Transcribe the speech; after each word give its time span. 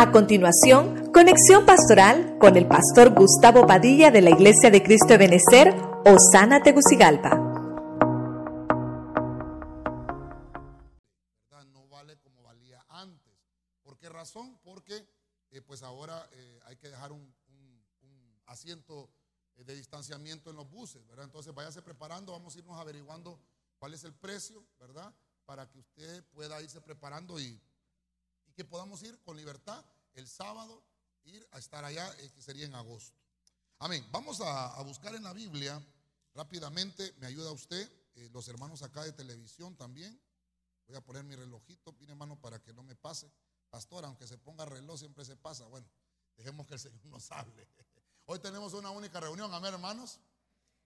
A 0.00 0.12
continuación, 0.12 1.12
conexión 1.12 1.66
pastoral 1.66 2.38
con 2.40 2.56
el 2.56 2.66
pastor 2.66 3.12
Gustavo 3.12 3.66
Padilla 3.66 4.10
de 4.10 4.22
la 4.22 4.30
Iglesia 4.30 4.70
de 4.70 4.82
Cristo 4.82 5.08
de 5.08 5.18
Benecer, 5.18 5.74
Osana 6.06 6.62
Tegucigalpa. 6.62 7.36
No 11.66 11.86
vale 11.90 12.16
como 12.16 12.42
valía 12.44 12.82
antes. 12.88 13.34
¿Por 13.82 13.98
qué 13.98 14.08
razón? 14.08 14.58
Porque 14.64 15.06
eh, 15.50 15.60
pues 15.60 15.82
ahora 15.82 16.26
eh, 16.32 16.60
hay 16.64 16.76
que 16.76 16.88
dejar 16.88 17.12
un, 17.12 17.34
asiento 18.46 19.10
eh, 19.56 19.64
de 19.64 19.74
distanciamiento 19.74 20.48
en 20.48 20.56
los 20.56 20.70
buses, 20.70 21.06
¿verdad? 21.08 21.26
Entonces 21.26 21.52
váyase 21.52 21.82
preparando, 21.82 22.32
vamos 22.32 22.56
a 22.56 22.58
irnos 22.58 22.80
averiguando 22.80 23.38
cuál 23.78 23.92
es 23.92 24.04
el 24.04 24.14
precio, 24.14 24.64
¿verdad? 24.78 25.12
Para 25.44 25.68
que 25.68 25.78
usted 25.78 26.24
pueda 26.32 26.62
irse 26.62 26.80
preparando 26.80 27.38
y 27.38 27.60
podamos 28.64 29.02
ir 29.02 29.18
con 29.22 29.36
libertad 29.36 29.84
el 30.14 30.28
sábado, 30.28 30.82
ir 31.24 31.46
a 31.52 31.58
estar 31.58 31.84
allá, 31.84 32.08
eh, 32.18 32.30
que 32.34 32.42
sería 32.42 32.66
en 32.66 32.74
agosto. 32.74 33.18
Amén. 33.78 34.06
Vamos 34.10 34.40
a, 34.40 34.80
buscar 34.82 35.14
en 35.14 35.22
la 35.22 35.32
Biblia 35.32 35.82
rápidamente, 36.34 37.14
me 37.18 37.26
ayuda 37.26 37.50
usted, 37.52 37.90
eh, 38.14 38.28
los 38.32 38.48
hermanos 38.48 38.82
acá 38.82 39.02
de 39.02 39.12
televisión 39.12 39.76
también. 39.76 40.20
Voy 40.86 40.96
a 40.96 41.00
poner 41.00 41.24
mi 41.24 41.36
relojito, 41.36 41.92
mire 41.98 42.12
hermano, 42.12 42.40
para 42.40 42.60
que 42.60 42.72
no 42.72 42.82
me 42.82 42.96
pase. 42.96 43.30
Pastor, 43.70 44.04
aunque 44.04 44.26
se 44.26 44.36
ponga 44.36 44.64
reloj, 44.64 44.98
siempre 44.98 45.24
se 45.24 45.36
pasa. 45.36 45.64
Bueno, 45.66 45.88
dejemos 46.36 46.66
que 46.66 46.74
el 46.74 46.80
Señor 46.80 47.04
nos 47.06 47.30
hable. 47.30 47.66
Hoy 48.26 48.38
tenemos 48.38 48.74
una 48.74 48.90
única 48.90 49.20
reunión, 49.20 49.52
amén, 49.54 49.74
hermanos. 49.74 50.18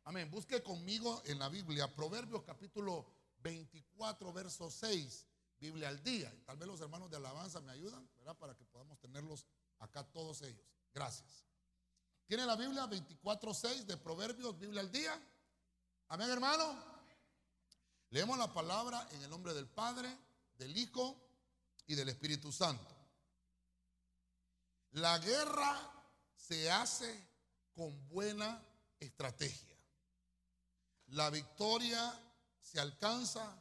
Amén. 0.04 0.30
Busque 0.30 0.62
conmigo 0.62 1.22
en 1.24 1.38
la 1.38 1.48
Biblia, 1.48 1.94
Proverbios 1.94 2.42
capítulo 2.42 3.06
24, 3.38 4.32
verso 4.32 4.70
6. 4.70 5.26
Biblia 5.64 5.88
al 5.88 6.02
día. 6.02 6.30
Tal 6.44 6.58
vez 6.58 6.68
los 6.68 6.80
hermanos 6.82 7.10
de 7.10 7.16
alabanza 7.16 7.58
me 7.62 7.72
ayudan, 7.72 8.06
¿verdad? 8.16 8.36
Para 8.36 8.54
que 8.54 8.66
podamos 8.66 8.98
tenerlos 9.00 9.46
acá 9.78 10.04
todos 10.04 10.42
ellos. 10.42 10.66
Gracias. 10.92 11.46
¿Tiene 12.26 12.44
la 12.44 12.54
Biblia 12.54 12.84
24.6 12.84 13.84
de 13.84 13.96
Proverbios, 13.96 14.58
Biblia 14.58 14.82
al 14.82 14.92
día? 14.92 15.18
Amén, 16.08 16.28
hermano. 16.28 16.76
Leemos 18.10 18.36
la 18.36 18.52
palabra 18.52 19.08
en 19.12 19.22
el 19.22 19.30
nombre 19.30 19.54
del 19.54 19.66
Padre, 19.66 20.14
del 20.58 20.76
Hijo 20.76 21.16
y 21.86 21.94
del 21.94 22.10
Espíritu 22.10 22.52
Santo. 22.52 22.94
La 24.92 25.18
guerra 25.18 25.80
se 26.36 26.70
hace 26.70 27.26
con 27.74 28.06
buena 28.08 28.62
estrategia. 29.00 29.76
La 31.06 31.30
victoria 31.30 32.12
se 32.60 32.80
alcanza 32.80 33.56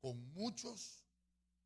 con 0.00 0.32
muchos 0.32 0.99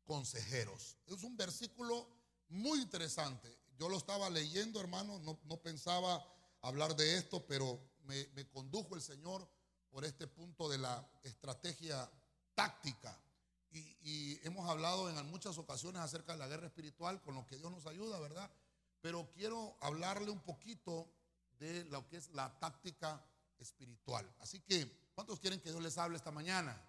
consejeros. 0.05 0.97
Es 1.07 1.23
un 1.23 1.35
versículo 1.35 2.07
muy 2.49 2.81
interesante. 2.81 3.57
Yo 3.77 3.89
lo 3.89 3.97
estaba 3.97 4.29
leyendo, 4.29 4.79
hermano, 4.79 5.19
no, 5.19 5.57
pensaba 5.57 6.25
hablar 6.61 6.95
de 6.95 7.17
esto, 7.17 7.45
pero 7.45 7.79
me, 8.03 8.47
condujo 8.49 8.95
el 8.95 9.01
Señor 9.01 9.47
por 9.89 10.05
este 10.05 10.27
punto 10.27 10.69
de 10.69 10.77
la 10.77 11.05
estrategia 11.23 12.09
táctica. 12.53 13.19
Y, 13.71 14.39
hemos 14.47 14.69
hablado 14.69 15.09
en 15.09 15.29
muchas 15.29 15.57
ocasiones 15.57 16.01
acerca 16.01 16.33
de 16.33 16.39
la 16.39 16.47
guerra 16.47 16.67
espiritual, 16.67 17.21
con 17.21 17.35
lo 17.35 17.45
que 17.45 17.57
Dios 17.57 17.71
nos 17.71 17.85
ayuda, 17.87 18.19
¿verdad? 18.19 18.49
Pero 19.01 19.29
quiero 19.33 19.75
hablarle 19.81 20.31
un 20.31 20.39
poquito 20.39 21.11
de 21.59 21.83
lo 21.85 22.07
que 22.07 22.17
es 22.17 22.29
la 22.29 22.57
táctica 22.59 23.25
espiritual. 23.57 24.29
Así 24.39 24.59
que, 24.61 24.89
¿cuántos 25.13 25.39
quieren 25.39 25.59
que 25.59 25.71
Dios 25.71 25.81
les 25.81 25.97
hable 25.97 26.17
esta 26.17 26.31
mañana? 26.31 26.81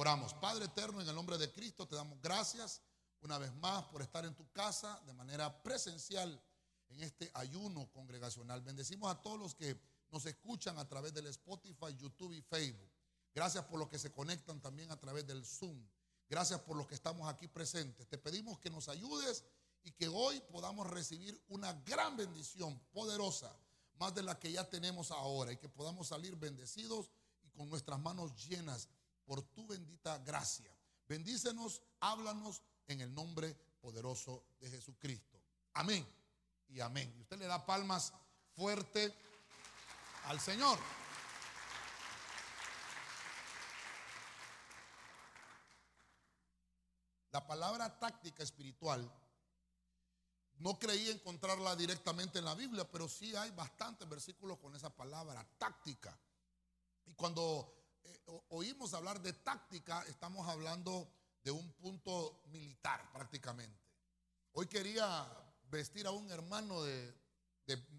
Oramos. 0.00 0.32
Padre 0.32 0.66
eterno, 0.66 1.00
en 1.00 1.08
el 1.08 1.14
nombre 1.16 1.36
de 1.38 1.50
Cristo 1.50 1.84
te 1.84 1.96
damos 1.96 2.20
gracias 2.20 2.80
una 3.20 3.36
vez 3.36 3.52
más 3.56 3.84
por 3.86 4.00
estar 4.00 4.24
en 4.24 4.32
tu 4.32 4.48
casa 4.52 5.02
de 5.04 5.12
manera 5.12 5.60
presencial 5.60 6.40
en 6.90 7.02
este 7.02 7.28
ayuno 7.34 7.90
congregacional. 7.90 8.62
Bendecimos 8.62 9.10
a 9.10 9.20
todos 9.20 9.40
los 9.40 9.56
que 9.56 9.76
nos 10.12 10.24
escuchan 10.26 10.78
a 10.78 10.86
través 10.86 11.12
del 11.14 11.26
Spotify, 11.26 11.96
YouTube 11.96 12.32
y 12.32 12.42
Facebook. 12.42 12.88
Gracias 13.34 13.64
por 13.64 13.80
los 13.80 13.88
que 13.88 13.98
se 13.98 14.12
conectan 14.12 14.60
también 14.60 14.88
a 14.92 15.00
través 15.00 15.26
del 15.26 15.44
Zoom. 15.44 15.84
Gracias 16.28 16.60
por 16.60 16.76
los 16.76 16.86
que 16.86 16.94
estamos 16.94 17.28
aquí 17.28 17.48
presentes. 17.48 18.06
Te 18.06 18.18
pedimos 18.18 18.60
que 18.60 18.70
nos 18.70 18.88
ayudes 18.88 19.44
y 19.82 19.90
que 19.90 20.06
hoy 20.06 20.40
podamos 20.52 20.88
recibir 20.88 21.42
una 21.48 21.72
gran 21.72 22.16
bendición 22.16 22.78
poderosa, 22.92 23.52
más 23.96 24.14
de 24.14 24.22
la 24.22 24.38
que 24.38 24.52
ya 24.52 24.62
tenemos 24.70 25.10
ahora, 25.10 25.50
y 25.50 25.56
que 25.56 25.68
podamos 25.68 26.06
salir 26.06 26.36
bendecidos 26.36 27.10
y 27.42 27.50
con 27.50 27.68
nuestras 27.68 27.98
manos 27.98 28.46
llenas 28.46 28.88
por 29.28 29.42
tu 29.42 29.66
bendita 29.66 30.16
gracia. 30.20 30.74
Bendícenos, 31.06 31.82
háblanos 32.00 32.62
en 32.86 33.02
el 33.02 33.14
nombre 33.14 33.54
poderoso 33.78 34.42
de 34.58 34.70
Jesucristo. 34.70 35.38
Amén 35.74 36.06
y 36.70 36.80
amén. 36.80 37.14
Y 37.14 37.20
usted 37.20 37.38
le 37.38 37.46
da 37.46 37.66
palmas 37.66 38.14
fuerte 38.56 39.14
al 40.24 40.40
Señor. 40.40 40.78
La 47.30 47.46
palabra 47.46 47.98
táctica 47.98 48.42
espiritual 48.42 49.12
no 50.54 50.78
creí 50.78 51.10
encontrarla 51.10 51.76
directamente 51.76 52.38
en 52.38 52.46
la 52.46 52.54
Biblia, 52.54 52.90
pero 52.90 53.06
sí 53.06 53.36
hay 53.36 53.50
bastantes 53.50 54.08
versículos 54.08 54.56
con 54.58 54.74
esa 54.74 54.88
palabra, 54.88 55.46
táctica. 55.58 56.18
Y 57.04 57.12
cuando 57.12 57.77
eh, 58.04 58.20
oímos 58.48 58.94
hablar 58.94 59.20
de 59.20 59.32
táctica, 59.32 60.02
estamos 60.08 60.46
hablando 60.48 61.10
de 61.42 61.50
un 61.50 61.72
punto 61.74 62.42
militar 62.46 63.10
prácticamente. 63.12 63.80
Hoy 64.52 64.66
quería 64.66 65.26
vestir 65.70 66.06
a 66.06 66.10
un 66.10 66.30
hermano 66.30 66.82
de, 66.82 67.14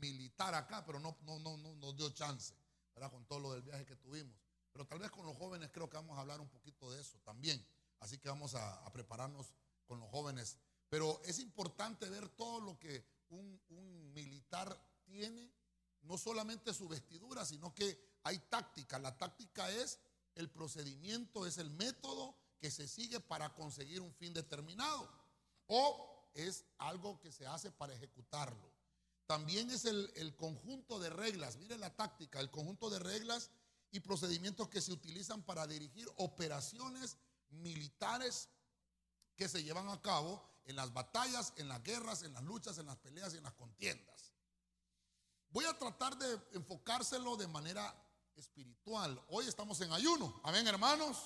militar 0.02 0.56
acá, 0.56 0.84
pero 0.84 1.00
no, 1.00 1.18
no, 1.22 1.40
no, 1.40 1.56
no 1.58 1.76
nos 1.76 1.96
dio 1.96 2.10
chance, 2.10 2.56
¿verdad? 2.96 3.12
Con 3.12 3.26
todo 3.26 3.40
lo 3.40 3.52
del 3.54 3.62
viaje 3.62 3.86
que 3.86 3.96
tuvimos. 3.96 4.36
Pero 4.72 4.86
tal 4.88 5.00
vez 5.00 5.12
con 5.12 5.26
los 5.26 5.38
jóvenes 5.38 5.70
creo 5.72 5.90
que 5.90 5.98
vamos 5.98 6.18
a 6.18 6.22
hablar 6.22 6.42
un 6.42 6.50
poquito 6.50 6.90
de 6.92 7.00
eso 7.00 7.20
también. 7.20 7.64
Así 8.00 8.18
que 8.18 8.30
vamos 8.30 8.56
a, 8.56 8.92
prepararnos 8.92 9.54
con 9.86 10.00
los 10.00 10.10
jóvenes. 10.10 10.58
Pero 10.90 11.22
es 11.26 11.40
importante 11.40 12.10
ver 12.10 12.30
todo 12.30 12.60
lo 12.62 12.80
que 12.80 13.06
un, 13.30 13.62
un 13.70 14.14
militar 14.14 14.76
tiene, 15.04 15.52
no 16.02 16.18
solamente 16.18 16.74
su 16.74 16.88
vestidura, 16.88 17.46
sino 17.46 17.74
que 17.76 18.09
hay 18.24 18.40
táctica. 18.40 19.00
La 19.00 19.18
táctica 19.18 19.69
es 19.69 20.00
el 20.35 20.50
procedimiento, 20.50 21.46
es 21.46 21.57
el 21.57 21.69
método 21.72 22.35
que 22.59 22.72
se 22.72 22.88
sigue 22.88 23.19
para 23.19 23.53
conseguir 23.53 24.02
un 24.02 24.13
fin 24.13 24.34
determinado. 24.34 25.09
O 25.68 26.30
es 26.34 26.66
algo 26.78 27.19
que 27.19 27.31
se 27.31 27.46
hace 27.47 27.72
para 27.72 27.94
ejecutarlo. 27.94 28.72
También 29.25 29.69
es 29.69 29.85
el, 29.85 30.35
conjunto 30.35 30.97
de 31.00 31.09
reglas, 31.12 31.57
mire 31.57 31.78
la 31.78 31.96
táctica, 31.96 32.40
el 32.40 32.50
conjunto 32.50 32.90
de 32.90 32.97
reglas 32.97 33.52
y 33.91 34.00
procedimientos 34.00 34.69
que 34.69 34.81
se 34.81 34.91
utilizan 34.91 35.44
para 35.44 35.68
dirigir 35.68 36.07
operaciones 36.18 37.18
militares 37.50 38.50
que 39.36 39.47
se 39.47 39.63
llevan 39.63 39.88
a 39.90 40.01
cabo 40.01 40.44
en 40.66 40.75
las 40.75 40.91
batallas, 40.94 41.53
en 41.57 41.68
las 41.68 41.84
guerras, 41.84 42.24
en 42.24 42.34
las 42.34 42.44
luchas, 42.44 42.80
en 42.80 42.88
las 42.88 42.97
peleas 42.97 43.34
y 43.34 43.38
en 43.38 43.44
las 43.44 43.53
contiendas. 43.53 44.34
Voy 45.51 45.66
a 45.66 45.78
tratar 45.78 46.18
de 46.18 46.40
enfocárselo 46.53 47.38
de 47.38 47.47
manera 47.47 47.96
espiritual. 48.36 49.22
Hoy 49.30 49.48
estamos 49.48 49.80
en 49.82 49.92
ayuno. 49.92 50.40
Amén, 50.44 50.68
hermanos. 50.68 51.18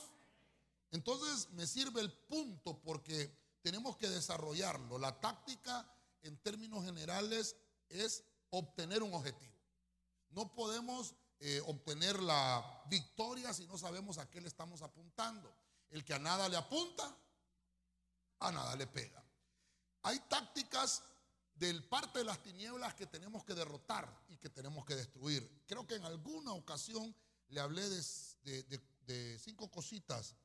Entonces 0.92 1.50
me 1.52 1.66
sirve 1.66 2.02
el 2.02 2.12
punto 2.12 2.80
porque 2.82 3.36
tenemos 3.62 3.98
que 3.98 4.10
desarrollarlo. 4.10 4.98
La 5.00 5.20
táctica 5.20 5.88
en 6.22 6.38
términos 6.38 6.84
generales 6.84 7.56
es 7.90 8.24
obtener 8.50 9.02
un 9.04 9.14
objetivo. 9.14 9.54
No 10.30 10.54
podemos 10.54 11.16
eh, 11.40 11.62
obtener 11.66 12.22
la 12.22 12.84
victoria 12.88 13.54
si 13.54 13.66
no 13.68 13.78
sabemos 13.78 14.18
a 14.18 14.30
qué 14.30 14.42
le 14.42 14.48
estamos 14.48 14.82
apuntando. 14.82 15.56
El 15.90 16.04
que 16.04 16.14
a 16.14 16.20
nada 16.20 16.50
le 16.50 16.58
apunta, 16.58 17.16
a 18.40 18.52
nada 18.52 18.76
le 18.76 18.88
pega. 18.88 19.24
Hay 20.04 20.20
tácticas 20.28 21.04
del 21.56 21.84
parte 21.84 22.20
de 22.20 22.26
las 22.26 22.42
tinieblas 22.42 22.94
que 22.96 23.06
tenemos 23.06 23.44
que 23.44 23.54
derrotar 23.54 24.26
y 24.30 24.38
que 24.38 24.50
tenemos 24.50 24.86
que 24.86 24.96
destruir. 24.96 25.64
Creo 25.68 25.86
que 25.86 25.96
en 25.96 26.04
alguna 26.04 26.54
ocasión 26.54 27.16
le 27.50 27.60
hablé 27.60 27.88
de, 27.88 29.40
cinco 29.40 29.70
cositas. 29.70 30.36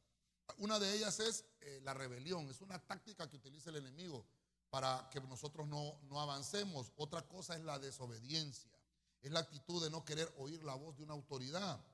Una 0.58 0.78
de 0.78 0.94
ellas 0.94 1.20
es 1.20 1.44
eh, 1.60 1.80
la 1.82 1.94
rebelión. 1.94 2.48
Es 2.50 2.60
una 2.60 2.78
táctica 2.78 3.28
que 3.28 3.36
utiliza 3.36 3.70
el 3.70 3.76
enemigo 3.76 4.26
para 4.70 5.08
que 5.10 5.20
nosotros 5.20 5.66
no, 5.66 5.98
no 6.04 6.20
avancemos. 6.20 6.92
Otra 6.96 7.26
cosa 7.26 7.56
es 7.56 7.62
la 7.64 7.78
desobediencia. 7.78 8.70
Es 9.22 9.30
la 9.30 9.40
actitud 9.40 9.82
de 9.82 9.90
no 9.90 10.04
querer 10.04 10.32
oír 10.38 10.62
la 10.64 10.74
voz 10.74 10.96
de 10.96 11.02
una 11.02 11.14
autoridad. 11.14 11.84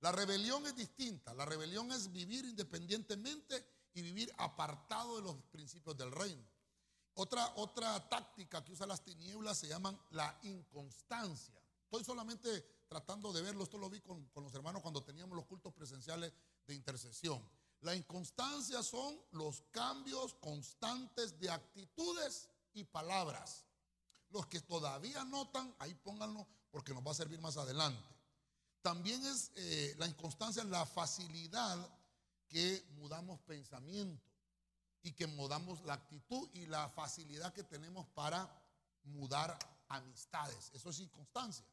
La 0.00 0.12
rebelión 0.12 0.66
es 0.66 0.76
distinta. 0.76 1.34
La 1.34 1.44
rebelión 1.44 1.90
es 1.90 2.12
vivir 2.12 2.44
independientemente 2.44 3.66
y 3.94 4.02
vivir 4.02 4.32
apartado 4.38 5.16
de 5.16 5.22
los 5.22 5.36
principios 5.50 5.96
del 5.96 6.12
reino. 6.12 6.44
Otra, 7.18 7.50
otra 7.56 8.06
táctica 8.10 8.62
que 8.62 8.72
usa 8.72 8.86
las 8.86 9.02
tinieblas 9.02 9.56
se 9.56 9.68
llama 9.68 9.98
la 10.10 10.38
inconstancia. 10.42 11.58
Estoy 11.84 12.04
solamente 12.04 12.84
tratando 12.88 13.32
de 13.32 13.40
verlo, 13.40 13.64
esto 13.64 13.78
lo 13.78 13.88
vi 13.88 14.00
con, 14.00 14.26
con 14.26 14.44
los 14.44 14.54
hermanos 14.54 14.82
cuando 14.82 15.02
teníamos 15.02 15.34
los 15.34 15.46
cultos 15.46 15.72
presenciales 15.72 16.30
de 16.66 16.74
intercesión. 16.74 17.42
La 17.80 17.94
inconstancia 17.94 18.82
son 18.82 19.18
los 19.32 19.62
cambios 19.70 20.34
constantes 20.34 21.40
de 21.40 21.50
actitudes 21.50 22.50
y 22.74 22.84
palabras. 22.84 23.64
Los 24.28 24.46
que 24.46 24.60
todavía 24.60 25.24
notan, 25.24 25.74
ahí 25.78 25.94
pónganlo 25.94 26.46
porque 26.70 26.92
nos 26.92 27.06
va 27.06 27.12
a 27.12 27.14
servir 27.14 27.40
más 27.40 27.56
adelante. 27.56 28.14
También 28.82 29.24
es 29.24 29.52
eh, 29.56 29.94
la 29.96 30.06
inconstancia, 30.06 30.64
la 30.64 30.84
facilidad 30.84 31.78
que 32.46 32.86
mudamos 32.96 33.40
pensamiento 33.40 34.35
y 35.06 35.12
que 35.12 35.28
mudamos 35.28 35.80
la 35.84 35.92
actitud 35.92 36.48
y 36.52 36.66
la 36.66 36.88
facilidad 36.88 37.52
que 37.52 37.62
tenemos 37.62 38.08
para 38.08 38.50
mudar 39.04 39.56
amistades. 39.86 40.72
Eso 40.74 40.90
es 40.90 40.98
inconstancia. 40.98 41.64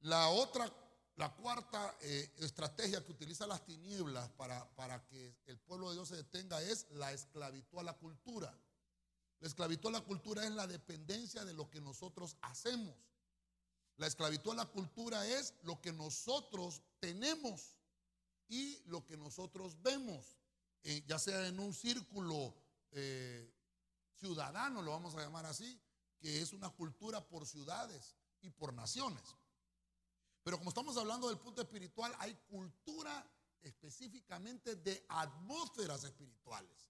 La 0.00 0.28
otra, 0.28 0.70
la 1.16 1.34
cuarta 1.34 1.96
eh, 2.02 2.30
estrategia 2.40 3.02
que 3.02 3.12
utiliza 3.12 3.46
las 3.46 3.64
tinieblas 3.64 4.28
para, 4.32 4.68
para 4.76 5.02
que 5.06 5.34
el 5.46 5.58
pueblo 5.60 5.88
de 5.88 5.94
Dios 5.94 6.08
se 6.08 6.16
detenga 6.16 6.60
es 6.60 6.86
la 6.90 7.12
esclavitud 7.12 7.78
a 7.78 7.84
la 7.84 7.94
cultura. 7.94 8.54
La 9.40 9.48
esclavitud 9.48 9.88
a 9.88 9.92
la 9.92 10.04
cultura 10.04 10.44
es 10.44 10.50
la 10.50 10.66
dependencia 10.66 11.46
de 11.46 11.54
lo 11.54 11.70
que 11.70 11.80
nosotros 11.80 12.36
hacemos. 12.42 12.94
La 13.96 14.06
esclavitud 14.06 14.52
a 14.52 14.56
la 14.56 14.66
cultura 14.66 15.26
es 15.26 15.54
lo 15.62 15.80
que 15.80 15.94
nosotros 15.94 16.82
tenemos 17.00 17.78
y 18.48 18.82
lo 18.84 19.06
que 19.06 19.16
nosotros 19.16 19.80
vemos, 19.80 20.37
eh, 20.82 21.04
ya 21.06 21.18
sea 21.18 21.46
en 21.46 21.58
un 21.58 21.72
círculo 21.72 22.54
eh, 22.92 23.52
ciudadano, 24.14 24.82
lo 24.82 24.92
vamos 24.92 25.14
a 25.14 25.20
llamar 25.20 25.46
así, 25.46 25.80
que 26.18 26.40
es 26.40 26.52
una 26.52 26.70
cultura 26.70 27.26
por 27.26 27.46
ciudades 27.46 28.16
y 28.40 28.50
por 28.50 28.72
naciones. 28.72 29.22
Pero 30.42 30.58
como 30.58 30.70
estamos 30.70 30.96
hablando 30.96 31.28
del 31.28 31.38
punto 31.38 31.62
espiritual, 31.62 32.14
hay 32.18 32.34
cultura 32.48 33.28
específicamente 33.62 34.76
de 34.76 35.04
atmósferas 35.08 36.04
espirituales 36.04 36.88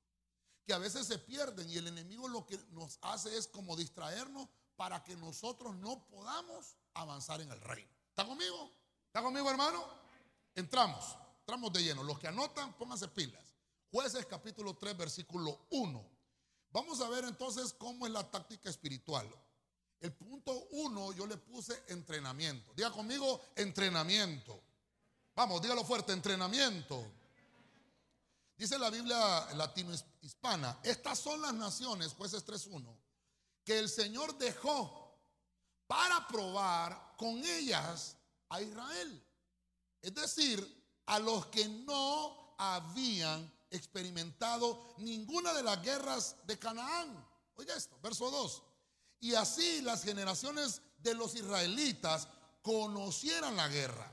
que 0.69 0.75
a 0.75 0.79
veces 0.79 1.06
se 1.06 1.19
pierden 1.19 1.69
y 1.70 1.79
el 1.79 1.87
enemigo 1.87 2.29
lo 2.29 2.44
que 2.44 2.58
nos 2.73 2.99
hace 3.00 3.34
es 3.38 3.49
como 3.49 3.75
distraernos 3.75 4.50
para 4.76 5.02
que 5.02 5.17
nosotros 5.17 5.75
no 5.76 6.06
podamos 6.08 6.76
avanzar 6.93 7.41
en 7.41 7.50
el 7.50 7.58
reino. 7.62 7.91
¿Está 8.11 8.26
conmigo? 8.26 8.70
¿Está 9.06 9.23
conmigo, 9.23 9.50
hermano? 9.50 9.82
Entramos, 10.55 11.17
entramos 11.41 11.73
de 11.73 11.84
lleno. 11.84 12.02
Los 12.02 12.19
que 12.19 12.29
anotan, 12.29 12.75
pónganse 12.75 13.08
pilas. 13.08 13.47
Jueces 13.90 14.26
capítulo 14.26 14.75
3, 14.75 14.96
versículo 14.96 15.67
1. 15.70 16.11
Vamos 16.70 17.00
a 17.00 17.08
ver 17.08 17.25
entonces 17.25 17.73
cómo 17.73 18.06
es 18.06 18.12
la 18.12 18.31
táctica 18.31 18.69
espiritual. 18.69 19.26
El 20.00 20.12
punto 20.12 20.52
1 20.70 21.12
yo 21.12 21.26
le 21.26 21.38
puse 21.38 21.82
entrenamiento. 21.88 22.73
Diga 22.75 22.90
conmigo, 22.93 23.40
entrenamiento. 23.56 24.62
Vamos, 25.35 25.62
dígalo 25.62 25.85
fuerte, 25.85 26.12
entrenamiento. 26.12 27.02
Dice 28.56 28.79
la 28.79 28.90
Biblia 28.90 29.55
latino-hispana, 29.55 30.81
estas 30.82 31.19
son 31.19 31.41
las 31.41 31.55
naciones, 31.55 32.12
jueces 32.12 32.44
3.1, 32.44 32.84
que 33.64 33.79
el 33.79 33.88
Señor 33.88 34.37
dejó 34.37 35.17
para 35.87 36.26
probar 36.29 37.14
con 37.17 37.38
ellas 37.44 38.17
a 38.49 38.61
Israel. 38.61 39.25
Es 40.02 40.12
decir, 40.12 40.84
a 41.06 41.19
los 41.19 41.46
que 41.46 41.67
no 41.69 42.55
habían 42.58 43.57
experimentado 43.70 44.94
ninguna 44.99 45.53
de 45.53 45.62
las 45.62 45.82
guerras 45.82 46.37
de 46.47 46.59
Canaán. 46.59 47.26
Oiga 47.56 47.75
esto, 47.76 47.99
verso 48.03 48.31
2. 48.31 48.62
Y 49.20 49.35
así 49.35 49.82
las 49.82 50.05
generaciones 50.05 50.82
de 50.99 51.15
los 51.15 51.35
israelitas 51.35 52.29
conocieran 52.62 53.56
la 53.56 53.69
guerra. 53.69 54.12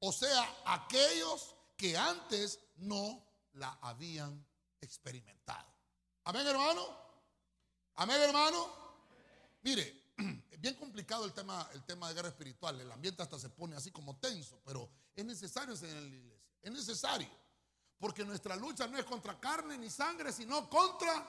O 0.00 0.12
sea, 0.12 0.62
aquellos 0.66 1.54
que 1.76 1.96
antes 1.96 2.60
no 2.76 3.24
la 3.54 3.78
habían 3.80 4.46
experimentado. 4.80 5.72
Amén, 6.24 6.46
hermano. 6.46 6.86
Amén, 7.96 8.20
hermano. 8.20 8.68
Mire, 9.62 10.04
es 10.50 10.60
bien 10.60 10.74
complicado 10.74 11.24
el 11.24 11.32
tema, 11.32 11.68
el 11.72 11.84
tema 11.84 12.08
de 12.08 12.14
guerra 12.14 12.28
espiritual. 12.28 12.80
El 12.80 12.90
ambiente 12.90 13.22
hasta 13.22 13.38
se 13.38 13.48
pone 13.50 13.76
así 13.76 13.90
como 13.90 14.16
tenso, 14.18 14.60
pero 14.64 14.88
es 15.14 15.24
necesario 15.24 15.74
en 15.74 16.10
la 16.10 16.16
iglesia. 16.16 16.44
Es 16.62 16.72
necesario. 16.72 17.43
Porque 18.04 18.22
nuestra 18.22 18.54
lucha 18.54 18.86
no 18.86 18.98
es 18.98 19.04
contra 19.06 19.40
carne 19.40 19.78
ni 19.78 19.88
sangre, 19.88 20.30
sino 20.30 20.68
contra 20.68 21.26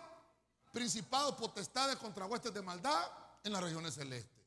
principados, 0.74 1.36
potestades, 1.36 1.96
contra 1.96 2.26
huestes 2.26 2.54
de 2.54 2.62
maldad 2.62 3.10
en 3.46 3.54
las 3.54 3.64
regiones 3.64 3.94
celestes. 3.94 4.46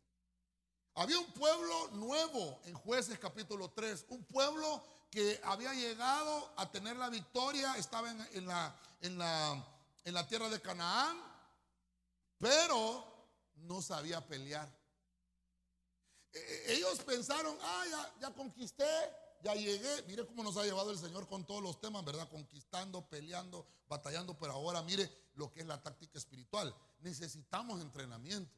Había 0.97 1.19
un 1.19 1.33
pueblo 1.33 1.89
nuevo 1.93 2.61
en 2.67 2.75
jueces 2.75 3.19
capítulo 3.19 3.71
3, 3.71 4.05
un 4.11 4.23
pueblo 4.25 4.85
que 5.11 5.41
había 5.43 5.73
llegado 5.73 6.53
a 6.59 6.71
tener 6.71 6.97
la 6.99 7.09
victoria, 7.09 7.75
estaba 7.79 8.11
en, 8.11 8.47
la, 8.47 8.77
en, 9.01 9.17
la, 9.17 9.67
en 10.05 10.13
la 10.13 10.27
tierra 10.29 10.51
de 10.51 10.61
Canaán, 10.61 11.19
pero 12.37 13.07
no 13.55 13.81
sabía 13.81 14.21
pelear. 14.21 14.69
E, 16.35 16.39
e, 16.39 16.75
ellos 16.75 16.99
pensaron, 16.99 17.57
ah, 17.63 17.85
ya, 17.91 18.15
ya 18.21 18.35
conquisté, 18.35 18.85
ya 19.43 19.55
llegué. 19.55 20.03
Mire 20.07 20.27
cómo 20.27 20.43
nos 20.43 20.57
ha 20.57 20.65
llevado 20.65 20.91
el 20.91 20.99
Señor 20.99 21.29
con 21.29 21.47
todos 21.47 21.63
los 21.63 21.81
temas, 21.81 22.05
¿verdad? 22.05 22.29
Conquistando, 22.29 23.09
peleando, 23.09 23.67
batallando, 23.89 24.39
pero 24.39 24.53
ahora 24.53 24.83
mire 24.83 25.11
lo 25.35 25.53
que 25.53 25.61
es 25.61 25.67
la 25.67 25.83
táctica 25.83 26.19
espiritual. 26.19 26.75
Necesitamos 27.01 27.81
entrenamiento. 27.81 28.53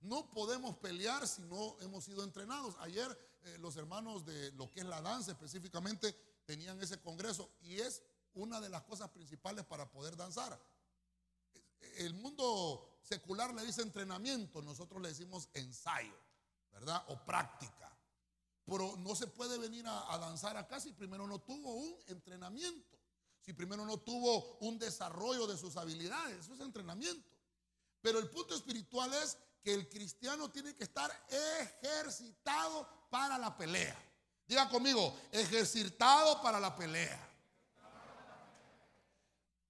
No 0.00 0.30
podemos 0.30 0.76
pelear 0.76 1.26
si 1.26 1.42
no 1.42 1.76
hemos 1.80 2.04
sido 2.04 2.24
entrenados. 2.24 2.76
Ayer 2.80 3.18
eh, 3.44 3.58
los 3.58 3.76
hermanos 3.76 4.24
de 4.24 4.52
lo 4.52 4.70
que 4.70 4.80
es 4.80 4.86
la 4.86 5.00
danza 5.00 5.32
específicamente 5.32 6.14
tenían 6.44 6.80
ese 6.82 7.00
congreso 7.00 7.50
y 7.62 7.80
es 7.80 8.02
una 8.34 8.60
de 8.60 8.68
las 8.68 8.82
cosas 8.82 9.10
principales 9.10 9.64
para 9.64 9.90
poder 9.90 10.16
danzar. 10.16 10.60
El 11.96 12.14
mundo 12.14 12.98
secular 13.02 13.54
le 13.54 13.64
dice 13.64 13.82
entrenamiento, 13.82 14.62
nosotros 14.62 15.00
le 15.00 15.08
decimos 15.08 15.48
ensayo, 15.54 16.16
¿verdad? 16.72 17.04
O 17.08 17.18
práctica. 17.24 17.83
Pero 18.66 18.96
no 18.98 19.14
se 19.14 19.26
puede 19.26 19.58
venir 19.58 19.86
a, 19.86 20.12
a 20.14 20.18
danzar 20.18 20.56
acá 20.56 20.80
si 20.80 20.92
primero 20.92 21.26
no 21.26 21.40
tuvo 21.40 21.74
un 21.74 21.96
entrenamiento, 22.06 22.98
si 23.40 23.52
primero 23.52 23.84
no 23.84 23.98
tuvo 23.98 24.56
un 24.60 24.78
desarrollo 24.78 25.46
de 25.46 25.58
sus 25.58 25.76
habilidades, 25.76 26.38
eso 26.40 26.54
es 26.54 26.60
entrenamiento. 26.60 27.28
Pero 28.00 28.18
el 28.18 28.28
punto 28.30 28.54
espiritual 28.54 29.12
es 29.14 29.38
que 29.62 29.72
el 29.72 29.88
cristiano 29.88 30.50
tiene 30.50 30.74
que 30.76 30.84
estar 30.84 31.10
ejercitado 31.82 32.86
para 33.10 33.38
la 33.38 33.56
pelea. 33.56 33.96
Diga 34.46 34.68
conmigo, 34.68 35.18
ejercitado 35.32 36.42
para 36.42 36.60
la 36.60 36.76
pelea. 36.76 37.30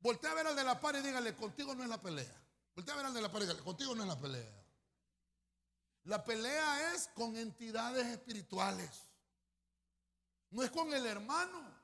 Voltea 0.00 0.32
a 0.32 0.34
ver 0.34 0.48
al 0.48 0.56
de 0.56 0.64
la 0.64 0.80
par 0.80 0.96
y 0.96 1.00
dígale, 1.00 1.34
contigo 1.36 1.74
no 1.74 1.82
es 1.82 1.88
la 1.88 2.00
pelea. 2.00 2.44
Voltea 2.74 2.94
a 2.94 2.96
ver 2.96 3.06
al 3.06 3.14
de 3.14 3.22
la 3.22 3.30
par 3.30 3.42
y 3.42 3.46
dígale, 3.46 3.62
contigo 3.62 3.94
no 3.94 4.02
es 4.02 4.08
la 4.08 4.18
pelea. 4.18 4.63
La 6.04 6.22
pelea 6.22 6.94
es 6.94 7.08
con 7.14 7.36
entidades 7.36 8.06
espirituales. 8.06 8.90
No 10.50 10.62
es 10.62 10.70
con 10.70 10.92
el 10.92 11.04
hermano. 11.06 11.74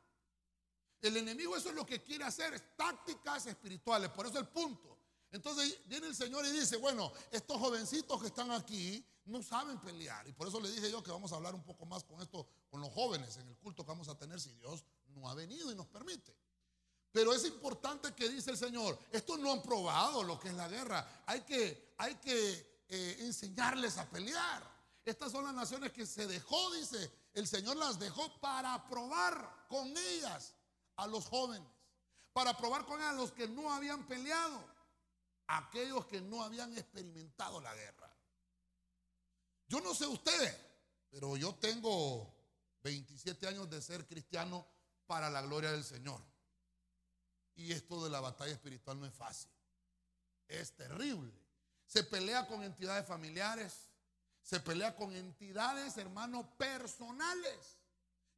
El 1.01 1.17
enemigo 1.17 1.57
eso 1.57 1.71
es 1.71 1.75
lo 1.75 1.87
que 1.87 2.03
quiere 2.03 2.25
hacer, 2.25 2.53
es 2.53 2.77
tácticas 2.77 3.47
espirituales. 3.47 4.11
Por 4.11 4.27
eso 4.27 4.39
el 4.39 4.49
punto. 4.49 4.99
Entonces 5.33 5.79
viene 5.87 6.09
el 6.09 6.15
Señor 6.15 6.45
y 6.45 6.51
dice, 6.51 6.77
bueno, 6.77 7.13
estos 7.31 7.59
jovencitos 7.59 8.21
que 8.21 8.27
están 8.27 8.51
aquí 8.51 9.05
no 9.25 9.43
saben 9.43 9.81
pelear. 9.81 10.29
Y 10.29 10.33
por 10.33 10.49
eso 10.49 10.61
le 10.61 10.71
dije 10.71 10.91
yo 10.91 11.03
que 11.03 11.11
vamos 11.11 11.33
a 11.33 11.37
hablar 11.37 11.55
un 11.55 11.63
poco 11.63 11.87
más 11.87 12.05
con 12.05 12.21
esto, 12.21 12.47
con 12.69 12.81
los 12.81 12.93
jóvenes 12.93 13.37
en 13.39 13.49
el 13.49 13.57
culto 13.57 13.85
que 13.85 13.89
vamos 13.89 14.09
a 14.09 14.19
tener 14.19 14.41
si 14.41 14.53
Dios 14.55 14.85
no 15.09 15.29
ha 15.31 15.35
venido 15.35 15.73
y 15.73 15.75
nos 15.75 15.87
permite. 15.87 16.37
Pero 17.13 17.33
es 17.33 17.45
importante 17.45 18.13
que 18.15 18.29
dice 18.29 18.51
el 18.51 18.57
Señor, 18.57 18.99
estos 19.11 19.39
no 19.39 19.53
han 19.53 19.63
probado 19.63 20.23
lo 20.23 20.39
que 20.39 20.49
es 20.49 20.55
la 20.55 20.69
guerra. 20.69 21.23
Hay 21.27 21.41
que, 21.43 21.95
hay 21.99 22.17
que 22.17 22.70
eh, 22.91 23.17
enseñarles 23.21 23.97
a 23.99 24.11
pelear. 24.11 24.69
Estas 25.05 25.33
son 25.33 25.45
las 25.45 25.55
naciones 25.55 25.93
que 25.93 26.05
se 26.05 26.27
dejó, 26.27 26.73
dice, 26.73 27.11
el 27.33 27.47
Señor 27.47 27.77
las 27.77 27.99
dejó 27.99 28.41
para 28.41 28.87
probar 28.89 29.67
con 29.69 29.89
ellas 29.97 30.55
a 30.97 31.07
los 31.07 31.27
jóvenes, 31.27 31.69
para 32.33 32.57
probar 32.57 32.85
con 32.85 33.01
ellas 33.01 33.13
a 33.13 33.17
los 33.17 33.33
que 33.33 33.49
no 33.49 33.73
habían 33.73 34.07
peleado 34.07 34.63
aquellos 35.47 36.07
que 36.07 36.21
no 36.21 36.43
habían 36.43 36.77
experimentado 36.77 37.61
la 37.61 37.75
guerra. 37.75 38.13
Yo 39.69 39.81
no 39.81 39.95
sé 39.95 40.07
usted, 40.07 40.57
pero 41.11 41.37
yo 41.37 41.55
tengo 41.55 42.33
27 42.83 43.47
años 43.47 43.71
de 43.71 43.81
ser 43.81 44.07
cristiano 44.07 44.67
para 45.07 45.31
la 45.31 45.43
gloria 45.43 45.73
del 45.73 45.85
Señor. 45.85 46.21
Y 47.55 47.73
esto 47.73 48.03
de 48.03 48.11
la 48.11 48.21
batalla 48.21 48.53
espiritual 48.53 48.99
no 48.99 49.07
es 49.07 49.15
fácil. 49.15 49.51
Es 50.49 50.73
terrible. 50.73 51.40
Se 51.91 52.05
pelea 52.05 52.47
con 52.47 52.63
entidades 52.63 53.05
familiares, 53.05 53.89
se 54.43 54.61
pelea 54.61 54.95
con 54.95 55.13
entidades, 55.13 55.97
hermanos, 55.97 56.47
personales, 56.57 57.81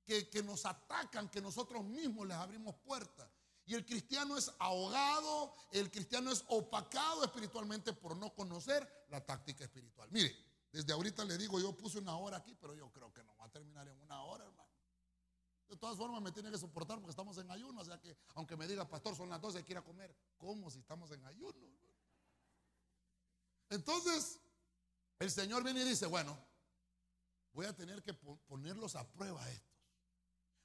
que, 0.07 0.31
que 0.31 0.43
nos 0.43 0.65
atacan, 0.65 1.29
que 1.29 1.43
nosotros 1.43 1.85
mismos 1.85 2.27
les 2.27 2.39
abrimos 2.39 2.75
puertas. 2.77 3.29
Y 3.67 3.75
el 3.75 3.85
cristiano 3.85 4.39
es 4.39 4.51
ahogado, 4.59 5.55
el 5.71 5.91
cristiano 5.91 6.33
es 6.33 6.43
opacado 6.49 7.25
espiritualmente 7.25 7.93
por 7.93 8.17
no 8.17 8.35
conocer 8.35 9.07
la 9.11 9.23
táctica 9.23 9.65
espiritual. 9.65 10.09
Mire, 10.13 10.35
desde 10.73 10.95
ahorita 10.95 11.23
le 11.27 11.37
digo, 11.37 11.61
yo 11.61 11.77
puse 11.77 11.99
una 11.99 12.17
hora 12.17 12.39
aquí, 12.39 12.55
pero 12.59 12.75
yo 12.75 12.91
creo 12.91 13.13
que 13.13 13.23
no 13.23 13.37
va 13.37 13.45
a 13.45 13.51
terminar 13.51 13.87
en 13.87 14.01
una 14.01 14.23
hora, 14.23 14.45
hermano. 14.45 14.71
De 15.69 15.77
todas 15.77 15.99
formas 15.99 16.23
me 16.23 16.33
tiene 16.33 16.51
que 16.51 16.57
soportar 16.57 16.97
porque 16.97 17.11
estamos 17.11 17.37
en 17.37 17.51
ayuno, 17.51 17.83
o 17.83 17.85
sea 17.85 18.01
que 18.01 18.17
aunque 18.35 18.57
me 18.57 18.67
diga, 18.67 18.89
pastor, 18.89 19.15
son 19.15 19.29
las 19.29 19.43
12, 19.43 19.63
quiera 19.63 19.83
comer, 19.83 20.17
¿cómo 20.39 20.71
si 20.71 20.79
estamos 20.79 21.11
en 21.11 21.23
ayuno? 21.27 21.92
Entonces, 23.73 24.39
el 25.19 25.31
Señor 25.31 25.65
viene 25.65 25.81
y 25.81 25.85
dice, 25.85 26.05
bueno, 26.05 26.37
voy 27.55 27.65
a 27.65 27.75
tener 27.75 28.03
que 28.03 28.13
ponerlos 28.13 28.95
a 28.97 29.11
prueba 29.11 29.49
estos. 29.51 29.73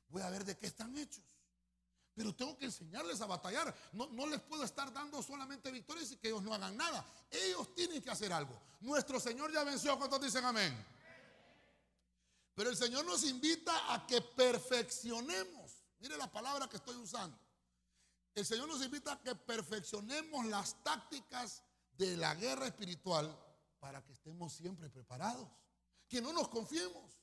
Voy 0.10 0.22
a 0.22 0.30
ver 0.30 0.44
de 0.44 0.58
qué 0.58 0.68
están 0.68 0.98
hechos. 0.98 1.24
Pero 2.14 2.36
tengo 2.36 2.58
que 2.58 2.66
enseñarles 2.66 3.22
a 3.22 3.26
batallar. 3.26 3.74
No, 3.94 4.08
no, 4.08 4.28
les 4.28 4.42
puedo 4.42 4.66
estar 4.66 4.92
dando 4.92 5.24
solamente 5.24 5.72
victorias 5.72 6.12
y 6.12 6.18
que 6.18 6.28
ellos 6.28 6.44
no 6.44 6.54
hagan 6.54 6.76
nada. 6.76 7.06
Ellos 7.32 7.74
tienen 7.76 8.02
que 8.02 8.10
hacer 8.10 8.34
algo. 8.34 8.60
Nuestro 8.82 9.22
Señor 9.22 9.54
ya 9.54 9.64
venció. 9.64 9.98
¿Cuántos 9.98 10.20
dicen 10.20 10.44
amén? 10.44 10.76
Pero 12.56 12.70
el 12.70 12.76
Señor 12.76 13.06
nos 13.06 13.24
invita 13.24 13.94
a 13.94 14.06
que 14.06 14.20
perfeccionemos. 14.20 15.82
Mire 16.00 16.18
la 16.18 16.30
palabra 16.30 16.68
que 16.68 16.76
estoy 16.76 16.98
usando. 16.98 17.40
El 18.36 18.46
Señor 18.46 18.68
nos 18.68 18.84
invita 18.84 19.14
a 19.14 19.22
que 19.22 19.34
perfeccionemos 19.34 20.46
las 20.48 20.84
tácticas 20.84 21.64
de 21.98 22.18
la 22.18 22.36
guerra 22.36 22.68
espiritual 22.68 23.36
para 23.80 24.04
que 24.04 24.14
estemos 24.14 24.54
siempre 24.54 24.90
preparados. 24.90 25.48
Que 26.08 26.22
no 26.22 26.32
nos 26.34 26.48
confiemos. 26.48 27.18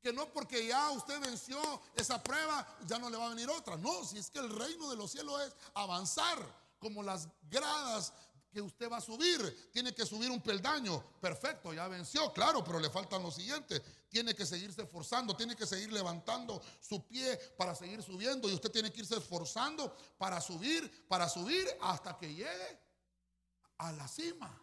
Que 0.00 0.12
no 0.12 0.32
porque 0.32 0.66
ya 0.66 0.90
usted 0.92 1.20
venció 1.20 1.58
esa 1.94 2.22
prueba, 2.22 2.66
ya 2.86 2.98
no 2.98 3.10
le 3.10 3.16
va 3.16 3.26
a 3.26 3.30
venir 3.30 3.48
otra. 3.50 3.76
No, 3.76 4.04
si 4.04 4.18
es 4.18 4.30
que 4.30 4.38
el 4.38 4.50
reino 4.50 4.88
de 4.90 4.96
los 4.96 5.10
cielos 5.10 5.40
es 5.42 5.54
avanzar 5.74 6.38
como 6.78 7.02
las 7.02 7.28
gradas 7.42 8.12
que 8.52 8.60
usted 8.60 8.90
va 8.90 8.98
a 8.98 9.00
subir. 9.00 9.70
Tiene 9.72 9.94
que 9.94 10.06
subir 10.06 10.30
un 10.30 10.40
peldaño. 10.40 11.02
Perfecto, 11.20 11.74
ya 11.74 11.88
venció, 11.88 12.32
claro, 12.32 12.62
pero 12.64 12.78
le 12.78 12.88
faltan 12.88 13.22
los 13.22 13.34
siguientes. 13.34 13.82
Tiene 14.08 14.34
que 14.34 14.46
seguirse 14.46 14.82
esforzando, 14.82 15.36
tiene 15.36 15.56
que 15.56 15.66
seguir 15.66 15.92
levantando 15.92 16.62
su 16.80 17.04
pie 17.06 17.36
para 17.58 17.74
seguir 17.74 18.02
subiendo. 18.02 18.48
Y 18.48 18.54
usted 18.54 18.70
tiene 18.70 18.92
que 18.92 19.00
irse 19.00 19.16
esforzando 19.16 19.94
para 20.16 20.40
subir, 20.40 21.06
para 21.08 21.28
subir 21.28 21.66
hasta 21.80 22.16
que 22.16 22.32
llegue 22.32 22.85
a 23.78 23.92
la 23.92 24.08
cima. 24.08 24.62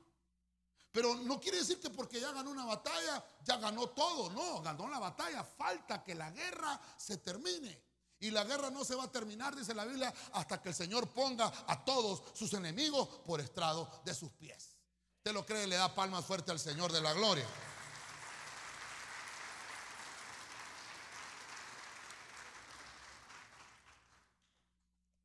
Pero 0.92 1.16
no 1.16 1.40
quiere 1.40 1.58
decir 1.58 1.80
que 1.80 1.90
porque 1.90 2.20
ya 2.20 2.32
ganó 2.32 2.52
una 2.52 2.66
batalla, 2.66 3.26
ya 3.44 3.58
ganó 3.58 3.90
todo. 3.90 4.30
No, 4.30 4.62
ganó 4.62 4.88
la 4.88 5.00
batalla. 5.00 5.44
Falta 5.44 6.04
que 6.04 6.14
la 6.14 6.30
guerra 6.30 6.80
se 6.98 7.18
termine. 7.18 7.82
Y 8.20 8.30
la 8.30 8.44
guerra 8.44 8.70
no 8.70 8.86
se 8.86 8.96
va 8.96 9.06
a 9.06 9.12
terminar, 9.12 9.56
dice 9.56 9.74
la 9.74 9.86
Biblia, 9.86 10.14
hasta 10.34 10.62
que 10.62 10.70
el 10.70 10.76
Señor 10.76 11.10
ponga 11.10 11.52
a 11.68 11.84
todos 11.84 12.24
sus 12.34 12.54
enemigos 12.54 13.08
por 13.26 13.42
estrado 13.42 13.90
de 14.06 14.14
sus 14.14 14.32
pies. 14.32 14.78
¿Usted 15.18 15.34
lo 15.34 15.46
cree? 15.46 15.68
Le 15.68 15.76
da 15.76 15.94
palmas 15.94 16.26
fuerte 16.26 16.52
al 16.52 16.60
Señor 16.60 16.92
de 16.92 17.02
la 17.02 17.12
gloria. 17.14 17.48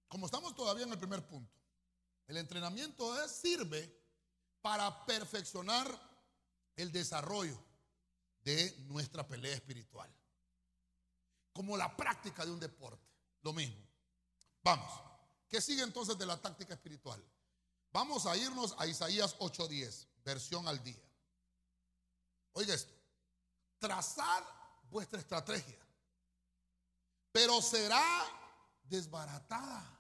Como 0.09 0.27
estamos 0.27 0.55
todavía 0.55 0.85
en 0.85 0.93
el 0.93 0.99
primer 0.99 1.25
punto, 1.25 1.55
el 2.29 2.37
entrenamiento 2.37 3.21
es, 3.23 3.33
sirve 3.33 3.93
para 4.61 5.05
perfeccionar 5.07 5.89
el 6.77 6.93
desarrollo 6.93 7.59
de 8.45 8.77
nuestra 8.89 9.27
pelea 9.27 9.55
espiritual. 9.55 10.15
Como 11.53 11.77
la 11.77 11.97
práctica 11.97 12.45
de 12.45 12.53
un 12.53 12.61
deporte, 12.61 13.05
lo 13.43 13.53
mismo. 13.53 13.83
Vamos, 14.63 14.91
¿qué 15.49 15.61
sigue 15.61 15.83
entonces 15.83 16.17
de 16.19 16.27
la 16.27 16.41
táctica 16.41 16.75
espiritual? 16.75 17.23
Vamos 17.91 18.27
a 18.27 18.37
irnos 18.37 18.75
a 18.79 18.87
Isaías 18.87 19.35
8:10, 19.39 20.07
versión 20.23 20.69
al 20.69 20.83
día. 20.83 21.03
Oiga 22.53 22.75
esto, 22.75 22.93
trazar 23.79 24.45
vuestra 24.91 25.19
estrategia, 25.19 25.79
pero 27.33 27.63
será 27.63 28.05
desbaratada. 28.83 29.98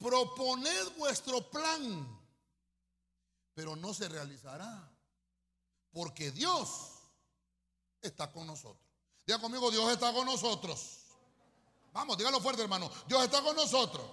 Proponed 0.00 0.96
vuestro 0.96 1.50
plan 1.50 2.20
pero 3.60 3.76
no 3.76 3.92
se 3.92 4.08
realizará. 4.08 4.90
Porque 5.92 6.30
Dios 6.30 6.92
está 8.00 8.32
con 8.32 8.46
nosotros. 8.46 8.88
Diga 9.26 9.38
conmigo, 9.38 9.70
Dios 9.70 9.92
está 9.92 10.14
con 10.14 10.24
nosotros. 10.24 11.00
Vamos, 11.92 12.16
dígalo 12.16 12.40
fuerte, 12.40 12.62
hermano. 12.62 12.90
Dios 13.06 13.22
está 13.22 13.42
con 13.42 13.54
nosotros. 13.54 14.06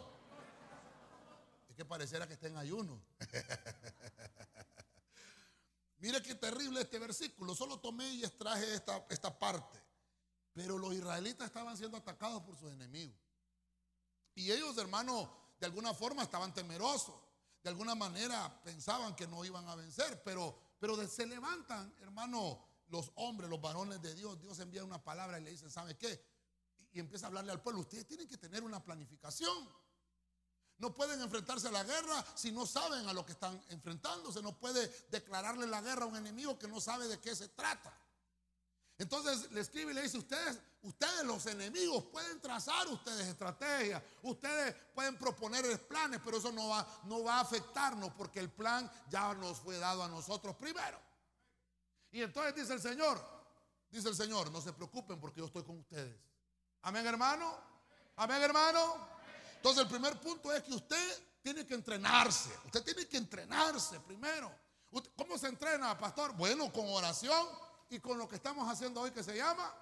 Es 1.70 1.77
que 1.77 1.86
pareciera 1.86 2.27
que 2.27 2.34
está 2.34 2.48
en 2.48 2.58
ayuno. 2.58 3.01
Mire 6.00 6.22
qué 6.22 6.36
terrible 6.36 6.82
este 6.82 7.00
versículo. 7.00 7.56
Solo 7.56 7.79
tomé 7.79 8.15
y 8.15 8.25
extraje 8.25 8.74
esta, 8.74 9.06
esta 9.10 9.39
parte. 9.39 9.82
Pero 10.51 10.77
los 10.77 10.94
israelitas 10.94 11.48
estaban 11.48 11.77
siendo 11.77 11.96
atacados 11.96 12.44
por 12.44 12.58
sus 12.58 12.70
enemigos. 12.72 13.17
Y 14.36 14.51
ellos, 14.51 14.77
hermano, 14.77 15.47
de 15.60 15.66
alguna 15.66 15.94
forma 15.94 16.24
estaban 16.24 16.54
temerosos 16.54 17.16
de 17.68 17.72
alguna 17.72 17.96
manera 17.96 18.62
pensaban 18.64 19.14
que 19.14 19.28
no 19.28 19.44
iban 19.44 19.68
a 19.68 19.76
vencer, 19.76 20.24
pero, 20.24 20.58
pero 20.80 21.06
se 21.06 21.26
levantan, 21.26 21.94
hermano, 22.00 22.66
los 22.88 23.12
hombres, 23.16 23.50
los 23.50 23.60
varones 23.60 24.02
de 24.02 24.16
Dios. 24.16 24.40
Dios 24.40 24.58
envía 24.60 24.86
una 24.86 25.04
palabra 25.04 25.38
y 25.38 25.44
le 25.44 25.52
dice, 25.52 25.70
¿sabe 25.70 25.98
qué? 25.98 26.24
Y, 26.94 27.00
empieza 27.02 27.26
a 27.26 27.28
hablarle 27.28 27.52
al 27.52 27.62
pueblo. 27.62 27.82
Ustedes 27.82 28.08
tienen 28.08 28.26
que 28.26 28.38
tener 28.38 28.64
una 28.64 28.82
planificación. 28.82 29.70
No 30.78 30.94
pueden 30.94 31.22
enfrentarse 31.22 31.68
a 31.68 31.72
la 31.72 31.84
guerra 31.84 32.24
si 32.36 32.54
no 32.54 32.66
saben 32.66 33.06
a 33.08 33.12
lo 33.12 33.26
que 33.26 33.34
están 33.34 33.62
enfrentándose. 33.68 34.42
No 34.42 34.58
puede 34.58 34.88
declararle 35.12 35.68
la 35.68 35.82
guerra 35.82 36.06
a 36.06 36.08
un 36.08 36.16
enemigo 36.16 36.58
que 36.58 36.70
no 36.70 36.80
sabe 36.80 37.10
de 37.10 37.20
qué 37.20 37.36
se 37.36 37.50
trata. 37.50 37.94
Entonces 39.00 39.51
le 39.51 39.62
escribe 39.62 39.92
y 39.92 39.96
le 39.96 40.01
dice, 40.01 40.18
ustedes, 40.18 40.60
ustedes 40.82 41.24
los 41.24 41.46
enemigos 41.46 42.06
pueden 42.06 42.42
trazar 42.42 42.88
ustedes 42.88 43.27
estrategias, 43.27 44.01
ustedes 44.24 44.75
pueden 44.96 45.18
proponer 45.18 45.88
planes, 45.88 46.20
pero 46.24 46.38
eso 46.38 46.51
no 46.51 46.70
va, 46.70 46.88
no 47.04 47.24
va 47.24 47.36
a 47.36 47.42
afectarnos 47.42 48.12
porque 48.13 48.39
el 48.39 48.50
plan 48.50 48.92
ya 49.10 49.36
nos 49.36 49.60
fue 49.60 49.77
dado 49.77 50.04
a 50.04 50.08
nosotros 50.08 50.56
primero. 50.56 51.00
Y 52.12 52.24
entonces 52.24 52.56
dice 52.56 52.74
el 52.74 52.82
Señor, 52.82 53.24
dice 53.92 54.10
el 54.10 54.16
Señor, 54.16 54.50
no 54.51 54.62
se 54.62 54.74
preocupen 54.74 55.20
porque 55.20 55.42
yo 55.42 55.46
estoy 55.46 55.63
con 55.63 55.77
ustedes. 55.77 56.20
Amén 56.82 57.06
hermano, 57.06 57.56
amén 58.16 58.42
hermano. 58.42 59.08
Entonces 59.58 59.84
el 59.84 59.89
primer 59.89 60.20
punto 60.20 60.51
es 60.51 60.63
que 60.63 60.74
usted 60.74 61.24
tiene 61.44 61.68
que 61.68 61.75
entrenarse, 61.75 62.50
usted 62.66 62.84
tiene 62.84 63.08
que 63.08 63.18
entrenarse 63.18 64.00
primero. 64.00 64.51
¿Cómo 65.16 65.38
se 65.38 65.50
entrena, 65.50 65.96
pastor? 65.98 66.34
Bueno, 66.34 66.72
con 66.74 66.88
oración 66.88 67.48
y 67.89 68.00
con 68.00 68.17
lo 68.17 68.27
que 68.27 68.36
estamos 68.36 68.70
haciendo 68.70 69.01
hoy 69.01 69.12
que 69.12 69.24
se 69.24 69.36
llama 69.36 69.74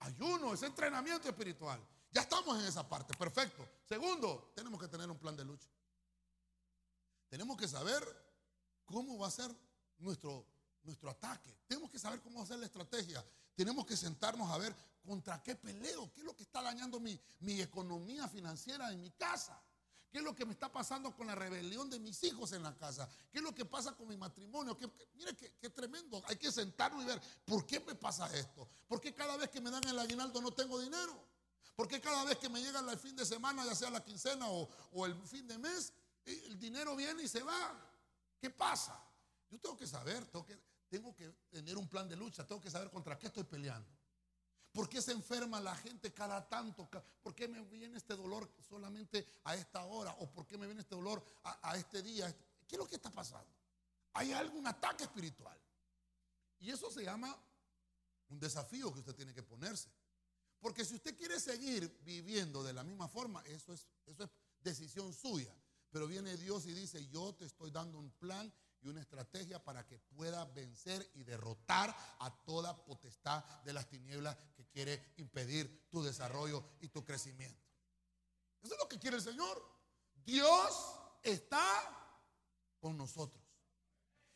ayuno, 0.00 0.54
es 0.54 0.62
entrenamiento 0.62 1.28
espiritual. 1.28 1.80
Ya 2.10 2.22
estamos 2.22 2.58
en 2.58 2.66
esa 2.66 2.88
parte, 2.88 3.14
perfecto. 3.16 3.68
Segundo, 3.84 4.52
tenemos 4.54 4.80
que 4.80 4.88
tener 4.88 5.10
un 5.10 5.18
plan 5.18 5.36
de 5.36 5.44
lucha. 5.44 5.68
Tenemos 7.28 7.56
que 7.56 7.68
saber 7.68 8.02
cómo 8.84 9.18
va 9.18 9.28
a 9.28 9.30
ser 9.30 9.54
nuestro, 9.98 10.46
nuestro 10.82 11.10
ataque. 11.10 11.54
Tenemos 11.66 11.90
que 11.90 11.98
saber 11.98 12.20
cómo 12.22 12.44
ser 12.46 12.58
la 12.58 12.66
estrategia. 12.66 13.24
Tenemos 13.54 13.84
que 13.84 13.96
sentarnos 13.96 14.50
a 14.50 14.58
ver 14.58 14.74
contra 15.04 15.42
qué 15.42 15.54
peleo, 15.54 16.10
qué 16.12 16.20
es 16.20 16.26
lo 16.26 16.34
que 16.34 16.44
está 16.44 16.62
dañando 16.62 16.98
mi, 17.00 17.20
mi 17.40 17.60
economía 17.60 18.28
financiera 18.28 18.90
en 18.92 19.00
mi 19.00 19.10
casa. 19.10 19.60
¿Qué 20.10 20.18
es 20.18 20.24
lo 20.24 20.34
que 20.34 20.46
me 20.46 20.52
está 20.52 20.72
pasando 20.72 21.14
con 21.14 21.26
la 21.26 21.34
rebelión 21.34 21.90
de 21.90 21.98
mis 21.98 22.22
hijos 22.24 22.52
en 22.52 22.62
la 22.62 22.74
casa? 22.74 23.08
¿Qué 23.30 23.38
es 23.38 23.44
lo 23.44 23.54
que 23.54 23.66
pasa 23.66 23.94
con 23.94 24.08
mi 24.08 24.16
matrimonio? 24.16 24.76
mire 25.14 25.36
qué, 25.36 25.68
tremendo. 25.70 26.22
Hay 26.26 26.36
que 26.36 26.50
sentarnos 26.50 27.02
y 27.02 27.06
ver, 27.06 27.20
¿por 27.44 27.66
qué 27.66 27.80
me 27.80 27.94
pasa 27.94 28.26
esto? 28.34 28.68
¿Por 28.86 29.00
qué 29.00 29.12
cada 29.12 29.36
vez 29.36 29.50
que 29.50 29.60
me 29.60 29.70
dan 29.70 29.86
el 29.86 29.98
aguinaldo 29.98 30.40
no 30.40 30.50
tengo 30.52 30.80
dinero? 30.80 31.22
¿Por 31.76 31.86
qué 31.86 32.00
cada 32.00 32.24
vez 32.24 32.38
que 32.38 32.48
me 32.48 32.60
llega 32.60 32.80
el 32.80 32.98
fin 32.98 33.14
de 33.14 33.26
semana, 33.26 33.64
ya 33.66 33.74
sea 33.74 33.90
la 33.90 34.02
quincena 34.02 34.46
o, 34.48 35.06
el 35.06 35.14
fin 35.26 35.46
de 35.46 35.58
mes, 35.58 35.92
el 36.24 36.58
dinero 36.58 36.96
viene 36.96 37.22
y 37.22 37.28
se 37.28 37.42
va? 37.42 37.78
¿Qué 38.40 38.48
pasa? 38.48 38.98
Yo 39.50 39.58
tengo 39.60 39.76
que 39.76 39.86
saber, 39.86 40.24
tengo 40.88 41.14
que 41.14 41.28
tener 41.50 41.76
un 41.76 41.86
plan 41.86 42.08
de 42.08 42.16
lucha, 42.16 42.46
tengo 42.46 42.60
que 42.60 42.70
saber 42.70 42.90
contra 42.90 43.18
qué 43.18 43.26
estoy 43.26 43.44
peleando. 43.44 43.97
¿Por 44.78 44.88
qué 44.88 45.02
se 45.02 45.10
enferma 45.10 45.60
la 45.60 45.74
gente 45.74 46.12
cada 46.12 46.48
tanto? 46.48 46.88
¿Por 47.20 47.34
qué 47.34 47.48
me 47.48 47.60
viene 47.64 47.96
este 47.96 48.14
dolor 48.14 48.48
solamente 48.68 49.26
a 49.42 49.56
esta 49.56 49.84
hora? 49.84 50.12
¿O 50.20 50.30
por 50.30 50.46
qué 50.46 50.56
me 50.56 50.66
viene 50.66 50.82
este 50.82 50.94
dolor 50.94 51.20
a, 51.42 51.76
este 51.76 52.00
día? 52.00 52.32
¿Qué 52.64 52.76
es 52.76 52.78
lo 52.78 52.86
que 52.86 52.94
está 52.94 53.10
pasando? 53.10 53.50
Hay 54.12 54.30
algún 54.30 54.64
ataque 54.68 55.02
espiritual. 55.02 55.58
Y 56.60 56.70
eso 56.70 56.92
se 56.92 57.02
llama 57.02 57.36
un 58.28 58.38
desafío 58.38 58.92
que 58.92 59.00
usted 59.00 59.16
tiene 59.16 59.34
que 59.34 59.42
ponerse. 59.42 59.90
Porque 60.60 60.84
si 60.84 60.94
usted 60.94 61.16
quiere 61.16 61.40
seguir 61.40 61.98
viviendo 62.04 62.62
de 62.62 62.72
la 62.72 62.84
misma 62.84 63.08
forma, 63.08 63.42
eso 63.46 63.72
es, 63.72 63.84
eso 64.06 64.22
es 64.22 64.30
decisión 64.60 65.12
suya. 65.12 65.52
Pero 65.90 66.06
viene 66.06 66.36
Dios 66.36 66.66
y 66.66 66.72
dice, 66.72 67.04
yo 67.08 67.34
te 67.34 67.46
estoy 67.46 67.72
dando 67.72 67.98
un 67.98 68.12
plan 68.12 68.52
y 68.82 68.88
una 68.88 69.00
estrategia 69.00 69.62
para 69.62 69.84
que 69.86 69.98
pueda 69.98 70.44
vencer 70.46 71.10
y 71.14 71.24
derrotar 71.24 71.94
a 72.20 72.30
toda 72.44 72.84
potestad 72.84 73.42
de 73.64 73.72
las 73.72 73.88
tinieblas 73.88 74.36
quiere 74.78 75.12
impedir 75.16 75.88
tu 75.90 76.04
desarrollo 76.04 76.62
y 76.78 76.86
tu 76.86 77.04
crecimiento. 77.04 77.60
Eso 78.62 78.74
es 78.74 78.78
lo 78.78 78.88
que 78.88 78.96
quiere 78.96 79.16
el 79.16 79.22
Señor. 79.24 79.60
Dios 80.24 80.94
está 81.20 81.60
con 82.78 82.96
nosotros. 82.96 83.42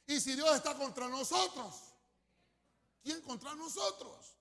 Y 0.04 0.18
si 0.18 0.34
Dios 0.34 0.52
está 0.56 0.76
contra 0.76 1.06
nosotros, 1.06 1.94
¿quién 3.04 3.20
contra 3.20 3.54
nosotros? 3.54 4.34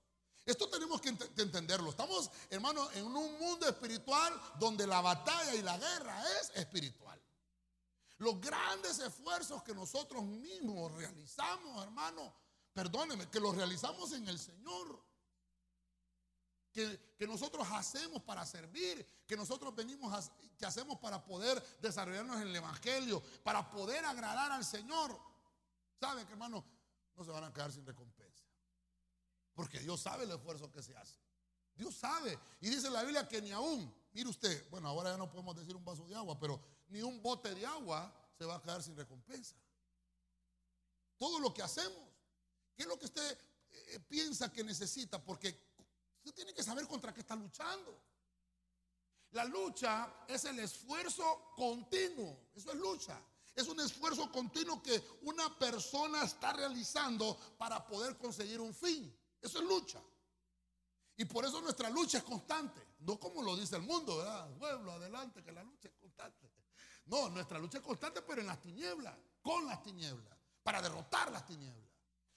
Esto 0.44 0.68
tenemos 0.68 1.00
que 1.00 1.10
entenderlo. 1.10 1.90
Estamos, 1.90 2.32
hermano, 2.50 2.90
en 2.94 3.06
un 3.06 3.38
mundo 3.38 3.68
espiritual 3.68 4.42
donde 4.58 4.88
la 4.88 5.02
batalla 5.02 5.54
y 5.54 5.62
la 5.62 5.78
guerra 5.78 6.20
es 6.40 6.50
espiritual. 6.56 7.22
Los 8.18 8.40
grandes 8.40 8.98
esfuerzos 8.98 9.62
que 9.62 9.72
nosotros 9.72 10.24
mismos 10.24 10.90
realizamos, 10.94 11.80
hermano, 11.84 12.34
perdóneme, 12.72 13.30
que 13.30 13.38
los 13.38 13.54
realizamos 13.54 14.10
en 14.10 14.26
el 14.26 14.40
Señor. 14.40 15.11
Que, 16.72 17.26
nosotros 17.26 17.66
hacemos 17.70 18.22
para 18.22 18.44
servir, 18.44 19.06
que 19.26 19.36
nosotros 19.36 19.74
venimos, 19.74 20.12
a, 20.12 20.32
que 20.56 20.66
hacemos 20.66 20.98
para 20.98 21.24
poder 21.24 21.62
desarrollarnos 21.80 22.40
en 22.40 22.48
el 22.48 22.56
Evangelio, 22.56 23.22
para 23.44 23.70
poder 23.70 24.04
agradar 24.04 24.50
al 24.50 24.64
Señor. 24.64 25.18
¿Sabe 26.00 26.24
que 26.24 26.32
hermano? 26.32 26.64
No 27.14 27.24
se 27.24 27.30
van 27.30 27.44
a 27.44 27.52
quedar 27.52 27.70
sin 27.70 27.86
recompensa. 27.86 28.44
Porque 29.54 29.78
Dios 29.80 30.00
sabe 30.00 30.24
el 30.24 30.30
esfuerzo 30.30 30.70
que 30.72 30.82
se 30.82 30.96
hace. 30.96 31.16
Dios 31.74 31.94
sabe. 31.94 32.38
Y 32.60 32.70
dice 32.70 32.90
la 32.90 33.02
Biblia 33.02 33.28
que 33.28 33.40
ni 33.40 33.52
aún, 33.52 33.92
mire 34.12 34.28
usted, 34.28 34.68
bueno, 34.70 34.88
ahora 34.88 35.10
ya 35.10 35.16
no 35.16 35.30
podemos 35.30 35.56
decir 35.56 35.76
un 35.76 35.84
vaso 35.84 36.06
de 36.06 36.14
agua, 36.14 36.38
pero 36.38 36.60
ni 36.88 37.02
un 37.02 37.22
bote 37.22 37.54
de 37.54 37.66
agua 37.66 38.12
se 38.36 38.44
va 38.44 38.56
a 38.56 38.62
quedar 38.62 38.82
sin 38.82 38.96
recompensa. 38.96 39.56
Todo 41.16 41.38
lo 41.38 41.52
que 41.54 41.62
hacemos, 41.62 42.02
¿qué 42.74 42.82
es 42.82 42.88
lo 42.88 42.98
que 42.98 43.06
usted 43.06 43.38
eh, 43.70 44.00
piensa 44.08 44.52
que 44.52 44.64
necesita? 44.64 45.22
Porque 45.22 45.71
usted 46.22 46.34
tiene 46.34 46.54
que 46.54 46.62
saber 46.62 46.86
contra 46.86 47.12
qué 47.12 47.20
está 47.20 47.34
luchando. 47.34 48.00
La 49.32 49.44
lucha 49.44 50.24
es 50.28 50.44
el 50.44 50.58
esfuerzo 50.60 51.52
continuo. 51.56 52.50
Eso 52.54 52.70
es 52.70 52.78
lucha. 52.78 53.20
Es 53.54 53.66
un 53.66 53.80
esfuerzo 53.80 54.30
continuo 54.30 54.82
que 54.82 55.02
una 55.22 55.58
persona 55.58 56.22
está 56.22 56.52
realizando 56.52 57.36
para 57.58 57.84
poder 57.84 58.16
conseguir 58.16 58.60
un 58.60 58.72
fin. 58.72 59.14
Eso 59.40 59.58
es 59.58 59.64
lucha. 59.64 60.00
Y 61.16 61.24
por 61.24 61.44
eso 61.44 61.60
nuestra 61.60 61.90
lucha 61.90 62.18
es 62.18 62.24
constante. 62.24 62.80
No 63.00 63.18
como 63.18 63.42
lo 63.42 63.56
dice 63.56 63.76
el 63.76 63.82
mundo, 63.82 64.18
¿verdad? 64.18 64.48
Pueblo, 64.58 64.92
adelante, 64.92 65.42
que 65.42 65.52
la 65.52 65.64
lucha 65.64 65.88
es 65.88 65.94
constante. 65.94 66.50
No, 67.06 67.28
nuestra 67.30 67.58
lucha 67.58 67.78
es 67.78 67.84
constante, 67.84 68.22
pero 68.22 68.40
en 68.40 68.46
las 68.46 68.60
tinieblas, 68.60 69.14
con 69.42 69.66
las 69.66 69.82
tinieblas, 69.82 70.38
para 70.62 70.80
derrotar 70.80 71.32
las 71.32 71.44
tinieblas. 71.44 71.91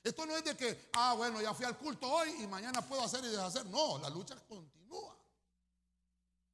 Esto 0.06 0.24
no 0.28 0.38
es 0.38 0.44
de 0.44 0.56
que, 0.56 0.92
ah, 0.94 1.16
bueno, 1.16 1.42
ya 1.42 1.52
fui 1.56 1.66
al 1.66 1.76
culto 1.80 2.08
hoy 2.08 2.30
y 2.44 2.46
mañana 2.46 2.80
puedo 2.88 3.02
hacer 3.02 3.26
y 3.26 3.28
deshacer. 3.28 3.66
No, 3.66 3.98
la 3.98 4.08
lucha 4.12 4.36
continúa. 4.48 5.18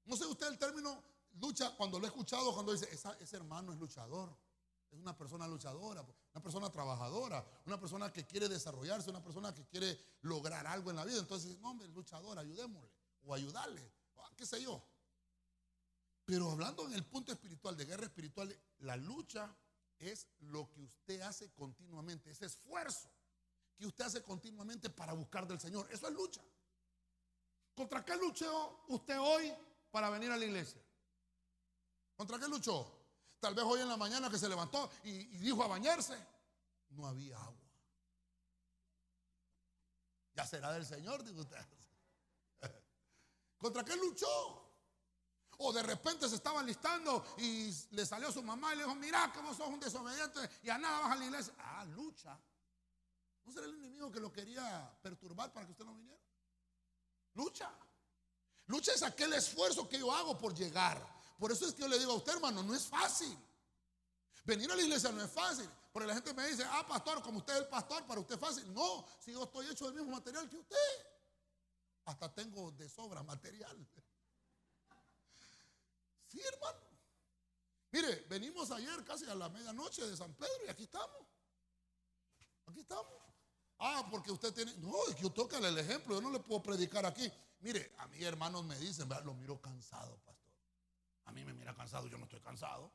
No 0.05 0.15
sé 0.15 0.25
usted 0.25 0.47
el 0.47 0.57
término 0.57 1.03
lucha, 1.33 1.75
cuando 1.75 1.99
lo 1.99 2.05
he 2.05 2.07
escuchado, 2.07 2.53
cuando 2.53 2.71
dice, 2.71 2.87
ese 2.89 3.35
hermano 3.35 3.73
es 3.73 3.77
luchador. 3.77 4.33
Es 4.89 4.97
una 4.97 5.17
persona 5.17 5.49
luchadora, 5.49 6.01
una 6.33 6.41
persona 6.41 6.69
trabajadora, 6.69 7.45
una 7.65 7.77
persona 7.77 8.11
que 8.13 8.25
quiere 8.25 8.47
desarrollarse, 8.47 9.09
una 9.09 9.21
persona 9.21 9.53
que 9.53 9.65
quiere 9.65 9.99
lograr 10.21 10.65
algo 10.65 10.89
en 10.89 10.95
la 10.95 11.03
vida. 11.03 11.19
Entonces, 11.19 11.59
no, 11.59 11.71
hombre, 11.71 11.89
luchador, 11.89 12.39
ayudémosle 12.39 12.89
o 13.23 13.33
ayudarle, 13.33 13.91
qué 14.37 14.45
sé 14.45 14.61
yo. 14.61 14.81
Pero 16.23 16.49
hablando 16.51 16.87
en 16.87 16.93
el 16.93 17.03
punto 17.03 17.33
espiritual, 17.33 17.75
de 17.75 17.83
guerra 17.83 18.05
espiritual, 18.05 18.57
la 18.79 18.95
lucha 18.95 19.53
es 19.99 20.29
lo 20.39 20.71
que 20.71 20.81
usted 20.83 21.19
hace 21.19 21.51
continuamente, 21.51 22.31
ese 22.31 22.45
esfuerzo 22.45 23.11
que 23.81 23.87
usted 23.87 24.05
hace 24.05 24.21
continuamente 24.21 24.91
para 24.91 25.13
buscar 25.13 25.47
del 25.47 25.59
Señor. 25.59 25.87
Eso 25.91 26.07
es 26.07 26.13
lucha. 26.13 26.39
¿Contra 27.73 28.05
qué 28.05 28.15
luchó 28.15 28.83
usted 28.89 29.19
hoy 29.19 29.51
para 29.89 30.11
venir 30.11 30.29
a 30.29 30.37
la 30.37 30.45
iglesia? 30.45 30.79
¿Contra 32.15 32.37
qué 32.37 32.47
luchó? 32.47 32.99
Tal 33.39 33.55
vez 33.55 33.65
hoy 33.65 33.81
en 33.81 33.89
la 33.89 33.97
mañana 33.97 34.29
que 34.29 34.37
se 34.37 34.47
levantó 34.47 34.87
y, 35.03 35.25
dijo 35.39 35.63
a 35.63 35.67
bañarse, 35.67 36.15
no 36.89 37.07
había 37.07 37.41
agua. 37.41 37.57
Ya 40.35 40.45
será 40.45 40.73
del 40.73 40.85
Señor, 40.85 41.23
digo 41.23 41.41
usted. 41.41 41.57
¿Contra 43.57 43.83
qué 43.83 43.95
luchó? 43.95 44.27
O 45.57 45.73
de 45.73 45.81
repente 45.81 46.29
se 46.29 46.35
estaba 46.35 46.61
listando 46.61 47.25
y 47.39 47.73
le 47.95 48.05
salió 48.05 48.31
su 48.31 48.43
mamá 48.43 48.75
y 48.75 48.77
le 48.77 48.83
dijo, 48.83 48.93
mira 48.93 49.31
que 49.33 49.39
sos 49.55 49.69
un 49.69 49.79
desobediente 49.79 50.39
y 50.61 50.69
a 50.69 50.77
nada 50.77 50.99
vas 50.99 51.11
a 51.13 51.15
la 51.15 51.25
iglesia. 51.25 51.55
Ah, 51.57 51.83
lucha. 51.85 52.39
¿No 53.43 53.51
será 53.51 53.65
el 53.65 53.75
enemigo 53.75 54.11
que 54.11 54.19
lo 54.19 54.31
quería 54.31 54.97
perturbar 55.01 55.51
para 55.51 55.65
que 55.65 55.71
usted 55.71 55.85
no 55.85 55.95
viniera? 55.95 56.21
Lucha. 57.33 57.71
Lucha 58.67 58.93
es 58.93 59.03
aquel 59.03 59.33
esfuerzo 59.33 59.87
que 59.87 59.99
yo 59.99 60.11
hago 60.11 60.37
por 60.37 60.53
llegar. 60.53 61.05
Por 61.37 61.51
eso 61.51 61.65
es 61.65 61.73
que 61.73 61.81
yo 61.81 61.87
le 61.87 61.99
digo 61.99 62.11
a 62.11 62.15
usted, 62.15 62.33
hermano, 62.33 62.63
no 62.63 62.75
es 62.75 62.85
fácil. 62.85 63.37
Venir 64.43 64.71
a 64.71 64.75
la 64.75 64.81
iglesia 64.81 65.11
no 65.11 65.23
es 65.23 65.31
fácil. 65.31 65.69
Porque 65.91 66.07
la 66.07 66.13
gente 66.13 66.33
me 66.33 66.47
dice, 66.47 66.63
ah, 66.65 66.85
pastor, 66.87 67.21
como 67.21 67.39
usted 67.39 67.53
es 67.53 67.59
el 67.61 67.67
pastor, 67.67 68.05
para 68.05 68.21
usted 68.21 68.35
es 68.35 68.41
fácil. 68.41 68.73
No, 68.73 69.05
si 69.19 69.31
yo 69.33 69.43
estoy 69.43 69.67
hecho 69.67 69.85
del 69.85 69.95
mismo 69.95 70.11
material 70.11 70.49
que 70.49 70.57
usted. 70.57 70.77
Hasta 72.05 72.33
tengo 72.33 72.71
de 72.71 72.87
sobra 72.89 73.23
material. 73.23 73.87
Sí, 76.27 76.39
hermano. 76.39 76.79
Mire, 77.91 78.25
venimos 78.29 78.71
ayer 78.71 79.03
casi 79.03 79.25
a 79.29 79.35
la 79.35 79.49
medianoche 79.49 80.07
de 80.07 80.15
San 80.15 80.33
Pedro 80.35 80.65
y 80.65 80.69
aquí 80.69 80.83
estamos. 80.83 81.27
Aquí 82.71 82.79
estamos. 82.79 83.13
Ah, 83.79 84.07
porque 84.09 84.31
usted 84.31 84.53
tiene. 84.53 84.73
No, 84.77 84.95
es 85.09 85.15
que 85.15 85.23
yo 85.23 85.29
toca 85.29 85.57
el 85.57 85.77
ejemplo. 85.77 86.15
Yo 86.15 86.21
no 86.21 86.31
le 86.31 86.39
puedo 86.39 86.63
predicar 86.63 87.05
aquí. 87.05 87.29
Mire, 87.59 87.93
a 87.97 88.07
mí 88.07 88.23
hermanos 88.23 88.63
me 88.63 88.77
dicen, 88.79 89.09
lo 89.25 89.33
miro 89.33 89.61
cansado, 89.61 90.17
pastor. 90.19 90.53
A 91.25 91.31
mí 91.31 91.43
me 91.43 91.53
mira 91.53 91.75
cansado, 91.75 92.07
yo 92.07 92.17
no 92.17 92.23
estoy 92.23 92.39
cansado. 92.39 92.91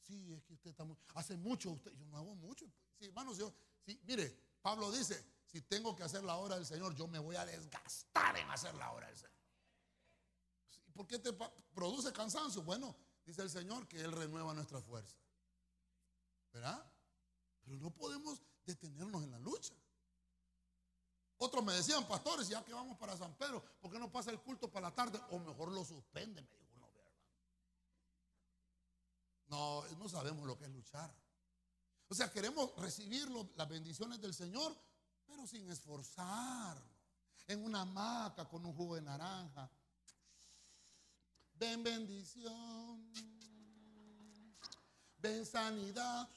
Sí, 0.00 0.32
es 0.34 0.44
que 0.44 0.52
usted 0.52 0.70
está 0.70 0.84
muy. 0.84 0.96
Hace 1.14 1.36
mucho 1.36 1.70
usted, 1.70 1.92
yo 1.92 2.04
no 2.04 2.18
hago 2.18 2.34
mucho. 2.34 2.66
Sí, 2.98 3.06
hermanos, 3.06 3.38
yo, 3.38 3.54
sí, 3.86 3.98
mire, 4.04 4.38
Pablo 4.60 4.92
dice: 4.92 5.24
si 5.46 5.62
tengo 5.62 5.96
que 5.96 6.02
hacer 6.02 6.22
la 6.22 6.36
obra 6.36 6.56
del 6.56 6.66
Señor, 6.66 6.94
yo 6.94 7.08
me 7.08 7.18
voy 7.18 7.36
a 7.36 7.46
desgastar 7.46 8.36
en 8.36 8.50
hacer 8.50 8.74
la 8.74 8.92
obra 8.92 9.06
del 9.06 9.16
Señor. 9.16 9.32
¿Por 10.92 11.06
qué 11.06 11.18
te 11.18 11.32
produce 11.72 12.12
cansancio? 12.12 12.62
Bueno, 12.62 12.94
dice 13.24 13.42
el 13.42 13.50
Señor 13.50 13.88
que 13.88 14.00
Él 14.00 14.12
renueva 14.12 14.52
nuestra 14.52 14.80
fuerza. 14.82 15.16
¿Verdad? 16.52 16.92
Pero 17.64 17.78
no 17.78 17.90
podemos 17.90 18.42
detenernos 18.64 19.22
en 19.22 19.30
la 19.30 19.38
lucha. 19.38 19.74
Otros 21.38 21.64
me 21.64 21.72
decían, 21.72 22.06
pastores, 22.06 22.48
ya 22.48 22.64
que 22.64 22.72
vamos 22.72 22.96
para 22.96 23.16
San 23.16 23.34
Pedro, 23.34 23.62
¿por 23.80 23.90
qué 23.90 23.98
no 23.98 24.10
pasa 24.10 24.30
el 24.30 24.40
culto 24.40 24.70
para 24.70 24.88
la 24.88 24.94
tarde? 24.94 25.20
O 25.30 25.38
mejor 25.38 25.72
lo 25.72 25.84
suspende, 25.84 26.40
me 26.42 26.48
no, 29.48 29.84
no 29.98 30.08
sabemos 30.08 30.46
lo 30.46 30.56
que 30.56 30.64
es 30.64 30.70
luchar. 30.70 31.14
O 32.08 32.14
sea, 32.14 32.30
queremos 32.30 32.74
recibir 32.76 33.28
las 33.56 33.68
bendiciones 33.68 34.20
del 34.20 34.34
Señor, 34.34 34.76
pero 35.26 35.46
sin 35.46 35.68
esforzarnos. 35.70 36.94
En 37.46 37.62
una 37.62 37.82
hamaca 37.82 38.48
con 38.48 38.64
un 38.64 38.74
jugo 38.74 38.94
de 38.94 39.02
naranja. 39.02 39.70
Ven 41.54 41.82
bendición. 41.82 43.12
Ven 45.18 45.44
sanidad. 45.44 46.28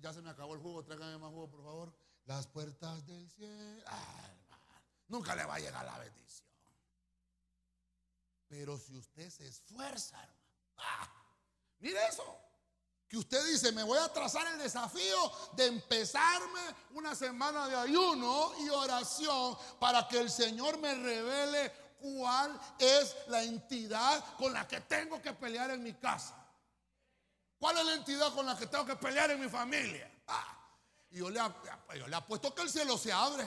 Ya 0.00 0.12
se 0.12 0.22
me 0.22 0.30
acabó 0.30 0.54
el 0.54 0.60
jugo, 0.60 0.84
tráigame 0.84 1.18
más 1.18 1.30
jugo, 1.30 1.50
por 1.50 1.62
favor. 1.62 1.98
Las 2.24 2.46
puertas 2.46 3.06
del 3.06 3.28
cielo. 3.30 3.84
nunca 5.08 5.34
le 5.34 5.44
va 5.44 5.54
a 5.54 5.58
llegar 5.58 5.84
la 5.84 5.98
bendición. 5.98 6.48
Pero 8.46 8.78
si 8.78 8.96
usted 8.96 9.30
se 9.30 9.46
esfuerza, 9.46 10.22
hermano. 10.22 10.38
¡ah! 10.76 11.18
Mire 11.80 11.98
eso. 12.06 12.24
Que 13.08 13.16
usted 13.16 13.44
dice, 13.46 13.72
me 13.72 13.82
voy 13.82 13.98
a 13.98 14.12
trazar 14.12 14.46
el 14.48 14.58
desafío 14.58 15.32
de 15.54 15.66
empezarme 15.66 16.60
una 16.92 17.14
semana 17.14 17.66
de 17.66 17.76
ayuno 17.76 18.52
y 18.60 18.68
oración 18.68 19.56
para 19.80 20.06
que 20.06 20.20
el 20.20 20.30
Señor 20.30 20.78
me 20.78 20.94
revele 20.94 21.72
cuál 22.00 22.60
es 22.78 23.16
la 23.28 23.42
entidad 23.42 24.36
con 24.36 24.52
la 24.52 24.68
que 24.68 24.82
tengo 24.82 25.22
que 25.22 25.32
pelear 25.32 25.70
en 25.70 25.82
mi 25.82 25.94
casa. 25.94 26.37
¿Cuál 27.58 27.78
es 27.78 27.86
la 27.86 27.94
entidad 27.94 28.32
con 28.34 28.46
la 28.46 28.56
que 28.56 28.66
tengo 28.66 28.86
que 28.86 28.96
pelear 28.96 29.30
en 29.30 29.40
mi 29.40 29.48
familia? 29.48 30.10
Ah, 30.28 30.58
y 31.10 31.18
yo 31.18 31.30
le, 31.30 31.40
yo 31.96 32.06
le 32.06 32.16
apuesto 32.16 32.54
que 32.54 32.62
el 32.62 32.70
cielo 32.70 32.96
se 32.96 33.12
abre. 33.12 33.46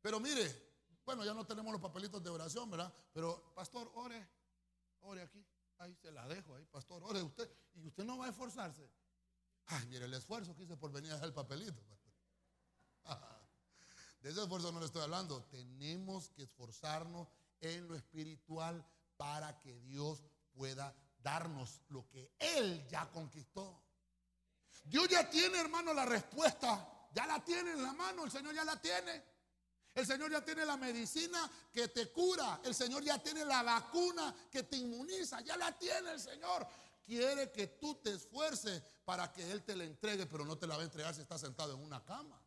Pero 0.00 0.20
mire, 0.20 0.64
bueno, 1.04 1.24
ya 1.24 1.34
no 1.34 1.46
tenemos 1.46 1.72
los 1.72 1.80
papelitos 1.80 2.22
de 2.22 2.30
oración, 2.30 2.70
¿verdad? 2.70 2.92
Pero, 3.12 3.52
pastor, 3.54 3.90
ore, 3.94 4.26
ore 5.00 5.22
aquí. 5.22 5.44
Ahí 5.78 5.94
se 5.96 6.10
la 6.12 6.26
dejo, 6.26 6.54
ahí, 6.54 6.64
pastor, 6.66 7.02
ore 7.04 7.22
usted. 7.22 7.50
Y 7.74 7.86
usted 7.86 8.04
no 8.04 8.16
va 8.16 8.26
a 8.26 8.30
esforzarse. 8.30 8.90
Ay, 9.66 9.86
mire 9.86 10.06
el 10.06 10.14
esfuerzo 10.14 10.54
que 10.54 10.64
hice 10.64 10.76
por 10.76 10.92
venir 10.92 11.10
a 11.10 11.14
dejar 11.14 11.28
el 11.28 11.34
papelito. 11.34 11.82
De 14.20 14.30
ese 14.30 14.40
esfuerzo 14.40 14.72
no 14.72 14.80
le 14.80 14.86
estoy 14.86 15.02
hablando. 15.02 15.42
Tenemos 15.44 16.30
que 16.30 16.44
esforzarnos 16.44 17.28
en 17.60 17.86
lo 17.88 17.94
espiritual 17.94 18.86
para 19.18 19.58
que 19.60 19.78
Dios 19.80 20.22
pueda 20.52 20.94
darnos 21.24 21.80
lo 21.88 22.06
que 22.08 22.36
Él 22.38 22.86
ya 22.86 23.10
conquistó. 23.10 23.82
Dios 24.84 25.08
ya 25.08 25.28
tiene, 25.28 25.58
hermano, 25.58 25.92
la 25.92 26.04
respuesta. 26.04 26.90
Ya 27.12 27.26
la 27.26 27.42
tiene 27.42 27.72
en 27.72 27.82
la 27.82 27.92
mano, 27.92 28.24
el 28.24 28.30
Señor 28.30 28.54
ya 28.54 28.64
la 28.64 28.80
tiene. 28.80 29.24
El 29.94 30.06
Señor 30.06 30.30
ya 30.30 30.44
tiene 30.44 30.66
la 30.66 30.76
medicina 30.76 31.50
que 31.72 31.88
te 31.88 32.10
cura. 32.10 32.60
El 32.64 32.74
Señor 32.74 33.02
ya 33.02 33.22
tiene 33.22 33.44
la 33.44 33.62
vacuna 33.62 34.34
que 34.50 34.64
te 34.64 34.76
inmuniza. 34.76 35.40
Ya 35.40 35.56
la 35.56 35.72
tiene 35.78 36.10
el 36.10 36.20
Señor. 36.20 36.66
Quiere 37.06 37.50
que 37.52 37.68
tú 37.68 37.94
te 37.96 38.12
esfuerces 38.12 38.82
para 39.04 39.32
que 39.32 39.50
Él 39.50 39.62
te 39.62 39.76
la 39.76 39.84
entregue, 39.84 40.26
pero 40.26 40.44
no 40.44 40.58
te 40.58 40.66
la 40.66 40.76
va 40.76 40.82
a 40.82 40.84
entregar 40.84 41.14
si 41.14 41.20
estás 41.20 41.40
sentado 41.40 41.74
en 41.74 41.80
una 41.80 42.04
cama. 42.04 42.42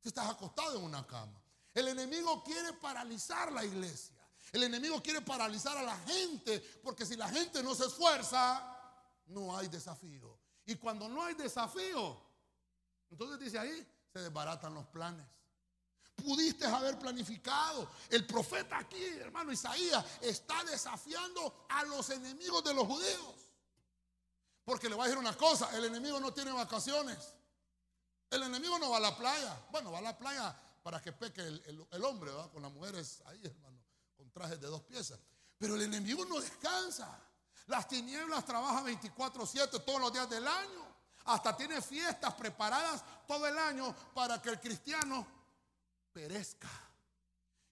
Si 0.00 0.08
estás 0.08 0.30
acostado 0.30 0.78
en 0.78 0.84
una 0.84 1.06
cama. 1.06 1.42
El 1.74 1.88
enemigo 1.88 2.42
quiere 2.44 2.72
paralizar 2.74 3.52
la 3.52 3.64
iglesia. 3.64 4.17
El 4.52 4.62
enemigo 4.62 5.02
quiere 5.02 5.20
paralizar 5.20 5.76
a 5.76 5.82
la 5.82 5.96
gente, 5.98 6.60
porque 6.82 7.04
si 7.04 7.16
la 7.16 7.28
gente 7.28 7.62
no 7.62 7.74
se 7.74 7.86
esfuerza, 7.86 8.76
no 9.26 9.56
hay 9.56 9.68
desafío. 9.68 10.38
Y 10.66 10.76
cuando 10.76 11.08
no 11.08 11.22
hay 11.24 11.34
desafío, 11.34 12.20
entonces 13.10 13.38
dice 13.38 13.58
ahí, 13.58 13.86
se 14.12 14.20
desbaratan 14.20 14.74
los 14.74 14.86
planes. 14.86 15.26
Pudiste 16.16 16.66
haber 16.66 16.98
planificado. 16.98 17.90
El 18.10 18.26
profeta 18.26 18.78
aquí, 18.78 19.02
hermano 19.04 19.52
Isaías, 19.52 20.04
está 20.20 20.64
desafiando 20.64 21.66
a 21.68 21.84
los 21.84 22.10
enemigos 22.10 22.64
de 22.64 22.74
los 22.74 22.86
judíos. 22.86 23.34
Porque 24.64 24.88
le 24.88 24.94
voy 24.94 25.04
a 25.04 25.06
decir 25.06 25.18
una 25.18 25.36
cosa, 25.36 25.74
el 25.76 25.84
enemigo 25.84 26.18
no 26.20 26.32
tiene 26.32 26.52
vacaciones. 26.52 27.34
El 28.30 28.42
enemigo 28.42 28.78
no 28.78 28.90
va 28.90 28.98
a 28.98 29.00
la 29.00 29.16
playa. 29.16 29.58
Bueno, 29.70 29.92
va 29.92 29.98
a 29.98 30.02
la 30.02 30.18
playa 30.18 30.54
para 30.82 31.00
que 31.00 31.12
peque 31.12 31.40
el, 31.40 32.04
hombre, 32.04 32.30
¿va? 32.32 32.50
Con 32.50 32.62
las 32.62 32.72
mujeres 32.72 33.22
ahí, 33.26 33.40
hermano, 33.44 33.77
trajes 34.38 34.60
de 34.60 34.68
dos 34.68 34.82
piezas. 34.82 35.18
Pero 35.58 35.74
el 35.74 35.82
enemigo 35.82 36.24
no 36.24 36.40
descansa. 36.40 37.20
Las 37.66 37.88
tinieblas 37.88 38.44
trabajan 38.44 38.84
24/7 38.84 39.80
todos 39.80 40.00
los 40.00 40.12
días 40.12 40.30
del 40.30 40.46
año. 40.46 40.86
Hasta 41.24 41.56
tiene 41.56 41.82
fiestas 41.82 42.32
preparadas 42.34 43.04
todo 43.26 43.46
el 43.46 43.58
año 43.58 43.94
para 44.14 44.40
que 44.40 44.50
el 44.50 44.60
cristiano 44.60 45.26
perezca. 46.12 46.70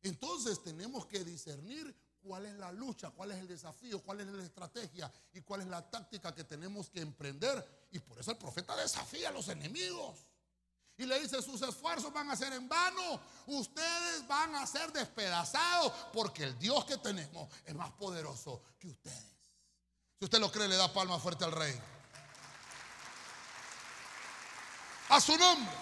Entonces 0.03 0.63
tenemos 0.63 1.07
que 1.07 1.25
discernir 1.25 1.95
cuál 2.21 2.47
es 2.47 2.55
la 2.59 2.73
lucha, 2.73 3.11
cuál 3.11 3.33
es 3.33 3.39
el 3.39 3.49
desafío, 3.49 4.03
cuál 4.03 4.21
es 4.21 4.27
la 4.27 4.43
estrategia 4.43 5.11
y 5.33 5.41
cuál 5.41 5.63
es 5.63 5.69
la 5.69 5.89
táctica 5.89 6.35
que 6.35 6.45
tenemos 6.45 6.91
que 6.91 7.01
emprender. 7.01 7.89
Y 7.93 8.01
por 8.01 8.19
eso 8.19 8.33
el 8.33 8.37
profeta 8.37 8.77
desafía 8.77 9.31
a 9.31 9.33
los 9.33 9.49
enemigos. 9.49 10.27
Y 10.99 11.05
le 11.05 11.21
dice, 11.21 11.43
sus 11.43 11.61
esfuerzos 11.61 12.13
van 12.13 12.31
a 12.31 12.37
ser 12.37 12.53
en 12.55 12.69
vano. 12.69 13.21
Ustedes 13.47 14.27
van 14.27 14.55
a 14.55 14.67
ser 14.67 14.93
despedazados 14.93 15.93
porque 16.13 16.45
el 16.45 16.59
Dios 16.59 16.85
que 16.87 16.97
tenemos 16.97 17.53
es 17.65 17.75
más 17.75 17.91
poderoso 17.93 18.63
que 18.79 18.89
ustedes. 18.89 19.37
Si 20.19 20.25
usted 20.25 20.39
lo 20.39 20.51
cree, 20.51 20.69
le 20.69 20.77
da 20.77 20.93
palma 20.93 21.19
fuerte 21.19 21.45
al 21.45 21.53
rey. 21.53 21.79
A 25.11 25.21
su 25.21 25.37
nombre. 25.37 25.75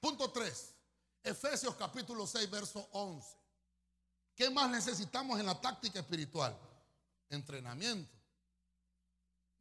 Punto 0.00 0.30
3. 0.30 0.74
Efesios 1.22 1.76
capítulo 1.76 2.26
6, 2.26 2.50
verso 2.50 2.88
11. 2.92 3.36
¿Qué 4.34 4.50
más 4.50 4.68
necesitamos 4.68 5.38
en 5.38 5.46
la 5.46 5.58
táctica 5.60 6.00
espiritual? 6.00 6.58
Entrenamiento. 7.30 8.12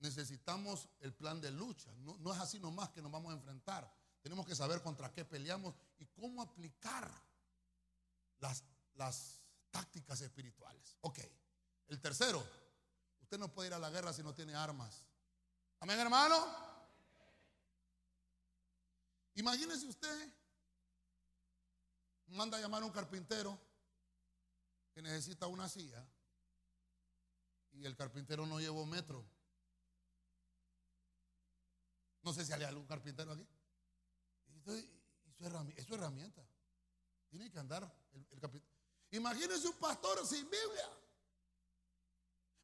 Necesitamos 0.04 0.89
el 1.00 1.13
plan 1.13 1.39
de 1.39 1.50
lucha. 1.50 1.89
No, 1.96 2.34
es 2.34 2.39
así 2.42 2.60
nomás 2.60 2.89
que 2.89 3.02
nos 3.02 3.10
vamos 3.10 3.32
a 3.32 3.38
enfrentar. 3.38 3.89
Tenemos 4.22 4.46
que 4.46 4.54
saber 4.54 4.82
contra 4.82 5.13
qué 5.13 5.24
peleamos 5.24 5.74
y 5.98 6.06
cómo 6.08 6.42
aplicar 6.42 7.10
las, 8.39 8.66
las 8.96 9.39
tácticas 9.72 10.20
espirituales. 10.20 10.98
Ok. 11.00 11.20
El 11.88 12.02
tercero, 12.02 12.46
usted 13.22 13.38
no 13.38 13.54
puede 13.54 13.70
ir 13.70 13.76
a 13.76 13.80
la 13.80 13.89
guerra 13.89 14.12
si 14.12 14.22
no 14.22 14.34
tiene 14.34 14.54
armas. 14.54 15.06
Amén, 15.80 15.98
hermano. 15.98 16.54
Imagínese 19.36 19.88
usted, 19.88 20.34
manda 22.28 22.58
a 22.58 22.60
llamar 22.62 22.84
a 22.84 22.86
un 22.86 22.92
carpintero 22.92 23.58
que 24.94 25.02
necesita 25.02 25.48
una 25.48 25.70
silla 25.70 26.06
y 27.72 27.86
el 27.86 27.96
carpintero 27.96 28.46
no 28.46 28.60
llevó 28.60 28.86
metro. 28.86 29.26
No 32.24 32.34
sé 32.34 32.46
si 32.46 32.54
hay 32.54 32.64
algún 32.64 32.86
carpintero 32.86 33.34
aquí. 33.34 33.48
Y 35.78 35.82
su 35.84 35.96
herramienta. 35.96 36.44
Tiene 37.30 37.52
que 37.52 37.60
andar 37.60 37.84
el, 38.14 38.40
carpintero. 38.40 38.74
Imagínese 39.12 39.68
un 39.68 39.78
pastor 39.78 40.26
sin 40.26 40.44
Biblia. 40.50 40.90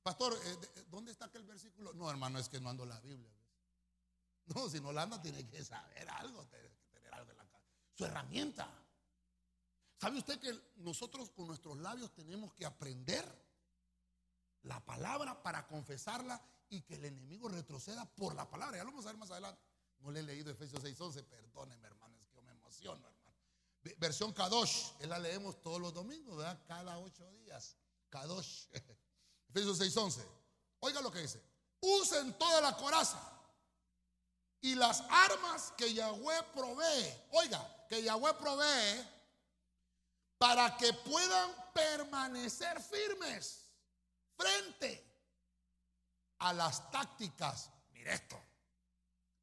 Pastor, 0.01 0.33
eh, 0.33 0.57
eh, 0.75 0.85
¿dónde 0.89 1.11
está 1.11 1.25
aquel 1.25 1.43
versículo? 1.43 1.93
No, 1.93 2.09
hermano, 2.09 2.39
es 2.39 2.47
que 2.47 2.59
no 2.59 2.69
ando 2.69 2.85
la 2.85 2.99
Biblia. 3.01 3.31
No, 4.55 4.69
si 4.69 4.79
no 4.79 4.91
la 4.91 5.03
anda, 5.03 5.21
tiene 5.21 5.47
que 5.47 5.63
saber 5.63 6.09
algo, 6.09 6.45
tiene 6.47 6.69
que 6.69 6.85
tener 6.91 7.13
algo 7.13 7.29
en 7.31 7.37
la 7.37 7.45
casa. 7.45 7.67
Su 7.93 8.05
herramienta. 8.05 8.67
¿Sabe 9.97 10.17
usted 10.17 10.39
que 10.39 10.57
nosotros 10.77 11.29
con 11.31 11.47
nuestros 11.47 11.77
labios 11.77 12.13
tenemos 12.13 12.53
que 12.53 12.65
aprender 12.65 13.25
la 14.63 14.83
palabra 14.85 15.43
para 15.43 15.67
confesarla 15.67 16.41
y 16.69 16.81
que 16.81 16.95
el 16.95 17.05
enemigo 17.05 17.49
retroceda 17.49 18.05
por 18.05 18.35
la 18.35 18.49
palabra? 18.49 18.77
Ya 18.77 18.83
lo 18.83 18.91
vamos 18.91 19.05
a 19.05 19.09
ver 19.09 19.17
más 19.17 19.31
adelante. 19.31 19.61
No 19.99 20.11
le 20.11 20.21
he 20.21 20.23
leído 20.23 20.51
Efesios 20.51 20.83
6:11, 20.83 21.23
perdónenme, 21.23 21.87
hermano, 21.87 22.15
es 22.17 22.27
que 22.27 22.35
yo 22.35 22.41
me 22.41 22.51
emociono, 22.51 23.05
hermano. 23.07 23.19
Versión 23.97 24.33
Kadosh, 24.33 24.91
la 25.01 25.19
leemos 25.19 25.61
todos 25.61 25.79
los 25.79 25.93
domingos, 25.93 26.37
¿verdad? 26.37 26.61
Cada 26.67 26.97
ocho 26.99 27.29
días. 27.31 27.75
Kadosh. 28.09 28.67
Efesios 29.49 29.79
6:11. 29.79 30.23
Oiga 30.79 31.01
lo 31.01 31.11
que 31.11 31.19
dice. 31.19 31.41
Usen 31.81 32.37
toda 32.37 32.61
la 32.61 32.75
coraza 32.75 33.19
y 34.61 34.75
las 34.75 35.01
armas 35.09 35.73
que 35.77 35.93
Yahweh 35.93 36.43
provee. 36.53 37.13
Oiga, 37.31 37.87
que 37.87 38.03
Yahweh 38.03 38.33
provee 38.33 39.07
para 40.37 40.75
que 40.77 40.93
puedan 40.93 41.51
permanecer 41.73 42.81
firmes 42.81 43.65
frente 44.35 45.08
a 46.39 46.53
las 46.53 46.89
tácticas, 46.91 47.71
mire 47.91 48.13
esto, 48.13 48.39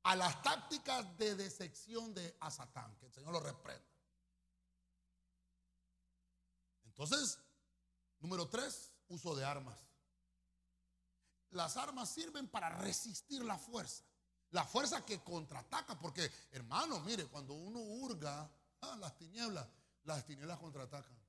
a 0.03 0.17
las 0.17 0.43
tácticas 0.43 1.17
de 1.19 1.35
decepción 1.35 2.15
de 2.15 2.37
Asatán, 2.41 2.97
que 2.97 3.07
el 3.07 3.13
Señor 3.13 3.33
lo 3.33 3.41
reprenda. 3.41 3.85
Entonces, 6.85 7.39
número 8.21 8.49
tres, 8.49 8.93
uso 9.09 9.35
de 9.35 9.45
armas. 9.45 9.79
Las 11.51 11.77
armas 11.77 12.09
sirven 12.09 12.49
para 12.49 12.71
resistir 12.71 13.45
la 13.45 13.59
fuerza. 13.59 14.05
La 14.51 14.65
fuerza 14.65 15.05
que 15.05 15.23
contraataca, 15.23 15.99
porque 15.99 16.31
hermano, 16.53 17.01
mire, 17.01 17.27
cuando 17.27 17.55
uno 17.55 17.81
hurga 17.81 18.51
ah, 18.81 18.97
las 18.99 19.17
tinieblas, 19.17 19.67
las 20.05 20.25
tinieblas 20.25 20.59
contraatacan. 20.59 21.26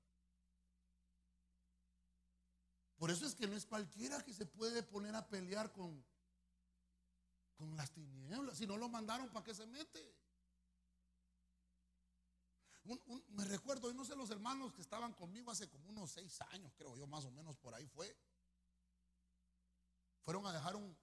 Por 2.97 3.12
eso 3.12 3.25
es 3.25 3.36
que 3.36 3.47
no 3.47 3.55
es 3.55 3.65
cualquiera 3.65 4.23
que 4.23 4.33
se 4.33 4.45
puede 4.45 4.83
poner 4.83 5.15
a 5.15 5.27
pelear 5.27 5.71
con, 5.71 6.03
con 7.55 7.75
las 7.75 7.91
tinieblas. 7.91 8.57
Si 8.57 8.65
no 8.65 8.77
lo 8.77 8.89
mandaron, 8.89 9.29
¿para 9.29 9.45
qué 9.45 9.53
se 9.53 9.65
mete? 9.65 10.15
me 13.29 13.43
recuerdo, 13.43 13.93
no 13.93 14.05
sé 14.05 14.15
los 14.15 14.29
hermanos 14.29 14.73
que 14.73 14.81
estaban 14.81 15.13
conmigo 15.13 15.51
hace 15.51 15.67
como 15.67 15.89
unos 15.89 16.10
seis 16.10 16.39
años, 16.51 16.71
creo 16.77 16.95
yo, 16.95 17.05
más 17.05 17.25
o 17.25 17.31
menos 17.31 17.57
por 17.57 17.75
ahí 17.75 17.86
fue 17.86 18.15
fueron 20.27 20.45
a 20.45 20.51
dejar 20.51 20.75
un, 20.75 20.93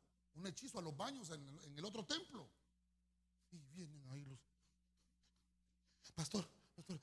hechizo 0.44 0.78
a 0.78 0.82
los 0.82 0.94
baños 0.94 1.30
en, 1.30 1.78
el 1.78 1.84
otro 1.86 2.04
templo. 2.04 2.46
Y 3.50 3.58
vienen 3.72 4.06
ahí 4.10 4.22
los... 4.26 4.38
Pastor, 6.14 6.46
pastor, 6.76 7.00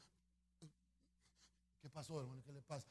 ¿qué 1.80 1.90
pasó, 1.90 2.22
hermano? 2.22 2.44
¿Qué 2.44 2.52
le 2.52 2.62
pasa? 2.62 2.88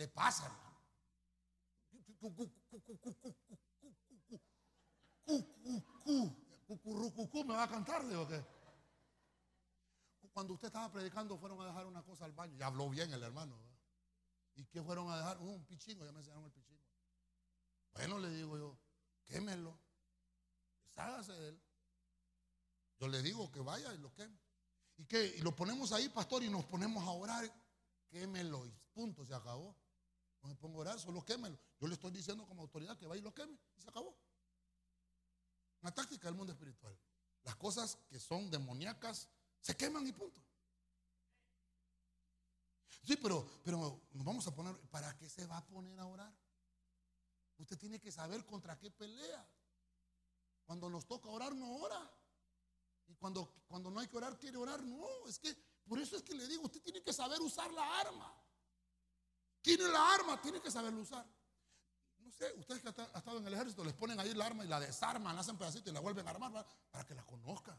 Le 0.00 0.08
pasa, 0.08 0.46
hermano? 0.46 0.80
¿Me 7.44 7.54
va 7.54 7.64
a 7.64 7.68
cantarle 7.68 8.16
o 8.16 8.26
qué? 8.26 8.42
Cuando 10.32 10.54
usted 10.54 10.68
estaba 10.68 10.90
predicando 10.90 11.36
fueron 11.36 11.60
a 11.60 11.66
dejar 11.66 11.86
una 11.86 12.02
cosa 12.02 12.24
al 12.24 12.32
baño. 12.32 12.56
Ya 12.56 12.68
habló 12.68 12.88
bien 12.88 13.12
el 13.12 13.22
hermano. 13.22 13.58
¿Y 14.54 14.64
qué 14.66 14.82
fueron 14.82 15.10
a 15.10 15.18
dejar? 15.18 15.38
Uh, 15.38 15.50
un 15.56 15.66
pichingo, 15.66 16.04
ya 16.04 16.12
me 16.12 16.20
enseñaron 16.20 16.46
el 16.46 16.52
pichingo. 16.52 16.82
Bueno, 17.92 18.18
le 18.18 18.30
digo 18.30 18.56
yo, 18.56 18.78
quémelo. 19.26 19.78
Deshágase 20.86 21.32
de 21.32 21.48
él. 21.48 21.62
Yo 22.98 23.08
le 23.08 23.20
digo 23.22 23.50
que 23.50 23.60
vaya 23.60 23.92
y 23.92 23.98
lo 23.98 24.14
queme. 24.14 24.38
¿Y 24.96 25.04
qué? 25.04 25.26
Y 25.36 25.40
lo 25.40 25.54
ponemos 25.54 25.92
ahí, 25.92 26.08
pastor, 26.08 26.42
y 26.42 26.48
nos 26.48 26.64
ponemos 26.64 27.06
a 27.06 27.10
orar. 27.10 27.44
Quémelo. 28.08 28.64
Y 28.66 28.70
punto, 28.94 29.26
se 29.26 29.34
acabó. 29.34 29.79
No 30.42 30.48
me 30.48 30.54
pongo 30.56 30.78
a 30.78 30.80
orar, 30.82 30.98
solo 30.98 31.24
quémelo. 31.24 31.58
Yo 31.78 31.86
le 31.86 31.94
estoy 31.94 32.10
diciendo 32.10 32.46
como 32.46 32.62
autoridad 32.62 32.96
que 32.96 33.06
vaya 33.06 33.20
y 33.20 33.24
lo 33.24 33.34
queme. 33.34 33.58
Y 33.76 33.82
se 33.82 33.88
acabó. 33.88 34.16
Una 35.82 35.92
táctica 35.92 36.28
del 36.28 36.34
mundo 36.34 36.52
espiritual. 36.52 36.98
Las 37.42 37.56
cosas 37.56 37.98
que 38.08 38.18
son 38.18 38.50
demoníacas 38.50 39.28
se 39.60 39.76
queman 39.76 40.06
y 40.06 40.12
punto. 40.12 40.40
Sí, 43.02 43.16
pero, 43.16 43.60
pero 43.64 44.00
nos 44.12 44.24
vamos 44.24 44.46
a 44.46 44.54
poner, 44.54 44.76
¿para 44.90 45.16
qué 45.16 45.28
se 45.28 45.46
va 45.46 45.58
a 45.58 45.66
poner 45.66 45.98
a 45.98 46.06
orar? 46.06 46.34
Usted 47.58 47.78
tiene 47.78 48.00
que 48.00 48.12
saber 48.12 48.44
contra 48.46 48.78
qué 48.78 48.90
pelea. 48.90 49.46
Cuando 50.64 50.88
nos 50.88 51.06
toca 51.06 51.28
orar, 51.28 51.54
no 51.54 51.76
ora. 51.76 52.10
Y 53.06 53.14
cuando, 53.16 53.52
cuando 53.66 53.90
no 53.90 54.00
hay 54.00 54.08
que 54.08 54.16
orar, 54.16 54.38
quiere 54.38 54.56
orar. 54.56 54.82
No, 54.82 55.26
es 55.26 55.38
que 55.38 55.54
por 55.86 55.98
eso 55.98 56.16
es 56.16 56.22
que 56.22 56.34
le 56.34 56.46
digo, 56.46 56.62
usted 56.64 56.80
tiene 56.80 57.02
que 57.02 57.12
saber 57.12 57.40
usar 57.40 57.72
la 57.72 58.00
arma. 58.00 58.32
Tiene 59.62 59.84
la 59.88 60.14
arma, 60.14 60.40
tiene 60.40 60.60
que 60.60 60.70
saberlo 60.70 61.00
usar. 61.00 61.26
No 62.18 62.30
sé, 62.30 62.52
ustedes 62.56 62.82
que 62.82 62.88
han 62.88 63.16
estado 63.16 63.38
en 63.38 63.46
el 63.46 63.54
ejército, 63.54 63.84
les 63.84 63.94
ponen 63.94 64.18
ahí 64.18 64.32
la 64.34 64.46
arma 64.46 64.64
y 64.64 64.68
la 64.68 64.80
desarman, 64.80 65.34
la 65.34 65.40
hacen 65.40 65.58
pedacitos 65.58 65.90
y 65.90 65.94
la 65.94 66.00
vuelven 66.00 66.26
a 66.26 66.30
armar 66.30 66.66
para 66.90 67.04
que 67.04 67.14
la 67.14 67.24
conozca. 67.24 67.78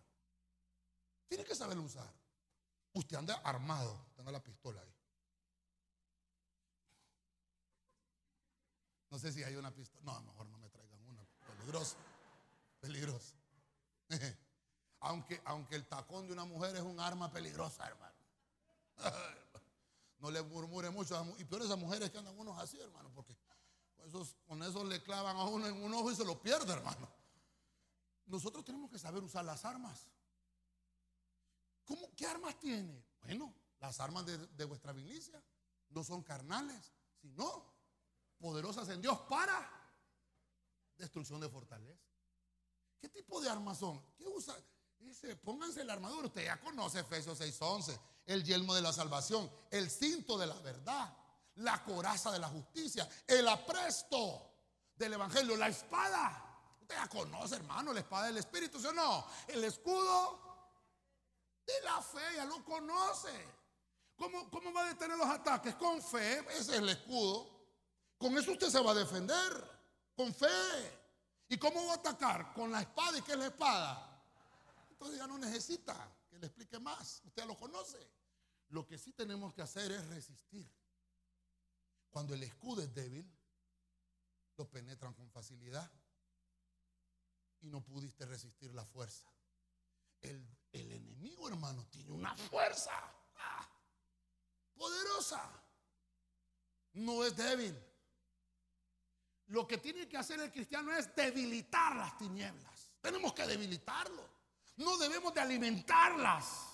Tiene 1.27 1.43
que 1.43 1.55
saberlo 1.55 1.83
usar. 1.83 2.11
Usted 2.93 3.17
anda 3.17 3.35
armado, 3.43 4.05
tenga 4.15 4.31
la 4.31 4.43
pistola 4.43 4.81
ahí. 4.81 4.93
No 9.09 9.19
sé 9.19 9.31
si 9.31 9.43
hay 9.43 9.55
una 9.55 9.71
pista. 9.71 9.97
No, 10.03 10.15
a 10.15 10.19
lo 10.19 10.23
mejor 10.23 10.47
no 10.47 10.57
me 10.57 10.69
traigan 10.69 11.01
una. 11.07 11.25
Peligroso. 11.45 11.97
Peligroso. 12.79 13.35
aunque, 15.01 15.41
aunque 15.45 15.75
el 15.75 15.85
tacón 15.85 16.27
de 16.27 16.33
una 16.33 16.45
mujer 16.45 16.75
es 16.75 16.81
un 16.81 16.99
arma 16.99 17.31
peligrosa, 17.31 17.87
hermano. 17.87 18.15
No 20.21 20.29
le 20.29 20.41
murmure 20.43 20.89
mucho. 20.91 21.35
Y 21.39 21.45
peor 21.45 21.63
esas 21.63 21.77
mujeres 21.77 22.11
que 22.11 22.19
andan 22.19 22.37
unos 22.37 22.57
así, 22.59 22.79
hermano, 22.79 23.11
porque 23.13 23.35
con 24.45 24.63
eso 24.63 24.83
le 24.83 25.01
clavan 25.03 25.35
a 25.35 25.43
uno 25.45 25.67
en 25.67 25.83
un 25.83 25.93
ojo 25.93 26.11
y 26.11 26.15
se 26.15 26.23
lo 26.23 26.41
pierde, 26.41 26.71
hermano. 26.71 27.09
Nosotros 28.27 28.63
tenemos 28.63 28.89
que 28.89 28.99
saber 28.99 29.23
usar 29.23 29.43
las 29.43 29.65
armas. 29.65 30.07
¿Cómo, 31.83 32.09
¿Qué 32.15 32.25
armas 32.27 32.57
tiene? 32.59 33.03
Bueno, 33.21 33.53
las 33.79 33.99
armas 33.99 34.25
de, 34.25 34.37
de 34.37 34.65
vuestra 34.65 34.93
milicia 34.93 35.43
no 35.89 36.03
son 36.03 36.23
carnales, 36.23 36.93
sino 37.19 37.65
poderosas 38.37 38.87
en 38.89 39.01
Dios 39.01 39.19
para 39.27 39.69
destrucción 40.97 41.41
de 41.41 41.49
fortaleza. 41.49 42.07
¿Qué 42.99 43.09
tipo 43.09 43.41
de 43.41 43.49
armas 43.49 43.79
son? 43.79 44.01
¿Qué 44.15 44.27
usa? 44.27 44.55
Dice, 44.99 45.35
pónganse 45.35 45.83
la 45.83 45.93
armadura. 45.93 46.27
Usted 46.27 46.45
ya 46.45 46.61
conoce 46.61 46.99
Efesios 46.99 47.39
6:11, 47.39 47.99
el 48.31 48.43
yelmo 48.43 48.73
de 48.73 48.81
la 48.81 48.93
salvación, 48.93 49.51
el 49.69 49.89
cinto 49.89 50.37
de 50.37 50.47
la 50.47 50.55
verdad, 50.55 51.13
la 51.55 51.83
coraza 51.83 52.31
de 52.31 52.39
la 52.39 52.47
justicia, 52.47 53.07
el 53.27 53.47
apresto 53.47 54.51
del 54.95 55.13
evangelio, 55.13 55.57
la 55.57 55.67
espada. 55.67 56.47
Usted 56.81 56.95
ya 56.95 57.07
conoce, 57.07 57.55
hermano, 57.55 57.93
la 57.93 57.99
espada 57.99 58.27
del 58.27 58.37
Espíritu, 58.37 58.79
¿sí 58.79 58.87
o 58.87 58.93
no? 58.93 59.25
El 59.47 59.63
escudo 59.63 60.39
de 61.65 61.81
la 61.83 62.01
fe, 62.01 62.35
ya 62.35 62.45
lo 62.45 62.63
conoce. 62.63 63.61
¿Cómo, 64.15 64.49
¿Cómo 64.49 64.71
va 64.73 64.81
a 64.83 64.89
detener 64.89 65.17
los 65.17 65.27
ataques? 65.27 65.75
Con 65.75 66.01
fe, 66.01 66.39
ese 66.51 66.59
es 66.59 66.69
el 66.69 66.89
escudo. 66.89 67.49
Con 68.17 68.37
eso 68.37 68.51
usted 68.51 68.69
se 68.69 68.79
va 68.79 68.91
a 68.91 68.95
defender, 68.95 69.81
con 70.15 70.33
fe. 70.33 71.01
¿Y 71.49 71.57
cómo 71.57 71.85
va 71.87 71.93
a 71.93 71.95
atacar? 71.95 72.53
Con 72.53 72.71
la 72.71 72.81
espada. 72.81 73.17
¿Y 73.17 73.21
qué 73.23 73.33
es 73.33 73.39
la 73.39 73.47
espada? 73.47 74.23
Entonces 74.91 75.17
ya 75.17 75.27
no 75.27 75.37
necesita 75.37 76.07
que 76.29 76.37
le 76.37 76.45
explique 76.45 76.79
más. 76.79 77.21
Usted 77.25 77.45
lo 77.45 77.57
conoce. 77.57 77.97
Lo 78.71 78.87
que 78.87 78.97
sí 78.97 79.11
tenemos 79.11 79.53
que 79.53 79.61
hacer 79.61 79.91
es 79.91 80.07
resistir. 80.07 80.69
Cuando 82.09 82.33
el 82.33 82.43
escudo 82.43 82.81
es 82.81 82.93
débil, 82.93 83.29
lo 84.57 84.69
penetran 84.69 85.13
con 85.13 85.29
facilidad 85.29 85.89
y 87.59 87.67
no 87.67 87.83
pudiste 87.83 88.25
resistir 88.25 88.73
la 88.73 88.85
fuerza. 88.85 89.27
El, 90.21 90.45
enemigo, 90.71 91.49
hermano, 91.49 91.85
tiene 91.87 92.11
una 92.11 92.35
fuerza 92.35 92.91
ah, 93.37 93.67
poderosa. 94.73 95.41
No 96.93 97.25
es 97.25 97.35
débil. 97.35 97.77
Lo 99.47 99.67
que 99.67 99.79
tiene 99.79 100.07
que 100.07 100.15
hacer 100.15 100.39
el 100.39 100.51
cristiano 100.51 100.93
es 100.93 101.13
debilitar 101.13 101.93
las 101.97 102.17
tinieblas. 102.17 102.91
Tenemos 103.01 103.33
que 103.33 103.45
debilitarlo. 103.45 104.29
No 104.77 104.97
debemos 104.97 105.33
de 105.33 105.41
alimentarlas. 105.41 106.70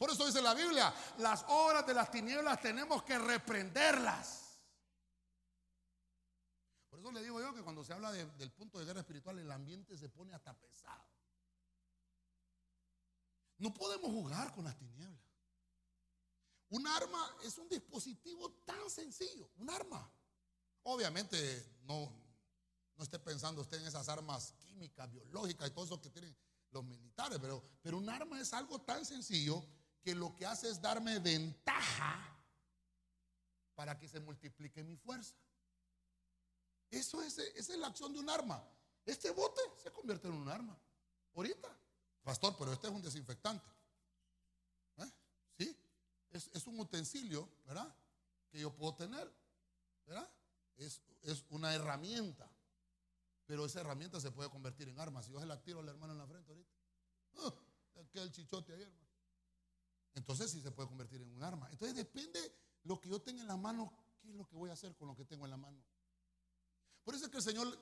Por 0.00 0.10
eso 0.10 0.24
dice 0.24 0.40
la 0.40 0.54
Biblia, 0.54 0.94
las 1.18 1.44
obras 1.48 1.86
de 1.86 1.92
las 1.92 2.10
tinieblas 2.10 2.58
tenemos 2.58 3.02
que 3.02 3.18
reprenderlas. 3.18 4.58
Por 6.88 7.00
eso 7.00 7.12
le 7.12 7.22
digo 7.22 7.38
yo 7.38 7.54
que 7.54 7.62
cuando 7.62 7.84
se 7.84 7.92
habla 7.92 8.10
del 8.10 8.50
punto 8.50 8.78
de 8.78 8.86
guerra 8.86 9.00
espiritual, 9.00 9.38
el 9.38 9.52
ambiente 9.52 9.98
se 9.98 10.08
pone 10.08 10.32
hasta 10.32 10.58
pesado. 10.58 11.04
No 13.58 13.74
podemos 13.74 14.10
jugar 14.10 14.54
con 14.54 14.64
las 14.64 14.78
tinieblas. 14.78 15.20
Un 16.70 16.86
arma 16.86 17.36
es 17.44 17.58
un 17.58 17.68
dispositivo 17.68 18.50
tan 18.64 18.88
sencillo, 18.88 19.50
un 19.58 19.68
arma. 19.68 20.10
Obviamente 20.84 21.76
no, 21.82 22.10
no 22.96 23.04
esté 23.04 23.18
pensando 23.18 23.60
usted 23.60 23.76
en 23.76 23.88
esas 23.88 24.08
armas 24.08 24.54
químicas, 24.60 25.10
biológicas 25.10 25.68
y 25.68 25.72
todo 25.72 25.84
eso 25.84 26.00
que 26.00 26.08
tienen 26.08 26.34
los 26.70 26.84
militares, 26.84 27.38
pero, 27.38 27.62
pero 27.82 27.98
un 27.98 28.08
arma 28.08 28.40
es 28.40 28.54
algo 28.54 28.80
tan 28.80 29.04
sencillo 29.04 29.62
que 30.02 30.14
lo 30.14 30.34
que 30.36 30.46
hace 30.46 30.68
es 30.68 30.80
darme 30.80 31.18
ventaja 31.18 32.36
para 33.74 33.98
que 33.98 34.08
se 34.08 34.20
multiplique 34.20 34.82
mi 34.82 34.96
fuerza. 34.96 35.36
Eso 36.90 37.22
es, 37.22 37.38
es 37.38 37.68
la 37.70 37.86
acción 37.86 38.12
de 38.12 38.18
un 38.18 38.28
arma. 38.28 38.62
Este 39.06 39.30
bote 39.30 39.60
se 39.82 39.90
convierte 39.92 40.28
en 40.28 40.34
un 40.34 40.48
arma. 40.48 40.78
Ahorita, 41.34 41.68
pastor, 42.22 42.56
pero 42.58 42.72
este 42.72 42.88
es 42.88 42.92
un 42.92 43.02
desinfectante. 43.02 43.66
¿Eh? 44.98 45.10
Sí, 45.58 45.76
es, 46.30 46.50
es 46.52 46.66
un 46.66 46.80
utensilio, 46.80 47.48
¿verdad? 47.66 47.94
Que 48.50 48.60
yo 48.60 48.74
puedo 48.74 48.94
tener, 48.94 49.32
¿verdad? 50.06 50.28
es, 50.86 51.44
una 51.50 51.74
herramienta. 51.74 52.50
Pero 53.46 53.66
esa 53.66 53.80
herramienta 53.80 54.20
se 54.20 54.30
puede 54.30 54.48
convertir 54.50 54.88
en 54.88 54.98
arma. 54.98 55.22
Si 55.22 55.32
yo 55.32 55.40
se 55.40 55.46
la 55.46 55.60
tiro 55.60 55.80
al 55.80 55.88
hermano 55.88 56.12
en 56.12 56.18
la 56.18 56.26
frente 56.26 56.52
ahorita, 56.52 56.72
¡ah! 57.38 57.54
el 58.14 58.32
chichote 58.32 58.72
ahí, 58.72 58.82
hermano. 58.82 59.09
Entonces 60.14 60.50
sí 60.50 60.60
se 60.60 60.70
puede 60.70 60.88
convertir 60.88 61.20
en 61.22 61.30
un 61.32 61.42
arma. 61.42 61.68
Entonces 61.70 61.96
depende 61.96 62.40
lo 62.84 63.00
que 63.00 63.08
yo 63.08 63.20
tenga 63.20 63.42
en 63.42 63.48
la 63.48 63.56
mano, 63.56 63.92
qué 64.20 64.28
es 64.28 64.34
lo 64.34 64.46
que 64.46 64.56
voy 64.56 64.70
a 64.70 64.74
hacer 64.74 64.94
con 64.96 65.08
lo 65.08 65.16
que 65.16 65.24
tengo 65.24 65.44
en 65.44 65.50
la 65.50 65.56
mano. 65.56 65.82
Por 67.04 67.14
eso 67.14 67.26
es 67.26 67.30
que 67.30 67.38
el 67.38 67.42
Señor 67.42 67.78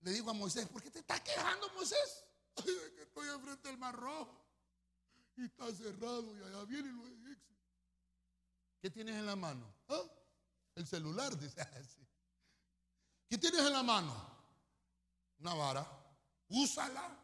le 0.00 0.10
dijo 0.10 0.30
a 0.30 0.32
Moisés, 0.32 0.68
¿por 0.68 0.82
qué 0.82 0.90
te 0.90 0.98
estás 1.00 1.20
quejando, 1.20 1.68
Moisés? 1.74 2.24
que 2.56 3.02
estoy 3.02 3.28
enfrente 3.28 3.68
del 3.68 3.78
mar 3.78 3.94
rojo 3.94 4.42
y 5.36 5.44
está 5.44 5.72
cerrado 5.74 6.36
y 6.36 6.42
allá 6.42 6.64
vienen 6.64 6.96
los 6.96 7.06
egipcios. 7.06 7.58
¿Qué 8.80 8.90
tienes 8.90 9.14
en 9.16 9.26
la 9.26 9.36
mano? 9.36 9.72
¿Ah? 9.88 10.02
El 10.74 10.86
celular, 10.86 11.38
dice 11.38 11.60
así. 11.80 12.06
¿Qué 13.28 13.38
tienes 13.38 13.60
en 13.60 13.72
la 13.72 13.82
mano? 13.82 14.14
Una 15.38 15.54
vara. 15.54 15.86
Úsala. 16.48 17.18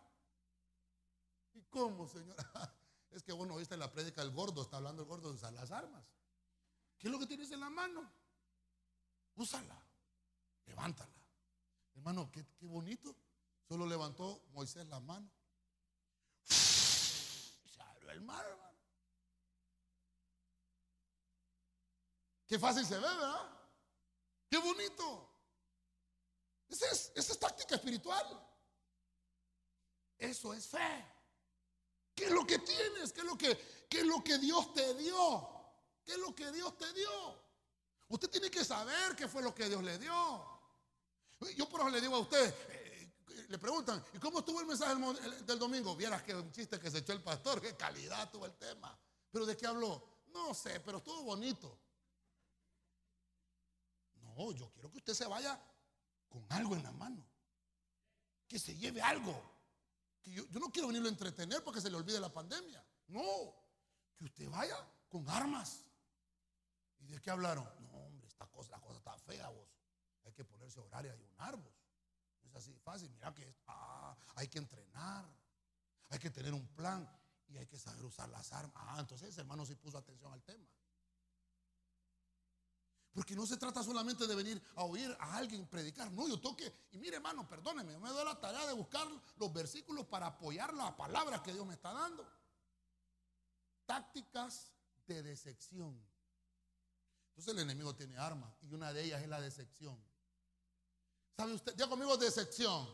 ¿Y 1.54 1.62
cómo, 1.64 2.08
señora? 2.08 2.74
Es 3.10 3.22
que 3.22 3.32
bueno, 3.32 3.56
viste 3.56 3.76
la 3.76 3.90
prédica 3.90 4.22
del 4.22 4.32
gordo, 4.32 4.62
está 4.62 4.76
hablando 4.76 5.02
el 5.02 5.08
gordo 5.08 5.32
de 5.32 5.52
las 5.52 5.70
armas. 5.70 6.12
¿Qué 6.98 7.08
es 7.08 7.12
lo 7.12 7.18
que 7.18 7.26
tienes 7.26 7.50
en 7.50 7.60
la 7.60 7.70
mano? 7.70 8.10
Úsala. 9.36 9.80
Levántala. 10.66 11.14
Hermano, 11.94 12.30
qué, 12.30 12.46
qué 12.58 12.66
bonito. 12.66 13.16
Solo 13.66 13.86
levantó 13.86 14.44
Moisés 14.52 14.86
la 14.88 15.00
mano. 15.00 15.30
Se 16.44 17.82
abrió 17.82 18.10
el 18.10 18.20
mar, 18.20 18.44
hermano. 18.46 18.78
Qué 22.46 22.58
fácil 22.58 22.86
se 22.86 22.94
ve, 22.94 23.00
¿verdad? 23.00 23.58
Qué 24.48 24.56
bonito. 24.56 25.28
Esa 26.68 26.86
es, 27.14 27.38
táctica 27.38 27.74
espiritual. 27.74 28.26
Eso 30.16 30.54
es 30.54 30.66
fe. 30.66 31.17
¿Qué 32.18 32.24
es 32.24 32.32
lo 32.32 32.44
que 32.44 32.58
tienes? 32.58 33.12
¿Qué 33.12 33.20
es 33.20 33.26
lo 33.26 33.38
que, 33.38 33.86
qué 33.88 34.00
es 34.00 34.06
lo 34.06 34.24
que 34.24 34.38
Dios 34.38 34.74
te 34.74 34.94
dio? 34.94 35.48
¿Qué 36.04 36.14
es 36.14 36.18
lo 36.18 36.34
que 36.34 36.50
Dios 36.50 36.76
te 36.76 36.92
dio? 36.92 37.08
Usted 38.08 38.28
tiene 38.28 38.50
que 38.50 38.64
saber 38.64 39.14
qué 39.14 39.28
fue 39.28 39.40
lo 39.40 39.54
que 39.54 39.68
Dios 39.68 39.84
le 39.84 39.96
dio. 39.98 40.60
Yo 41.56 41.68
por 41.68 41.78
eso 41.78 41.90
le 41.90 42.00
digo 42.00 42.16
a 42.16 42.18
usted, 42.18 42.52
eh, 42.70 43.12
le 43.48 43.56
preguntan, 43.58 44.04
¿y 44.14 44.18
cómo 44.18 44.40
estuvo 44.40 44.60
el 44.60 44.66
mensaje 44.66 44.96
del, 45.44 45.58
domingo? 45.60 45.94
Vieras 45.94 46.24
que 46.24 46.34
un 46.34 46.50
chiste 46.50 46.80
que 46.80 46.90
se 46.90 46.98
echó 46.98 47.12
el 47.12 47.22
pastor, 47.22 47.60
qué 47.60 47.76
calidad 47.76 48.28
tuvo 48.32 48.46
el 48.46 48.56
tema. 48.56 48.98
¿Pero 49.30 49.46
de 49.46 49.56
qué 49.56 49.68
habló? 49.68 50.24
No 50.32 50.52
sé, 50.54 50.80
pero 50.80 50.98
estuvo 50.98 51.22
bonito. 51.22 51.78
No, 54.16 54.50
yo 54.50 54.72
quiero 54.72 54.90
que 54.90 54.98
usted 54.98 55.14
se 55.14 55.26
vaya 55.26 55.56
con 56.28 56.44
algo 56.48 56.74
en 56.74 56.82
la 56.82 56.90
mano. 56.90 57.24
Que 58.48 58.58
se 58.58 58.74
lleve 58.74 59.00
algo. 59.00 59.57
Que 60.28 60.34
yo, 60.34 60.60
no 60.60 60.70
quiero 60.70 60.88
venirlo 60.88 61.08
a 61.08 61.12
entretener 61.12 61.62
porque 61.62 61.80
se 61.80 61.90
le 61.90 61.96
olvide 61.96 62.20
la 62.20 62.32
pandemia. 62.32 62.84
No, 63.08 63.54
que 64.16 64.24
usted 64.24 64.48
vaya 64.50 64.76
con 65.08 65.28
armas. 65.28 65.84
¿Y 66.98 67.06
de 67.06 67.20
qué 67.20 67.30
hablaron? 67.30 67.64
No, 67.80 67.90
hombre, 68.06 68.26
esta 68.26 68.46
cosa, 68.46 68.72
la 68.72 68.80
cosa 68.80 68.98
está 68.98 69.16
fea, 69.18 69.48
vos. 69.48 69.68
Hay 70.24 70.32
que 70.32 70.44
ponerse 70.44 70.80
a 70.80 70.82
orar 70.82 71.06
y 71.06 71.08
ayunar, 71.08 71.56
vos. 71.56 71.72
No 72.42 72.48
es 72.48 72.56
así 72.56 72.74
fácil. 72.74 73.10
Mira 73.10 73.32
que 73.34 73.54
ah, 73.66 74.16
hay 74.34 74.48
que 74.48 74.58
entrenar. 74.58 75.24
Hay 76.10 76.18
que 76.18 76.30
tener 76.30 76.54
un 76.54 76.66
plan 76.68 77.08
y 77.48 77.56
hay 77.56 77.66
que 77.66 77.78
saber 77.78 78.04
usar 78.04 78.28
las 78.28 78.52
armas. 78.52 78.74
Ah, 78.76 78.96
entonces 78.98 79.36
hermano 79.38 79.64
sí 79.64 79.74
puso 79.74 79.98
atención 79.98 80.32
al 80.32 80.42
tema. 80.42 80.66
Porque 83.12 83.34
no 83.34 83.46
se 83.46 83.56
trata 83.56 83.82
solamente 83.82 84.26
de 84.26 84.34
venir 84.34 84.62
a 84.76 84.84
oír 84.84 85.16
a 85.18 85.36
alguien 85.36 85.66
predicar. 85.66 86.10
No, 86.12 86.28
yo 86.28 86.40
toque. 86.40 86.72
Y 86.92 86.98
mire, 86.98 87.16
hermano, 87.16 87.48
perdóneme, 87.48 87.98
me 87.98 88.08
doy 88.10 88.24
la 88.24 88.38
tarea 88.38 88.66
de 88.66 88.74
buscar 88.74 89.08
los 89.36 89.52
versículos 89.52 90.06
para 90.06 90.26
apoyar 90.26 90.72
la 90.74 90.96
palabra 90.96 91.42
que 91.42 91.52
Dios 91.52 91.66
me 91.66 91.74
está 91.74 91.92
dando. 91.92 92.26
Tácticas 93.86 94.72
de 95.06 95.22
decepción. 95.22 96.00
Entonces 97.30 97.54
el 97.54 97.60
enemigo 97.60 97.94
tiene 97.94 98.18
armas 98.18 98.52
y 98.62 98.74
una 98.74 98.92
de 98.92 99.04
ellas 99.04 99.22
es 99.22 99.28
la 99.28 99.40
decepción. 99.40 99.98
¿Sabe 101.36 101.54
usted? 101.54 101.74
Ya 101.76 101.88
conmigo 101.88 102.16
decepción. 102.16 102.88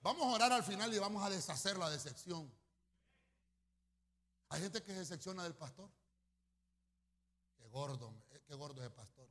Vamos 0.00 0.24
a 0.24 0.34
orar 0.34 0.52
al 0.52 0.64
final 0.64 0.92
y 0.92 0.98
vamos 0.98 1.24
a 1.24 1.30
deshacer 1.30 1.78
la 1.78 1.88
decepción. 1.88 2.52
Hay 4.48 4.60
gente 4.60 4.82
que 4.82 4.92
se 4.92 4.98
decepciona 4.98 5.44
del 5.44 5.54
pastor. 5.54 5.88
Qué 7.56 7.68
gordo, 7.68 8.12
gordo 8.54 8.82
es 8.84 8.90
pastor. 8.90 9.28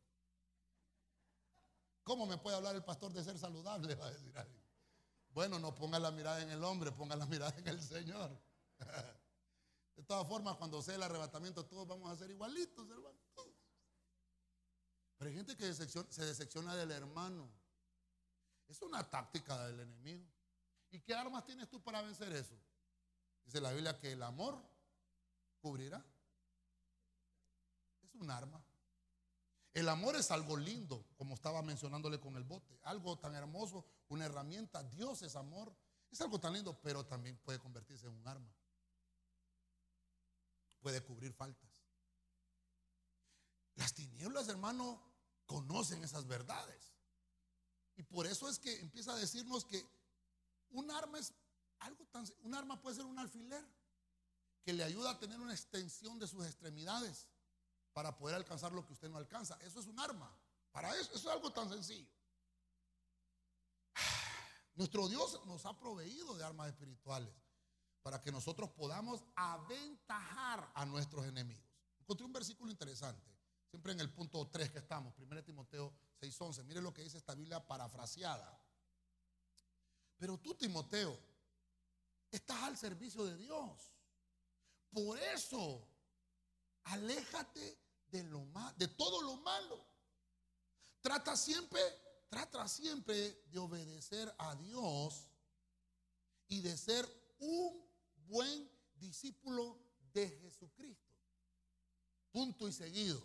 ¿Cómo 2.03 2.25
me 2.25 2.38
puede 2.38 2.57
hablar 2.57 2.75
el 2.75 2.84
pastor 2.84 3.13
de 3.13 3.23
ser 3.23 3.38
saludable? 3.38 3.95
Va 3.95 4.07
a 4.07 4.12
decir 4.12 4.38
alguien. 4.38 4.62
Bueno, 5.29 5.60
no 5.60 5.73
ponga 5.73 5.99
la 5.99 6.12
mirada 6.12 6.41
en 6.41 6.49
el 6.49 6.63
hombre, 6.63 6.91
ponga 6.91 7.15
la 7.15 7.25
mirada 7.25 7.57
en 7.57 7.67
el 7.67 7.81
Señor. 7.81 8.38
De 9.95 10.03
todas 10.03 10.27
formas, 10.27 10.55
cuando 10.57 10.81
sea 10.81 10.95
el 10.95 11.03
arrebatamiento, 11.03 11.65
todos 11.65 11.88
vamos 11.88 12.12
a 12.12 12.15
ser 12.15 12.31
igualitos, 12.31 12.89
hermano. 12.89 13.19
Pero 15.17 15.29
hay 15.29 15.36
gente 15.36 15.55
que 15.55 15.71
se 15.73 16.25
decepciona 16.25 16.75
del 16.75 16.89
hermano. 16.91 17.51
Es 18.67 18.81
una 18.81 19.07
táctica 19.07 19.67
del 19.67 19.81
enemigo. 19.81 20.25
¿Y 20.89 20.99
qué 21.01 21.13
armas 21.13 21.45
tienes 21.45 21.69
tú 21.69 21.81
para 21.84 22.01
vencer 22.01 22.31
eso? 22.34 22.55
Dice 23.45 23.62
la 23.62 23.71
Biblia 23.71 23.99
que 23.99 24.13
el 24.13 24.23
amor 24.23 24.62
cubrirá. 25.60 26.03
Es 28.01 28.15
un 28.15 28.31
arma. 28.31 28.63
El 29.73 29.88
amor 29.88 30.15
es 30.17 30.31
algo 30.31 30.57
lindo, 30.57 31.05
como 31.15 31.34
estaba 31.34 31.62
mencionándole 31.62 32.19
con 32.19 32.36
el 32.36 32.43
bote. 32.43 32.77
Algo 32.84 33.17
tan 33.17 33.36
hermoso, 33.36 33.86
una 34.10 34.25
herramienta. 34.25 34.84
Dios 34.84 35.21
es 35.21 35.36
amor. 35.36 35.73
Es 36.12 36.19
algo 36.19 36.39
tan 36.39 36.53
lindo, 36.53 36.77
pero 36.81 37.05
también 37.05 37.38
puede 37.38 37.60
convertirse 37.60 38.07
en 38.07 38.13
un 38.13 38.27
arma. 38.27 38.53
Puede 40.81 41.01
cubrir 41.01 41.31
faltas. 41.31 41.71
Las 43.75 43.93
tinieblas, 43.93 44.49
hermano, 44.49 45.01
conocen 45.45 46.03
esas 46.03 46.27
verdades. 46.27 46.93
Y 47.95 48.03
por 48.03 48.27
eso 48.27 48.49
es 48.49 48.60
que 48.60 48.81
empieza 48.81 49.13
a 49.13 49.17
decirnos 49.17 49.63
que 49.63 49.88
un 50.71 50.91
arma 50.91 51.19
es 51.19 51.34
algo 51.79 52.05
tan... 52.07 52.25
Un 52.43 52.55
arma 52.55 52.81
puede 52.81 52.97
ser 52.97 53.05
un 53.05 53.19
alfiler 53.19 53.65
que 54.63 54.73
le 54.73 54.84
ayuda 54.84 55.12
a 55.12 55.19
tener 55.19 55.39
una 55.39 55.53
extensión 55.53 56.19
de 56.19 56.27
sus 56.27 56.45
extremidades 56.45 57.27
para 57.93 58.15
poder 58.17 58.36
alcanzar 58.36 58.71
lo 58.71 58.86
que 58.86 58.93
usted 58.93 59.10
no 59.10 59.17
alcanza. 59.17 59.58
Eso 59.62 59.80
es 59.80 59.88
un 59.88 59.99
arma. 59.99 60.34
Para 60.71 60.95
eso, 60.97 61.13
es 61.13 61.25
algo 61.25 61.51
tan 61.51 61.69
sencillo. 61.69 62.10
Nuestro 64.75 65.08
Dios 65.08 65.45
nos 65.45 65.65
ha 65.65 65.77
proveído 65.77 66.36
de 66.36 66.43
armas 66.43 66.69
espirituales 66.69 67.34
para 68.01 68.21
que 68.21 68.32
nosotros 68.32 68.69
podamos 68.71 69.23
aventajar 69.36 70.71
a 70.73 70.86
nuestros 70.86 71.25
enemigos. 71.25 71.69
Encontré 71.99 72.25
un 72.25 72.34
versículo 72.34 72.71
interesante, 72.71 73.30
siempre 73.69 73.91
en 73.91 73.99
el 73.99 74.12
punto 74.12 74.47
3 74.49 74.71
que 74.71 74.80
estamos, 74.80 75.13
1 75.17 75.43
Timoteo 75.43 75.93
6:11. 76.19 76.63
Mire 76.63 76.82
lo 76.82 76.93
que 76.93 77.04
dice 77.04 77.17
esta 77.17 77.36
Biblia 77.36 77.65
parafraseada. 77.65 78.60
Pero 80.17 80.38
tú, 80.39 80.56
Timoteo, 80.56 81.17
estás 82.30 82.63
al 82.63 82.77
servicio 82.77 83.25
de 83.25 83.38
Dios. 83.38 83.91
Por 84.91 85.17
eso, 85.17 85.88
aléjate 86.84 87.81
de 88.12 88.24
lo 88.24 88.45
de 88.78 88.88
todo 88.89 89.21
lo 89.21 89.38
malo. 89.38 89.86
Trata 91.02 91.36
siempre, 91.36 91.82
trata 92.30 92.67
siempre 92.67 93.43
de 93.47 93.60
obedecer 93.60 94.34
a 94.38 94.56
Dios 94.56 95.28
y 96.47 96.62
de 96.62 96.78
ser 96.78 97.08
un 97.39 97.89
buen 98.28 98.69
discípulo 98.95 99.80
de 100.13 100.30
Jesucristo. 100.30 101.15
Punto 102.32 102.67
y 102.67 102.74
seguido. 102.74 103.21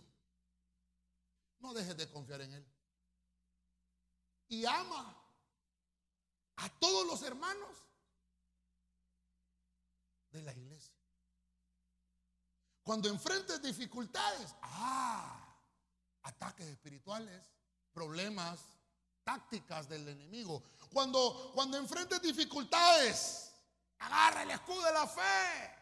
No 1.59 1.75
dejes 1.75 1.97
de 1.97 2.11
confiar 2.11 2.41
en 2.41 2.53
Él. 2.55 2.67
Y 4.49 4.65
ama 4.65 5.23
a 6.57 6.79
todos 6.79 7.07
los 7.07 7.23
hermanos 7.23 7.77
de 10.31 10.43
la 10.43 10.53
iglesia. 10.53 10.96
Cuando 12.87 13.09
enfrentes 13.09 13.61
dificultades, 13.61 14.55
ah, 14.63 15.45
ataques 16.23 16.69
espirituales, 16.69 17.43
problemas, 17.93 18.61
tácticas 19.25 19.89
del 19.89 20.07
enemigo. 20.07 20.63
Cuando, 20.93 21.51
cuando 21.53 21.79
enfrentes 21.79 22.23
dificultades, 22.23 23.53
agarra 23.99 24.45
el 24.45 24.53
escudo 24.53 24.85
de 24.85 24.93
la 24.93 25.05
fe. 25.09 25.75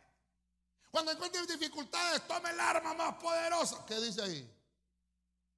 Cuando 0.91 1.13
encuentres 1.13 1.47
dificultades, 1.47 2.27
tome 2.27 2.49
el 2.49 2.59
arma 2.59 2.95
más 2.95 3.17
poderosa. 3.17 3.85
¿Qué 3.85 4.01
dice 4.01 4.23
ahí? 4.23 4.51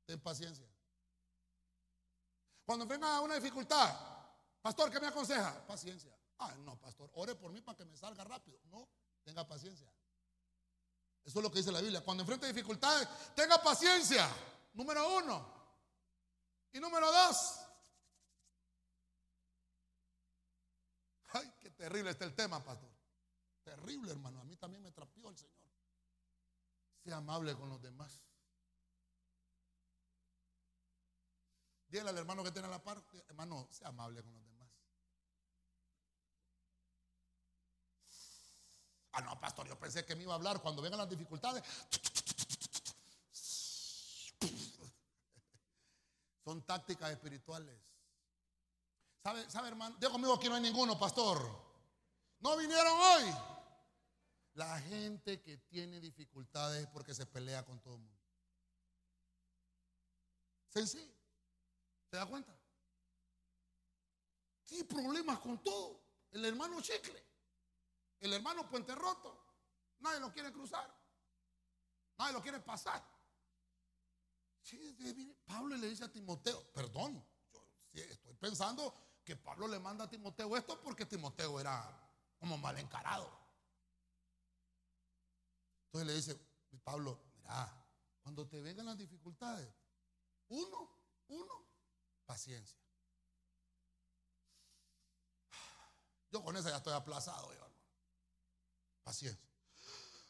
Ten 0.05 0.19
paciencia. 0.19 0.67
Cuando 2.65 2.87
venga 2.87 3.21
una 3.21 3.37
dificultad, 3.37 3.95
pastor, 4.61 4.91
¿qué 4.91 4.99
me 4.99 5.07
aconseja? 5.07 5.65
Paciencia. 5.65 6.13
Ah, 6.41 6.53
no, 6.65 6.77
pastor, 6.81 7.09
ore 7.15 7.37
por 7.37 7.53
mí 7.53 7.61
para 7.61 7.77
que 7.77 7.85
me 7.85 7.97
salga 7.97 8.25
rápido. 8.25 8.59
No, 8.65 8.89
tenga 9.23 9.47
paciencia. 9.47 9.89
Eso 11.27 11.41
es 11.41 11.43
lo 11.43 11.51
que 11.51 11.59
dice 11.59 11.73
la 11.73 11.81
Biblia. 11.81 12.03
Cuando 12.03 12.23
enfrente 12.23 12.47
dificultades, 12.47 13.09
tenga 13.35 13.61
paciencia. 13.61 14.29
Número 14.75 15.19
uno. 15.19 15.55
Y 16.73 16.79
número 16.79 17.11
dos. 17.11 17.59
Ay, 21.33 21.53
qué 21.61 21.71
terrible 21.71 22.13
está 22.13 22.25
el 22.25 22.35
tema, 22.35 22.63
pastor. 22.63 22.89
Terrible, 23.65 24.13
hermano. 24.13 24.41
A 24.41 24.45
mí 24.45 24.57
también 24.57 24.81
me 24.83 24.93
trapió 24.93 25.29
el 25.29 25.37
Señor. 25.37 25.53
Sea 27.03 27.17
amable 27.17 27.57
con 27.57 27.69
los 27.71 27.83
demás. 27.83 28.23
Dígale 31.89 32.11
al 32.11 32.19
hermano 32.19 32.45
que 32.45 32.53
tiene 32.53 32.69
la 32.69 32.83
parte, 32.83 33.25
hermano, 33.29 33.67
sea 33.73 33.89
amable 33.89 34.23
con 34.23 34.33
los 34.33 34.47
demás. 34.47 34.56
Ah, 39.17 39.23
no, 39.23 39.41
pastor, 39.41 39.67
yo 39.67 39.79
pensé 39.79 40.05
que 40.05 40.15
me 40.15 40.25
iba 40.25 40.35
a 40.35 40.37
hablar 40.37 40.61
cuando 40.61 40.83
vengan 40.83 40.99
las 40.99 41.09
dificultades. 41.09 41.63
Son 46.45 46.61
tácticas 46.67 47.13
espirituales. 47.13 47.75
¿Sabe, 49.23 49.69
hermano? 49.69 49.97
Digo 49.99 50.13
conmigo 50.13 50.35
aquí 50.35 50.51
no 50.51 50.57
hay 50.57 50.61
ninguno, 50.61 50.99
pastor. 50.99 51.41
No 52.41 52.59
vinieron 52.59 52.93
hoy. 52.93 53.35
La 54.53 54.79
gente 54.83 55.41
que 55.41 55.57
tiene 55.57 55.99
dificultades 55.99 56.87
porque 56.89 57.15
se 57.15 57.25
pelea 57.25 57.65
con 57.65 57.81
todo 57.81 57.95
el 57.95 58.01
mundo. 58.01 58.23
Sencillo. 60.69 61.15
¿Se 62.11 62.17
da 62.17 62.27
cuenta? 62.27 62.55
Tiene 64.67 64.85
problemas 64.85 65.39
con 65.39 65.57
todo. 65.65 66.03
El 66.33 66.45
hermano 66.45 66.83
chicle. 66.83 67.25
El 68.21 68.33
hermano 68.33 68.69
Puente 68.69 68.95
Roto, 68.95 69.39
nadie 69.99 70.21
lo 70.21 70.33
quiere 70.33 70.53
cruzar, 70.53 70.93
nadie 72.19 72.33
lo 72.33 72.43
quiere 72.43 72.61
pasar. 72.61 73.03
Pablo 75.45 75.77
le 75.77 75.89
dice 75.89 76.05
a 76.05 76.13
Timoteo, 76.13 76.73
perdón, 76.73 77.25
yo 77.93 78.03
estoy 78.03 78.35
pensando 78.35 78.93
que 79.25 79.37
Pablo 79.37 79.69
le 79.69 79.79
manda 79.79 80.05
a 80.05 80.11
Timoteo 80.11 80.57
esto 80.57 80.81
porque 80.83 81.07
Timoteo 81.07 81.61
era 81.61 81.85
como 82.39 82.59
mal 82.59 82.77
encarado. 82.79 83.31
Entonces 85.87 86.07
le 86.07 86.15
dice, 86.15 86.39
Pablo, 86.83 87.19
mira, 87.37 87.87
cuando 88.23 88.47
te 88.49 88.61
vengan 88.61 88.87
las 88.87 88.99
dificultades, 88.99 89.73
uno, 90.49 90.91
uno, 91.29 91.65
paciencia. 92.25 92.79
Yo 96.31 96.43
con 96.43 96.57
eso 96.57 96.69
ya 96.69 96.77
estoy 96.77 96.93
aplazado. 96.93 97.53
Yo. 97.55 97.66
Paciencia. 99.07 99.49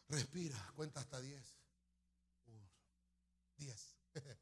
Respira, 0.06 0.72
cuenta 0.76 1.00
hasta 1.00 1.18
10. 1.18 1.42
10. 3.56 3.96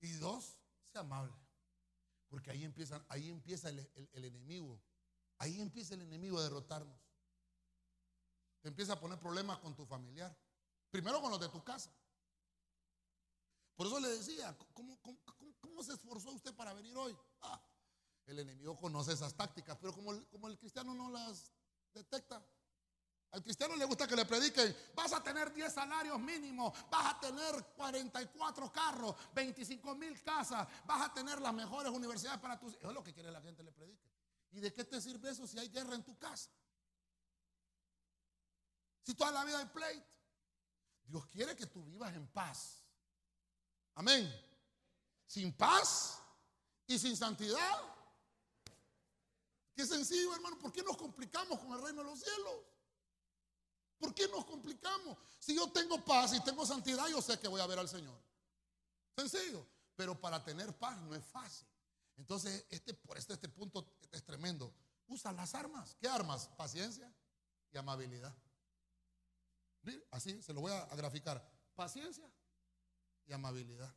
y 0.00 0.12
dos, 0.14 0.56
sea 0.90 1.02
amable. 1.02 1.36
Porque 2.30 2.50
ahí, 2.50 2.64
empiezan, 2.64 3.04
ahí 3.10 3.28
empieza 3.28 3.68
el, 3.68 3.78
el, 4.12 4.24
enemigo. 4.24 4.80
Ahí 5.36 5.60
empieza 5.60 5.96
el 5.96 6.00
enemigo 6.00 6.38
a 6.38 6.44
derrotarnos. 6.44 6.98
Te 8.62 8.68
empieza 8.68 8.94
a 8.94 9.00
poner 9.00 9.18
problemas 9.18 9.58
con 9.58 9.76
tu 9.76 9.84
familiar. 9.84 10.34
Primero 10.90 11.20
con 11.20 11.30
los 11.30 11.40
de 11.40 11.50
tu 11.50 11.62
casa. 11.62 11.92
Por 13.76 13.86
eso 13.86 14.00
le 14.00 14.08
decía, 14.08 14.56
¿cómo, 14.72 14.98
cómo, 15.60 15.84
se 15.84 15.92
esforzó 15.92 16.30
usted 16.30 16.54
para 16.54 16.72
venir 16.72 16.96
hoy? 16.96 17.14
Ah, 17.42 17.62
el 18.24 18.38
enemigo 18.38 18.78
conoce 18.78 19.12
esas 19.12 19.34
tácticas, 19.34 19.76
pero 19.76 19.92
como 19.92 20.26
como 20.30 20.48
el 20.48 20.58
cristiano 20.58 20.94
no 20.94 21.10
las 21.10 21.52
detecta, 21.92 22.42
al 23.30 23.42
cristiano 23.42 23.76
le 23.76 23.84
gusta 23.84 24.06
que 24.06 24.16
le 24.16 24.24
prediquen, 24.24 24.74
vas 24.94 25.12
a 25.12 25.22
tener 25.22 25.52
10 25.52 25.72
salarios 25.72 26.18
mínimos, 26.18 26.72
vas 26.90 27.14
a 27.14 27.20
tener 27.20 27.74
44 27.76 28.72
carros, 28.72 29.14
25 29.34 29.94
mil 29.96 30.22
casas, 30.22 30.66
vas 30.86 31.02
a 31.02 31.12
tener 31.12 31.40
las 31.40 31.52
mejores 31.52 31.92
universidades 31.92 32.40
para 32.40 32.58
tus 32.58 32.72
hijos. 32.72 32.84
Es 32.84 32.94
lo 32.94 33.04
que 33.04 33.12
quiere 33.12 33.30
la 33.30 33.42
gente 33.42 33.62
le 33.62 33.72
predique. 33.72 34.08
¿Y 34.52 34.60
de 34.60 34.72
qué 34.72 34.84
te 34.84 35.00
sirve 35.00 35.30
eso 35.30 35.46
si 35.46 35.58
hay 35.58 35.68
guerra 35.68 35.94
en 35.94 36.04
tu 36.04 36.16
casa? 36.18 36.50
Si 39.02 39.14
toda 39.14 39.30
la 39.30 39.44
vida 39.44 39.58
hay 39.58 39.66
pleito. 39.66 40.06
Dios 41.04 41.26
quiere 41.26 41.54
que 41.54 41.66
tú 41.66 41.84
vivas 41.84 42.14
en 42.14 42.26
paz. 42.28 42.82
Amén. 43.94 44.30
Sin 45.26 45.52
paz 45.54 46.22
y 46.86 46.98
sin 46.98 47.16
santidad. 47.16 47.80
Qué 49.74 49.86
sencillo, 49.86 50.34
hermano. 50.34 50.58
¿Por 50.58 50.72
qué 50.72 50.82
nos 50.82 50.96
complicamos 50.96 51.58
con 51.60 51.72
el 51.72 51.82
reino 51.82 52.02
de 52.02 52.10
los 52.10 52.20
cielos? 52.20 52.77
¿Por 53.98 54.14
qué 54.14 54.28
nos 54.28 54.44
complicamos? 54.44 55.18
Si 55.38 55.54
yo 55.54 55.70
tengo 55.70 56.04
paz 56.04 56.32
y 56.34 56.40
tengo 56.40 56.64
santidad, 56.64 57.06
yo 57.08 57.20
sé 57.20 57.38
que 57.38 57.48
voy 57.48 57.60
a 57.60 57.66
ver 57.66 57.78
al 57.78 57.88
Señor. 57.88 58.20
Sencillo. 59.16 59.66
Pero 59.96 60.20
para 60.20 60.44
tener 60.44 60.76
paz 60.78 60.96
no 60.98 61.14
es 61.14 61.24
fácil. 61.24 61.66
Entonces, 62.16 62.64
este, 62.70 62.94
por 62.94 63.18
este, 63.18 63.32
este 63.32 63.48
punto 63.48 63.96
es 64.12 64.24
tremendo. 64.24 64.72
Usa 65.08 65.32
las 65.32 65.54
armas. 65.54 65.96
¿Qué 66.00 66.08
armas? 66.08 66.48
Paciencia 66.56 67.12
y 67.72 67.78
amabilidad. 67.78 68.34
Así 70.10 70.40
se 70.42 70.52
lo 70.52 70.60
voy 70.60 70.72
a 70.72 70.84
graficar. 70.94 71.44
Paciencia 71.74 72.28
y 73.26 73.32
amabilidad. 73.32 73.92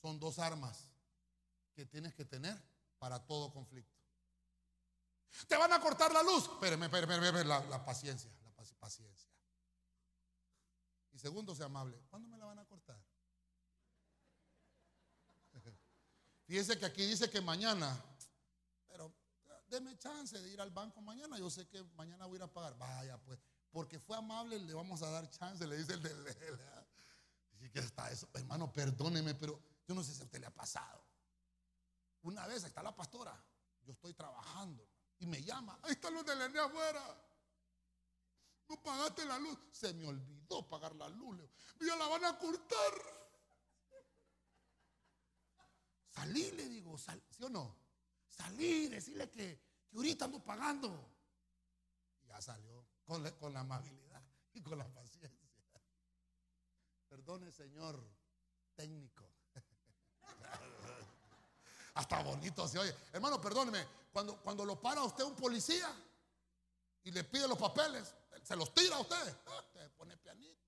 Son 0.00 0.18
dos 0.18 0.38
armas 0.38 0.88
que 1.74 1.84
tienes 1.84 2.14
que 2.14 2.24
tener 2.24 2.56
para 2.98 3.24
todo 3.26 3.52
conflicto. 3.52 3.94
Te 5.48 5.56
van 5.56 5.72
a 5.72 5.80
cortar 5.80 6.12
la 6.12 6.22
luz. 6.22 6.44
Espérame, 6.44 6.84
espérame, 6.84 7.12
espérame, 7.12 7.46
la, 7.46 7.60
la 7.66 7.84
paciencia, 7.84 8.30
paciencia. 8.74 9.30
Y 11.12 11.18
segundo, 11.18 11.54
sea 11.54 11.66
amable. 11.66 12.02
¿Cuándo 12.10 12.28
me 12.28 12.36
la 12.36 12.46
van 12.46 12.58
a 12.58 12.64
cortar? 12.66 13.00
Fíjese 16.46 16.78
que 16.78 16.86
aquí 16.86 17.06
dice 17.06 17.30
que 17.30 17.40
mañana, 17.40 17.98
pero 18.86 19.14
deme 19.68 19.96
chance 19.98 20.38
de 20.38 20.50
ir 20.50 20.60
al 20.60 20.70
banco 20.70 21.00
mañana. 21.00 21.38
Yo 21.38 21.48
sé 21.50 21.66
que 21.68 21.82
mañana 21.96 22.26
voy 22.26 22.34
a 22.34 22.38
ir 22.38 22.42
a 22.42 22.52
pagar. 22.52 22.76
Vaya, 22.76 23.18
pues, 23.18 23.38
porque 23.70 23.98
fue 23.98 24.16
amable, 24.16 24.58
le 24.58 24.74
vamos 24.74 25.02
a 25.02 25.10
dar 25.10 25.28
chance, 25.30 25.66
le 25.66 25.76
dice 25.76 25.94
el 25.94 26.02
de 26.02 26.10
Dice 27.52 27.70
que 27.70 27.78
está 27.78 28.10
eso, 28.10 28.28
hermano, 28.34 28.70
perdóneme, 28.70 29.34
pero 29.34 29.58
yo 29.86 29.94
no 29.94 30.02
sé 30.04 30.14
si 30.14 30.20
a 30.20 30.24
usted 30.24 30.40
le 30.40 30.46
ha 30.46 30.54
pasado. 30.54 31.02
Una 32.22 32.46
vez 32.46 32.64
está 32.64 32.82
la 32.82 32.94
pastora, 32.94 33.42
yo 33.82 33.92
estoy 33.92 34.12
trabajando 34.12 34.86
y 35.18 35.26
me 35.26 35.42
llama, 35.42 35.78
ahí 35.82 35.92
está 35.92 36.10
luz 36.10 36.24
de 36.26 36.60
afuera. 36.60 37.25
No 38.68 38.82
pagaste 38.82 39.24
la 39.24 39.38
luz. 39.38 39.58
Se 39.72 39.92
me 39.94 40.08
olvidó 40.08 40.68
pagar 40.68 40.94
la 40.96 41.08
luz. 41.08 41.38
Ya 41.80 41.96
la 41.96 42.08
van 42.08 42.24
a 42.24 42.38
cortar. 42.38 42.94
Salí, 46.10 46.50
le 46.52 46.68
digo, 46.68 46.96
¿sí 46.98 47.44
o 47.44 47.48
no? 47.48 47.76
Salí, 48.28 48.88
decirle 48.88 49.30
que, 49.30 49.60
que 49.88 49.96
ahorita 49.96 50.24
ando 50.24 50.42
pagando. 50.42 51.12
Ya 52.26 52.40
salió 52.40 52.84
con 53.04 53.30
con 53.32 53.52
la 53.52 53.60
amabilidad 53.60 54.22
y 54.54 54.62
con 54.62 54.78
la 54.78 54.88
paciencia. 54.88 55.46
Perdone, 57.08 57.52
señor 57.52 58.02
técnico. 58.74 59.28
Hasta 61.94 62.22
bonito 62.22 62.66
se 62.66 62.78
oye. 62.78 62.94
Hermano, 63.12 63.40
perdóneme. 63.40 63.86
Cuando, 64.12 64.40
cuando 64.40 64.64
lo 64.64 64.80
para 64.80 65.02
usted 65.02 65.24
un 65.24 65.36
policía 65.36 65.94
y 67.04 67.10
le 67.10 67.22
pide 67.24 67.46
los 67.46 67.58
papeles, 67.58 68.14
se 68.46 68.54
los 68.54 68.72
tira 68.72 68.94
a 68.94 69.00
usted. 69.00 69.36
Usted 69.58 69.80
ah, 69.80 69.90
pone 69.96 70.16
pianito. 70.18 70.62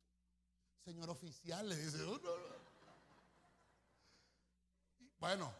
Señor 0.85 1.11
oficial, 1.11 1.69
le 1.69 1.77
dice. 1.77 2.03
Oh, 2.03 2.19
bueno, 5.21 5.55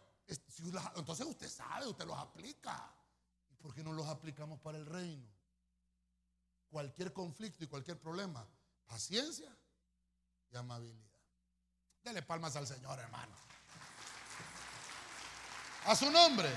entonces 0.97 1.27
usted 1.27 1.49
sabe, 1.49 1.87
usted 1.87 2.05
los 2.07 2.19
aplica. 2.19 2.93
¿Y 3.51 3.55
por 3.55 3.73
qué 3.73 3.85
no 3.85 3.93
los 3.93 4.07
aplicamos 4.09 4.59
para 4.61 4.79
el 4.79 4.87
reino? 4.87 5.29
Cualquier 6.71 7.13
conflicto 7.13 7.63
y 7.63 7.69
cualquier 7.69 8.01
problema, 8.01 8.45
paciencia 8.87 9.57
y 10.51 10.57
amabilidad. 10.57 11.09
Dele 12.03 12.23
palmas 12.23 12.57
al 12.57 12.67
Señor, 12.67 12.99
hermano. 12.99 13.35
A 15.85 15.95
su 15.95 16.11
nombre. 16.11 16.51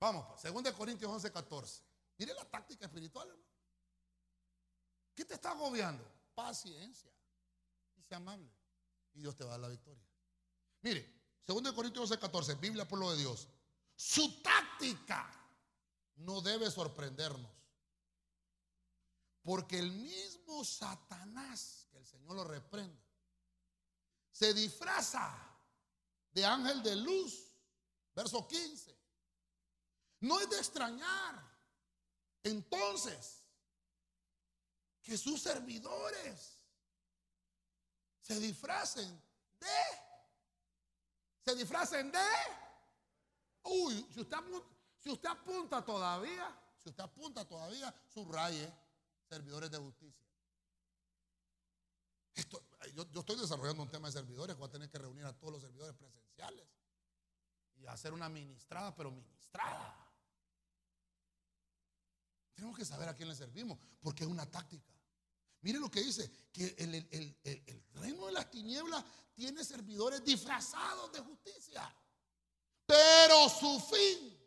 Vamos, 0.00 0.24
pues, 0.40 0.52
2 0.52 0.72
Corintios 0.72 1.10
11, 1.12 1.30
14. 1.30 1.82
Mire 2.16 2.34
la 2.34 2.44
táctica 2.46 2.86
espiritual, 2.86 3.28
hermano. 3.28 3.50
¿Qué 5.14 5.24
te 5.26 5.34
está 5.34 5.50
agobiando? 5.50 6.02
Paciencia. 6.34 7.12
Y 7.96 8.02
sea 8.02 8.16
amable. 8.16 8.50
Y 9.12 9.20
Dios 9.20 9.36
te 9.36 9.44
va 9.44 9.50
a 9.50 9.52
dar 9.52 9.60
la 9.60 9.68
victoria. 9.68 10.02
Mire, 10.80 11.20
2 11.46 11.72
Corintios 11.72 12.10
11, 12.10 12.18
14, 12.18 12.54
Biblia 12.54 12.88
por 12.88 12.98
lo 12.98 13.10
de 13.10 13.18
Dios. 13.18 13.46
Su 13.94 14.40
táctica 14.40 15.30
no 16.16 16.40
debe 16.40 16.70
sorprendernos. 16.70 17.50
Porque 19.42 19.78
el 19.78 19.90
mismo 19.92 20.64
Satanás, 20.64 21.86
que 21.90 21.98
el 21.98 22.06
Señor 22.06 22.36
lo 22.36 22.44
reprenda, 22.44 23.02
se 24.30 24.54
disfraza 24.54 25.36
de 26.30 26.44
ángel 26.44 26.82
de 26.82 26.96
luz. 26.96 27.46
Verso 28.14 28.46
15. 28.46 28.99
No 30.20 30.38
es 30.40 30.50
de 30.50 30.58
extrañar 30.58 31.50
entonces 32.42 33.42
que 35.02 35.16
sus 35.16 35.40
servidores 35.42 36.60
se 38.20 38.38
disfracen 38.38 39.20
de, 39.58 39.66
se 41.44 41.54
disfracen 41.56 42.12
de, 42.12 42.18
uy, 43.64 44.06
si 44.12 44.20
usted, 44.20 44.36
si 44.98 45.10
usted 45.10 45.28
apunta 45.28 45.84
todavía, 45.84 46.56
si 46.76 46.90
usted 46.90 47.02
apunta 47.02 47.46
todavía, 47.46 47.94
subraye 48.06 48.72
servidores 49.28 49.70
de 49.70 49.78
justicia. 49.78 50.26
Esto, 52.34 52.62
yo, 52.94 53.20
estoy 53.20 53.36
desarrollando 53.36 53.82
un 53.82 53.90
tema 53.90 54.08
de 54.08 54.12
servidores, 54.12 54.56
voy 54.56 54.68
a 54.68 54.72
tener 54.72 54.90
que 54.90 54.98
reunir 54.98 55.24
a 55.24 55.32
todos 55.32 55.54
los 55.54 55.62
servidores 55.62 55.94
presenciales 55.96 56.68
y 57.76 57.86
hacer 57.86 58.12
una 58.12 58.28
ministrada, 58.28 58.94
pero 58.94 59.10
ministrada. 59.10 60.09
Tenemos 62.60 62.78
que 62.78 62.84
saber 62.84 63.08
a 63.08 63.14
quién 63.14 63.26
le 63.26 63.34
servimos, 63.34 63.78
porque 64.02 64.22
es 64.22 64.28
una 64.28 64.44
táctica. 64.44 64.92
Mire 65.62 65.78
lo 65.78 65.90
que 65.90 66.02
dice, 66.02 66.30
que 66.52 66.74
el, 66.76 66.94
el, 66.94 67.84
reino 67.94 68.26
de 68.26 68.32
las 68.32 68.50
tinieblas 68.50 69.02
tiene 69.34 69.64
servidores 69.64 70.22
disfrazados 70.22 71.10
de 71.10 71.20
justicia, 71.20 71.90
pero 72.84 73.48
su 73.48 73.80
fin 73.80 74.38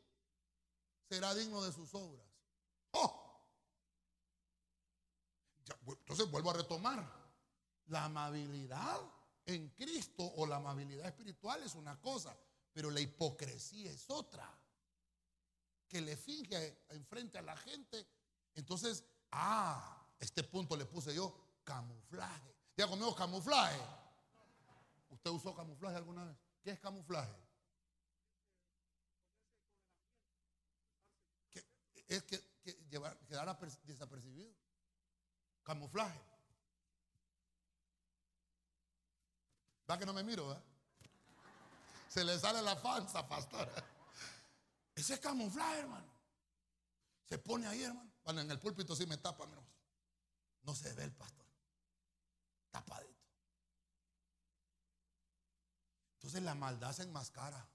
será 1.10 1.34
digno 1.34 1.64
de 1.64 1.72
sus 1.72 1.92
obras. 1.96 2.24
Oh. 2.92 3.48
entonces 5.88 6.30
vuelvo 6.30 6.52
a 6.52 6.54
retomar. 6.54 7.24
La 7.88 8.06
amabilidad 8.06 9.02
en 9.48 9.70
Cristo 9.70 10.24
o 10.36 10.46
la 10.46 10.58
amabilidad 10.58 11.08
espiritual 11.08 11.64
es 11.64 11.74
una 11.74 12.00
cosa, 12.00 12.38
pero 12.72 12.92
la 12.92 13.00
hipocresía 13.00 13.90
es 13.90 14.08
otra. 14.12 14.48
Que 15.88 16.00
le 16.00 16.16
finge 16.16 16.83
enfrente 17.04 17.38
a 17.38 17.42
la 17.42 17.56
gente. 17.58 18.08
Entonces, 18.56 19.04
ah, 19.32 20.08
este 20.20 20.44
punto 20.44 20.76
le 20.76 20.86
puse 20.86 21.14
yo, 21.14 21.36
camuflaje. 21.64 22.56
Ya 22.78 22.88
conmigo 22.88 23.14
camuflaje. 23.14 23.80
¿Usted 25.10 25.30
usó 25.30 25.54
camuflaje 25.54 25.98
alguna 25.98 26.26
vez? 26.26 26.38
¿Qué 26.64 26.72
es 26.72 26.80
camuflaje? 26.80 27.36
es 32.08 32.24
que, 32.24 32.44
llevar, 32.90 33.18
quedar 33.26 33.58
desapercibido. 33.84 34.54
Camuflaje. 35.64 36.20
¿Va 39.90 39.98
que 39.98 40.06
no 40.06 40.14
me 40.14 40.24
miro? 40.24 40.56
Se 42.08 42.24
le 42.24 42.38
sale 42.38 42.62
la 42.62 42.80
panza, 42.82 43.28
pastor. 43.28 43.68
Ese 44.96 45.16
es 45.16 45.20
camuflaje, 45.20 45.80
hermano. 45.80 46.13
Se 47.34 47.40
pone 47.40 47.66
ahí, 47.66 47.82
hermano. 47.82 48.12
Bueno, 48.24 48.42
en 48.42 48.52
el 48.52 48.60
púlpito 48.60 48.96
sí 48.96 49.08
me 49.08 49.18
tapa, 49.18 49.46
hermano. 49.46 49.66
No 50.62 50.76
se 50.76 50.94
ve 50.94 51.06
el 51.06 51.14
pastor. 51.14 51.48
Tapadito. 52.70 53.26
Entonces 56.14 56.44
la 56.44 56.54
maldad 56.54 56.94
se 56.94 57.02
enmascara. 57.02 57.68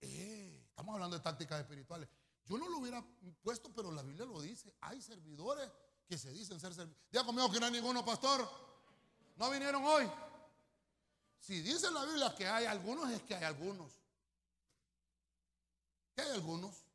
Estamos 0.00 0.94
hablando 0.94 1.18
de 1.18 1.22
tácticas 1.22 1.60
espirituales. 1.60 2.08
Yo 2.46 2.56
no 2.56 2.66
lo 2.66 2.78
hubiera 2.78 3.04
puesto, 3.42 3.70
pero 3.74 3.92
la 3.92 4.02
Biblia 4.02 4.24
lo 4.24 4.40
dice. 4.40 4.74
Hay 4.80 5.02
servidores 5.02 5.70
que 6.06 6.16
se 6.16 6.32
dicen 6.32 6.58
ser 6.58 6.72
servidores. 6.72 7.10
Diga 7.12 7.26
conmigo 7.26 7.52
que 7.52 7.60
no 7.60 7.66
hay 7.66 7.72
ninguno, 7.72 8.06
pastor. 8.06 8.48
No 9.36 9.50
vinieron 9.50 9.84
hoy. 9.84 10.10
Si 11.40 11.60
dice 11.60 11.90
la 11.90 12.06
Biblia 12.06 12.34
que 12.34 12.46
hay 12.48 12.64
algunos, 12.64 13.10
es 13.10 13.20
que 13.20 13.34
hay 13.34 13.44
algunos. 13.44 13.92
¿Qué 16.14 16.22
hay 16.22 16.30
algunos? 16.30 16.87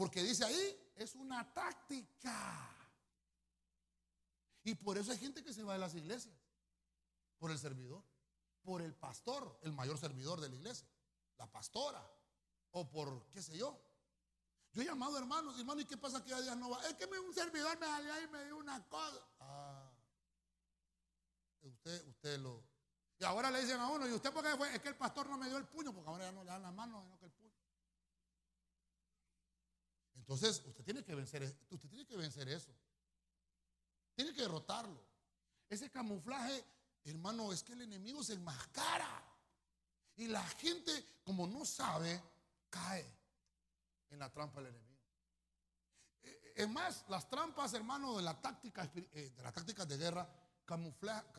Porque 0.00 0.22
dice 0.22 0.46
ahí, 0.46 0.92
es 0.96 1.14
una 1.14 1.52
táctica. 1.52 2.74
Y 4.64 4.74
por 4.74 4.96
eso 4.96 5.12
hay 5.12 5.18
gente 5.18 5.44
que 5.44 5.52
se 5.52 5.62
va 5.62 5.74
de 5.74 5.78
las 5.78 5.94
iglesias. 5.94 6.34
Por 7.38 7.50
el 7.50 7.58
servidor. 7.58 8.02
Por 8.62 8.80
el 8.80 8.94
pastor, 8.94 9.60
el 9.62 9.74
mayor 9.74 9.98
servidor 9.98 10.40
de 10.40 10.48
la 10.48 10.54
iglesia. 10.54 10.88
La 11.36 11.52
pastora. 11.52 12.02
O 12.70 12.88
por 12.88 13.28
qué 13.28 13.42
sé 13.42 13.58
yo. 13.58 13.78
Yo 14.72 14.80
he 14.80 14.86
llamado 14.86 15.18
hermanos, 15.18 15.58
hermano, 15.58 15.82
¿y 15.82 15.84
qué 15.84 15.98
pasa 15.98 16.24
que 16.24 16.32
a 16.32 16.40
día 16.40 16.54
no 16.54 16.70
va? 16.70 16.82
Es 16.88 16.94
que 16.94 17.04
un 17.04 17.34
servidor 17.34 17.78
me 17.78 17.84
salió 17.84 18.22
y 18.22 18.28
me 18.28 18.46
dio 18.46 18.56
una 18.56 18.82
cosa. 18.88 19.20
Ah. 19.40 19.92
Usted, 21.60 22.08
usted 22.08 22.38
lo. 22.38 22.64
Y 23.18 23.24
ahora 23.24 23.50
le 23.50 23.60
dicen 23.60 23.78
a 23.78 23.88
uno, 23.88 24.08
¿y 24.08 24.12
usted 24.12 24.32
por 24.32 24.42
qué 24.42 24.56
fue? 24.56 24.74
Es 24.74 24.80
que 24.80 24.88
el 24.88 24.96
pastor 24.96 25.28
no 25.28 25.36
me 25.36 25.46
dio 25.46 25.58
el 25.58 25.66
puño, 25.66 25.92
porque 25.92 26.08
ahora 26.08 26.24
ya 26.24 26.32
no 26.32 26.42
le 26.42 26.48
dan 26.48 26.62
la 26.62 26.72
mano, 26.72 27.02
sino 27.02 27.18
que 27.18 27.26
el. 27.26 27.39
Entonces, 30.30 30.62
usted 30.64 30.84
tiene 30.84 31.02
que 31.02 31.12
vencer, 31.12 31.42
usted 31.70 31.88
tiene 31.88 32.06
que 32.06 32.16
vencer 32.16 32.48
eso. 32.48 32.70
Tiene 34.14 34.32
que 34.32 34.42
derrotarlo. 34.42 35.02
Ese 35.68 35.90
camuflaje, 35.90 36.64
hermano, 37.02 37.52
es 37.52 37.64
que 37.64 37.72
el 37.72 37.82
enemigo 37.82 38.22
se 38.22 38.34
enmascara. 38.34 39.24
Y 40.14 40.28
la 40.28 40.46
gente, 40.50 41.04
como 41.24 41.48
no 41.48 41.64
sabe, 41.64 42.22
cae 42.68 43.04
en 44.10 44.20
la 44.20 44.30
trampa 44.30 44.60
del 44.60 44.68
enemigo. 44.68 45.00
Eh, 46.22 46.52
es 46.58 46.68
más, 46.68 47.04
las 47.08 47.28
trampas, 47.28 47.74
hermano, 47.74 48.16
de 48.16 48.22
la 48.22 48.40
táctica, 48.40 48.88
eh, 48.94 49.32
de 49.36 49.42
las 49.42 49.52
tácticas 49.52 49.88
de 49.88 49.96
guerra, 49.96 50.30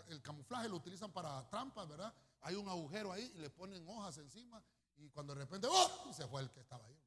el 0.10 0.22
camuflaje 0.22 0.68
lo 0.68 0.76
utilizan 0.76 1.14
para 1.14 1.50
trampas, 1.50 1.88
¿verdad? 1.88 2.14
Hay 2.42 2.56
un 2.56 2.68
agujero 2.68 3.14
ahí 3.14 3.32
y 3.36 3.38
le 3.38 3.50
ponen 3.52 3.88
hojas 3.88 4.18
encima 4.18 4.62
y 4.98 5.08
cuando 5.12 5.34
de 5.34 5.39
repente, 5.39 5.68
¡oh! 5.72 6.12
se 6.14 6.28
fue 6.28 6.42
el 6.42 6.52
que 6.52 6.60
estaba 6.60 6.86
ahí. 6.86 7.01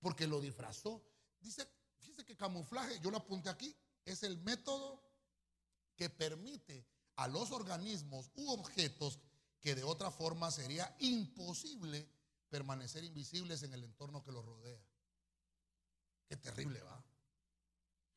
Porque 0.00 0.26
lo 0.26 0.40
disfrazó. 0.40 1.02
Dice, 1.40 1.68
fíjese 1.98 2.24
que 2.24 2.36
camuflaje, 2.36 2.98
yo 3.00 3.10
lo 3.10 3.18
apunté 3.18 3.48
aquí, 3.48 3.74
es 4.04 4.22
el 4.22 4.38
método 4.38 5.02
que 5.96 6.08
permite 6.10 6.86
a 7.16 7.26
los 7.26 7.50
organismos 7.50 8.30
u 8.34 8.50
objetos 8.52 9.18
que 9.60 9.74
de 9.74 9.82
otra 9.82 10.10
forma 10.10 10.50
sería 10.50 10.94
imposible 11.00 12.08
permanecer 12.48 13.04
invisibles 13.04 13.62
en 13.62 13.72
el 13.74 13.84
entorno 13.84 14.22
que 14.22 14.32
los 14.32 14.44
rodea. 14.44 14.80
Qué 16.28 16.36
terrible 16.36 16.80
va. 16.82 17.04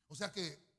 O 0.07 0.15
sea 0.15 0.31
que 0.31 0.71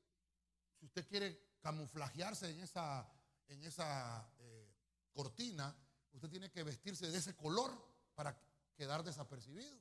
si 0.79 0.85
usted 0.85 1.07
quiere 1.07 1.55
camuflajearse 1.59 2.49
en 2.49 2.59
esa, 2.59 3.09
en 3.47 3.63
esa 3.63 4.29
eh, 4.39 4.73
cortina, 5.11 5.75
usted 6.11 6.29
tiene 6.29 6.51
que 6.51 6.63
vestirse 6.63 7.09
de 7.09 7.17
ese 7.17 7.35
color 7.35 7.71
para 8.15 8.37
quedar 8.75 9.03
desapercibido. 9.03 9.77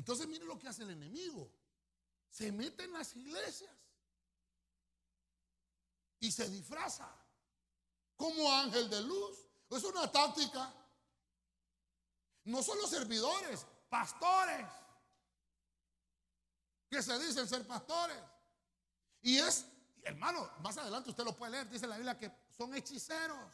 Entonces 0.00 0.26
mire 0.28 0.46
lo 0.46 0.58
que 0.58 0.66
hace 0.66 0.82
el 0.82 0.90
enemigo. 0.92 1.52
Se 2.30 2.50
mete 2.50 2.84
en 2.84 2.92
las 2.94 3.14
iglesias 3.16 3.70
y 6.18 6.32
se 6.32 6.48
disfraza 6.48 7.06
como 8.16 8.50
ángel 8.50 8.88
de 8.88 9.02
luz. 9.02 9.38
Es 9.68 9.84
una 9.84 10.10
táctica. 10.10 10.72
No 12.44 12.62
solo 12.62 12.86
servidores, 12.86 13.66
pastores, 13.90 14.66
que 16.88 17.02
se 17.02 17.18
dicen 17.18 17.46
ser 17.46 17.66
pastores. 17.66 18.16
Y 19.20 19.36
es, 19.36 19.66
hermano, 20.02 20.50
más 20.62 20.78
adelante 20.78 21.10
usted 21.10 21.24
lo 21.24 21.36
puede 21.36 21.52
leer, 21.52 21.68
dice 21.68 21.86
la 21.86 21.96
Biblia 21.96 22.16
que 22.16 22.32
son 22.56 22.74
hechiceros. 22.74 23.52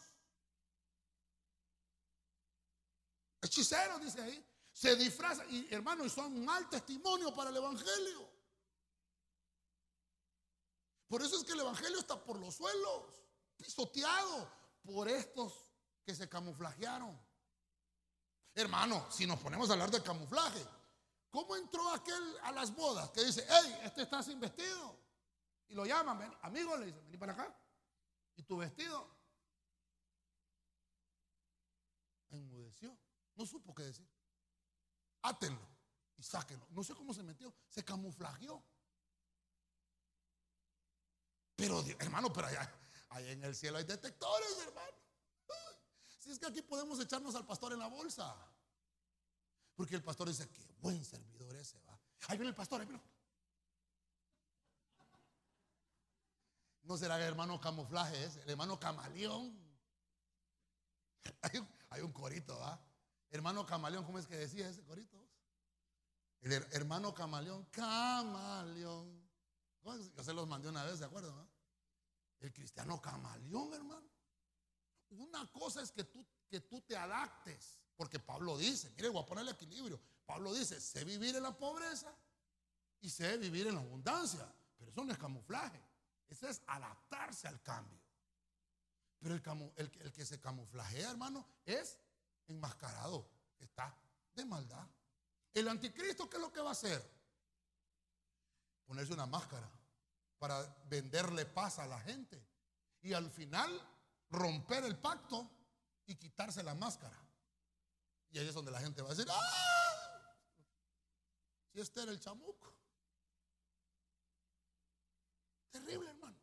Hechiceros, 3.43 4.01
dice 4.01 4.23
ahí. 4.23 4.56
Se 4.77 4.95
disfrazan, 4.95 5.47
y 5.49 5.73
hermano, 5.73 6.05
y 6.05 6.11
son 6.11 6.45
mal 6.45 6.69
testimonio 6.69 7.35
para 7.35 7.49
el 7.49 7.57
Evangelio. 7.57 8.29
Por 11.09 11.23
eso 11.23 11.39
es 11.39 11.45
que 11.45 11.53
el 11.53 11.61
Evangelio 11.61 11.99
está 11.99 12.23
por 12.23 12.39
los 12.39 12.57
suelos, 12.57 13.05
pisoteado 13.57 14.53
por 14.85 15.09
estos 15.09 15.67
que 16.05 16.15
se 16.15 16.29
camuflajearon. 16.29 17.19
Hermano, 18.55 19.11
si 19.11 19.27
nos 19.27 19.41
ponemos 19.41 19.71
a 19.71 19.73
hablar 19.73 19.91
de 19.91 20.03
camuflaje, 20.03 20.63
¿cómo 21.31 21.57
entró 21.57 21.89
aquel 21.95 22.39
a 22.43 22.53
las 22.53 22.75
bodas 22.75 23.09
que 23.13 23.25
dice, 23.25 23.47
hey, 23.49 23.79
este 23.83 24.03
está 24.03 24.23
sin 24.23 24.39
vestido? 24.39 24.95
Y 25.69 25.75
lo 25.75 25.87
llaman, 25.87 26.37
amigo, 26.43 26.77
le 26.77 26.85
dicen, 26.85 27.03
vení 27.07 27.17
para 27.17 27.33
acá. 27.33 27.59
¿Y 28.37 28.43
tu 28.43 28.59
vestido? 28.59 29.09
Enmudeció. 32.29 32.95
No 33.37 33.47
supo 33.47 33.75
qué 33.75 33.85
decir. 33.85 34.16
Átenlo 35.27 35.69
y 36.17 36.23
sáquenlo. 36.23 36.67
No 36.71 36.85
sé 36.85 36.95
cómo 36.95 37.13
se 37.13 37.23
metió. 37.23 37.53
Se 37.69 37.85
camuflajeó. 37.85 38.63
Pero, 41.57 41.85
hermano, 41.99 42.33
pero 42.33 42.47
allá, 42.47 42.71
allá 43.11 43.33
en 43.33 43.43
el 43.43 43.57
cielo 43.57 43.79
hay 43.79 43.85
detectores, 43.85 44.59
hermano. 44.67 44.97
Si 46.19 46.31
es 46.31 46.39
que 46.39 46.47
aquí 46.47 46.63
podemos 46.63 47.01
echarnos 47.01 47.35
al 47.35 47.47
pastor 47.47 47.73
en 47.73 47.79
la 47.79 47.89
bolsa. 47.89 48.37
Porque 49.75 49.97
el 49.97 50.03
pastor 50.03 50.29
dice, 50.29 50.49
qué 50.49 50.65
buen 50.81 51.05
servidor 51.05 51.55
ese 51.57 51.79
va. 51.81 51.99
Ahí 52.29 52.37
viene 52.37 52.51
el 52.51 52.55
pastor, 52.55 52.81
ahí 52.81 52.87
viene. 52.87 53.03
¿No 56.83 56.97
será 56.97 57.17
el 57.17 57.23
hermano 57.23 57.61
camuflaje 57.61 58.25
ese? 58.25 58.43
El 58.43 58.51
hermano 58.51 58.79
camaleón. 58.79 59.57
Hay 61.91 62.01
un, 62.01 62.13
corito, 62.13 62.57
¿va? 62.59 62.81
Hermano 63.31 63.67
camaleón, 63.67 64.05
¿cómo 64.05 64.19
es 64.19 64.27
que 64.27 64.37
decía 64.37 64.69
ese 64.69 64.85
corito? 64.85 65.17
El 66.41 66.53
hermano 66.73 67.15
camaleón, 67.15 67.65
camaleón. 67.67 69.27
Yo 69.83 70.25
se 70.25 70.33
los 70.33 70.47
mandé 70.47 70.69
una 70.69 70.85
vez, 70.85 70.99
¿de 70.99 71.07
acuerdo? 71.07 71.49
El 72.41 72.53
cristiano 72.53 73.01
camaleón, 73.01 73.73
hermano. 73.75 74.09
Una 75.11 75.51
cosa 75.51 75.83
es 75.83 75.93
que 75.93 76.05
tú, 76.05 76.27
que 76.49 76.61
tú 76.61 76.81
te 76.83 76.97
adaptes, 76.97 77.79
porque 77.97 78.19
Pablo 78.19 78.59
dice, 78.59 78.91
mire, 78.97 79.09
voy 79.09 79.23
a 79.23 79.27
poner 79.27 79.43
el 79.43 79.55
equilibrio. 79.55 80.01
Pablo 80.25 80.53
dice, 80.53 80.81
sé 80.81 81.05
vivir 81.05 81.37
en 81.37 81.43
la 81.43 81.57
pobreza 81.57 82.13
y 83.01 83.09
sé 83.09 83.39
vivir 83.39 83.69
en 83.69 83.75
la 83.75 83.81
abundancia, 83.81 84.53
pero 84.77 84.91
eso 84.91 85.05
no 85.05 85.13
es 85.13 85.19
camuflaje. 85.19 85.81
Eso 86.29 86.49
es 86.49 86.61
adaptarse 86.67 87.47
al 87.47 87.63
cambio. 87.63 88.01
Pero 89.19 89.35
el, 89.35 89.93
el, 90.01 90.13
que 90.13 90.27
se 90.27 90.41
camuflajea, 90.41 91.11
hermano, 91.11 91.47
es 91.65 91.99
enmascarado. 92.49 93.29
Está 93.59 93.97
de 94.35 94.45
maldad. 94.45 94.87
El 95.53 95.69
anticristo, 95.69 96.29
¿qué 96.29 96.37
es 96.37 96.43
lo 96.43 96.53
que 96.53 96.61
va 96.61 96.71
a 96.71 96.73
hacer? 96.73 97.03
Ponerse 98.85 99.13
una 99.15 99.27
máscara 99.27 99.71
para 100.39 100.63
venderle 100.89 101.47
paz 101.47 101.79
a 101.79 101.87
la 101.87 101.99
gente. 102.01 102.47
Y 103.03 103.13
al 103.13 103.31
final 103.31 103.71
romper 104.31 104.85
el 104.85 104.99
pacto 104.99 105.51
y 106.07 106.17
quitarse 106.17 106.63
la 106.63 106.75
máscara. 106.75 107.17
Y 108.31 108.39
ahí 108.39 108.49
es 108.49 108.55
donde 108.55 108.71
la 108.71 108.81
gente 108.81 109.03
va 109.03 109.09
a 109.09 109.15
decir, 109.15 109.27
¡ah! 109.31 110.37
Si 111.73 111.81
este 111.81 112.03
era 112.03 112.13
el 112.13 112.21
chamuco. 112.21 112.75
Terrible, 115.71 116.11
hermano. 116.11 116.39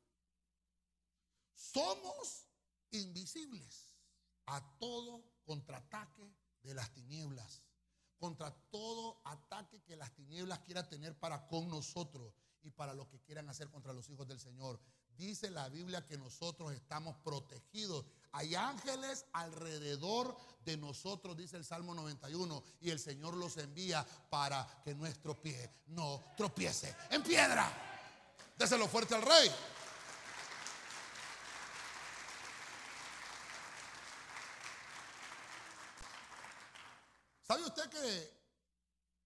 Somos 1.53 2.47
invisibles 2.91 3.95
a 4.45 4.61
todo 4.79 5.32
contraataque 5.43 6.33
de 6.61 6.73
las 6.73 6.91
tinieblas, 6.93 7.61
contra 8.17 8.51
todo 8.69 9.21
ataque 9.25 9.81
que 9.83 9.95
las 9.95 10.13
tinieblas 10.13 10.59
quieran 10.59 10.89
tener 10.89 11.17
para 11.19 11.47
con 11.47 11.69
nosotros 11.69 12.33
y 12.63 12.71
para 12.71 12.93
lo 12.93 13.07
que 13.09 13.19
quieran 13.19 13.49
hacer 13.49 13.69
contra 13.69 13.93
los 13.93 14.09
hijos 14.09 14.27
del 14.27 14.39
Señor. 14.39 14.79
Dice 15.17 15.51
la 15.51 15.69
Biblia 15.69 16.05
que 16.05 16.17
nosotros 16.17 16.71
estamos 16.73 17.15
protegidos. 17.17 18.05
Hay 18.31 18.55
ángeles 18.55 19.25
alrededor 19.33 20.35
de 20.65 20.77
nosotros, 20.77 21.37
dice 21.37 21.57
el 21.57 21.65
Salmo 21.65 21.93
91, 21.93 22.63
y 22.81 22.89
el 22.89 22.99
Señor 22.99 23.35
los 23.35 23.57
envía 23.57 24.05
para 24.29 24.81
que 24.83 24.95
nuestro 24.95 25.39
pie 25.39 25.83
no 25.87 26.23
tropiece 26.35 26.95
en 27.11 27.21
piedra. 27.21 27.71
Déselo 28.57 28.87
fuerte 28.87 29.13
al 29.15 29.21
rey. 29.21 29.51
¿Sabe 37.43 37.65
usted 37.65 37.89
que 37.89 38.43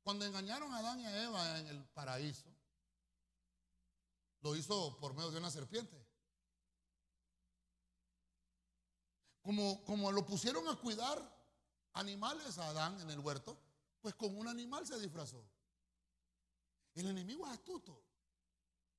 cuando 0.08 0.24
engañaron 0.24 0.74
a 0.74 0.78
Adán 0.78 1.02
y 1.02 1.06
a 1.06 1.24
Eva 1.26 1.60
en 1.60 1.68
el 1.68 1.84
paraíso, 1.90 2.48
lo 4.40 4.56
hizo 4.56 4.98
por 5.02 5.14
medio 5.14 5.32
de 5.32 5.38
una 5.38 5.52
serpiente? 5.52 6.02
Como, 9.42 9.84
como 9.84 10.10
lo 10.14 10.26
pusieron 10.26 10.66
a 10.70 10.78
cuidar 10.78 11.20
animales 11.92 12.58
a 12.58 12.70
Adán 12.70 13.02
en 13.02 13.10
el 13.10 13.20
huerto, 13.20 13.60
pues 14.00 14.16
con 14.16 14.34
un 14.38 14.48
animal 14.48 14.88
se 14.88 14.98
disfrazó. 14.98 15.46
El 16.94 17.08
enemigo 17.08 17.46
es 17.46 17.52
astuto. 17.52 18.02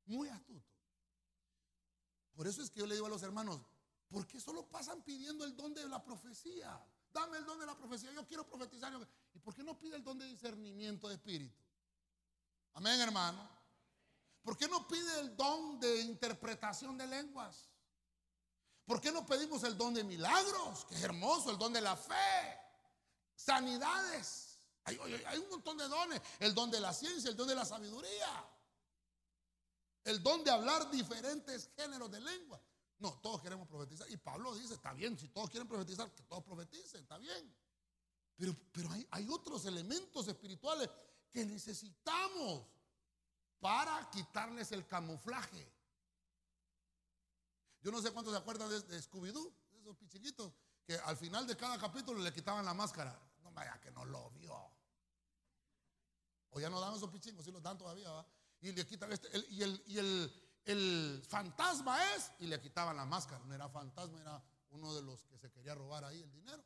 Muy 0.05 0.29
astuto. 0.29 0.69
Por 2.35 2.47
eso 2.47 2.61
es 2.61 2.69
que 2.69 2.81
yo 2.81 2.87
le 2.87 2.97
digo 2.97 3.07
a 3.07 3.09
los 3.09 3.23
hermanos, 3.23 3.63
¿por 4.11 4.27
qué 4.27 4.39
solo 4.39 4.69
pasan 4.69 5.03
pidiendo 5.05 5.47
el 5.47 5.57
don 5.57 5.73
de 5.73 5.89
la 5.89 6.05
profecía? 6.05 6.79
Dame 7.13 7.39
el 7.39 7.45
don 7.45 7.59
de 7.59 7.67
la 7.67 7.77
profecía, 7.77 8.13
yo 8.13 8.27
quiero 8.27 8.47
profetizar. 8.47 8.93
¿Y 9.35 9.39
por 9.39 9.55
qué 9.55 9.63
no 9.63 9.79
pide 9.79 9.97
el 9.97 10.05
don 10.05 10.19
de 10.19 10.27
discernimiento 10.27 11.09
de 11.09 11.15
espíritu? 11.15 11.57
Amén, 12.75 13.01
hermano. 13.01 13.49
¿Por 14.43 14.57
qué 14.57 14.69
no 14.69 14.87
pide 14.87 15.21
el 15.21 15.37
don 15.37 15.81
de 15.81 16.01
interpretación 16.03 16.97
de 16.97 17.07
lenguas? 17.07 17.69
¿Por 18.87 19.01
qué 19.01 19.13
no 19.13 19.27
pedimos 19.27 19.63
el 19.65 19.77
don 19.77 19.93
de 19.95 20.05
milagros? 20.05 20.85
Que 20.87 20.95
es 20.95 21.03
hermoso, 21.03 21.51
el 21.51 21.59
don 21.59 21.73
de 21.73 21.81
la 21.81 21.97
fe, 21.97 22.59
sanidades. 23.35 24.59
Hay, 24.85 24.97
un 24.97 25.51
montón 25.51 25.77
de 25.77 25.87
dones. 25.87 26.23
El 26.39 26.55
don 26.55 26.71
de 26.71 26.81
la 26.81 26.95
ciencia, 26.95 27.29
el 27.29 27.37
don 27.37 27.49
de 27.49 27.55
la 27.55 27.67
sabiduría 27.67 28.49
el 30.09 30.23
don 30.23 30.43
de 30.43 30.51
hablar 30.51 30.91
diferentes 30.91 31.71
géneros 31.77 32.11
de 32.11 32.21
lengua. 32.21 32.61
No, 32.99 33.13
todos 33.21 33.41
queremos 33.41 33.69
profetizar. 33.69 34.11
Y 34.11 34.17
Pablo 34.17 34.55
dice, 34.55 34.75
está 34.75 34.93
bien, 34.93 35.17
si 35.17 35.29
todos 35.29 35.49
quieren 35.51 35.69
profetizar, 35.69 36.13
que 36.15 36.23
todos 36.25 36.43
profeticen, 36.43 37.03
está 37.03 37.17
bien. 37.19 37.55
Pero, 38.37 38.57
pero 38.73 38.89
hay, 39.11 39.29
otros 39.29 39.65
elementos 39.67 40.27
espirituales 40.29 40.89
que 41.31 41.45
necesitamos 41.45 42.67
para 43.61 44.09
quitarles 44.11 44.73
el 44.73 44.87
camuflaje. 44.87 45.73
Yo 47.81 47.91
no 47.91 48.01
sé 48.03 48.13
cuántos 48.13 48.33
se 48.33 48.39
acuerdan 48.39 48.69
de, 48.69 48.81
de 48.81 49.03
Scooby-Doo, 49.03 49.53
esos 49.81 49.97
pichiquitos, 49.97 50.53
que 50.85 50.97
al 50.97 51.17
final 51.17 51.47
de 51.47 51.57
cada 51.57 51.79
capítulo 51.79 52.21
le 52.21 52.33
quitaban 52.33 52.65
la 52.65 52.75
máscara. 52.75 53.21
No 53.43 53.53
vaya 53.53 53.81
que 53.81 53.91
no 53.91 54.05
lo 54.05 54.31
vio. 54.31 54.55
O 56.51 56.61
ya 56.61 56.71
no 56.71 56.81
dan 56.81 56.95
esos 56.95 57.11
pichingos, 57.11 57.45
si 57.45 57.53
los 57.53 57.63
dan 57.63 57.79
todavía, 57.79 58.11
¿va? 58.11 58.27
Y 58.61 58.73
le 58.73 58.87
quitan 58.87 59.13
este, 59.13 59.29
y, 59.51 59.63
el, 59.63 59.83
y 59.87 59.99
el, 59.99 60.48
el 60.69 61.23
fantasma 61.27 61.99
es, 62.15 62.31
y 62.41 62.47
le 62.47 62.61
quitaban 62.61 62.95
la 62.95 63.07
máscara. 63.07 63.43
No 63.47 63.55
era 63.55 63.71
fantasma, 63.71 64.21
era 64.21 64.43
uno 64.71 64.95
de 64.95 65.01
los 65.01 65.25
que 65.25 65.39
se 65.39 65.51
quería 65.51 65.75
robar 65.75 66.05
ahí 66.05 66.21
el 66.21 66.31
dinero. 66.31 66.63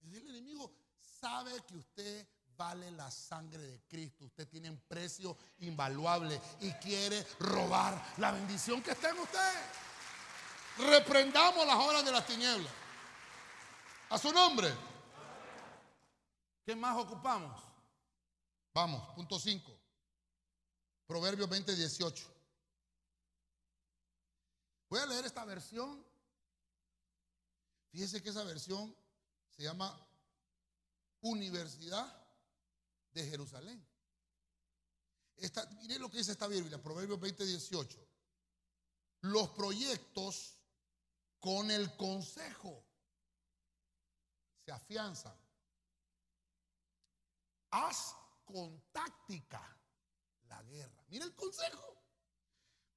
Y 0.00 0.16
el 0.16 0.28
enemigo 0.30 0.74
sabe 1.00 1.52
que 1.64 1.76
usted 1.76 2.28
vale 2.56 2.90
la 2.90 3.08
sangre 3.08 3.62
de 3.62 3.80
Cristo. 3.82 4.24
Usted 4.24 4.48
tiene 4.48 4.68
un 4.68 4.80
precio 4.80 5.36
invaluable 5.60 6.40
y 6.60 6.72
quiere 6.72 7.24
robar 7.38 8.14
la 8.18 8.32
bendición 8.32 8.82
que 8.82 8.90
está 8.90 9.10
en 9.10 9.20
usted. 9.20 9.64
Reprendamos 10.78 11.64
las 11.64 11.76
obras 11.76 12.04
de 12.04 12.10
las 12.10 12.26
tinieblas. 12.26 12.72
A 14.10 14.18
su 14.18 14.32
nombre. 14.32 14.74
¿Qué 16.64 16.74
más 16.74 16.96
ocupamos? 16.96 17.62
Vamos, 18.74 19.06
punto 19.14 19.38
5. 19.38 19.72
Proverbios 21.06 21.48
20, 21.48 21.76
18. 21.76 22.31
Voy 24.92 25.00
a 25.00 25.06
leer 25.06 25.24
esta 25.24 25.46
versión. 25.46 26.04
Fíjese 27.92 28.22
que 28.22 28.28
esa 28.28 28.44
versión 28.44 28.94
se 29.48 29.62
llama 29.62 29.98
Universidad 31.22 32.14
de 33.14 33.26
Jerusalén. 33.26 33.82
Esta, 35.36 35.64
mire 35.80 35.98
lo 35.98 36.10
que 36.10 36.18
dice 36.18 36.32
esta 36.32 36.46
Biblia, 36.46 36.76
Proverbios 36.82 37.18
20, 37.18 37.46
18. 37.46 38.06
Los 39.22 39.48
proyectos 39.52 40.58
con 41.40 41.70
el 41.70 41.96
consejo 41.96 42.84
se 44.62 44.72
afianzan. 44.72 45.40
Haz 47.70 48.14
con 48.44 48.78
táctica 48.92 49.74
la 50.48 50.62
guerra. 50.64 51.02
Mira 51.08 51.24
el 51.24 51.34
consejo. 51.34 52.01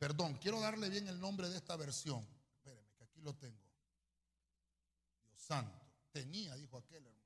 Perdón, 0.05 0.35
quiero 0.35 0.59
darle 0.59 0.87
bien 0.87 1.07
el 1.07 1.19
nombre 1.19 1.49
de 1.49 1.57
esta 1.57 1.75
versión. 1.75 2.23
Espéreme, 2.57 2.91
que 2.95 3.03
aquí 3.05 3.21
lo 3.21 3.33
tengo. 3.33 3.59
Dios 5.23 5.41
santo. 5.41 5.81
Tenía, 6.11 6.55
dijo 6.55 6.77
aquel 6.77 7.03
hermano. 7.07 7.25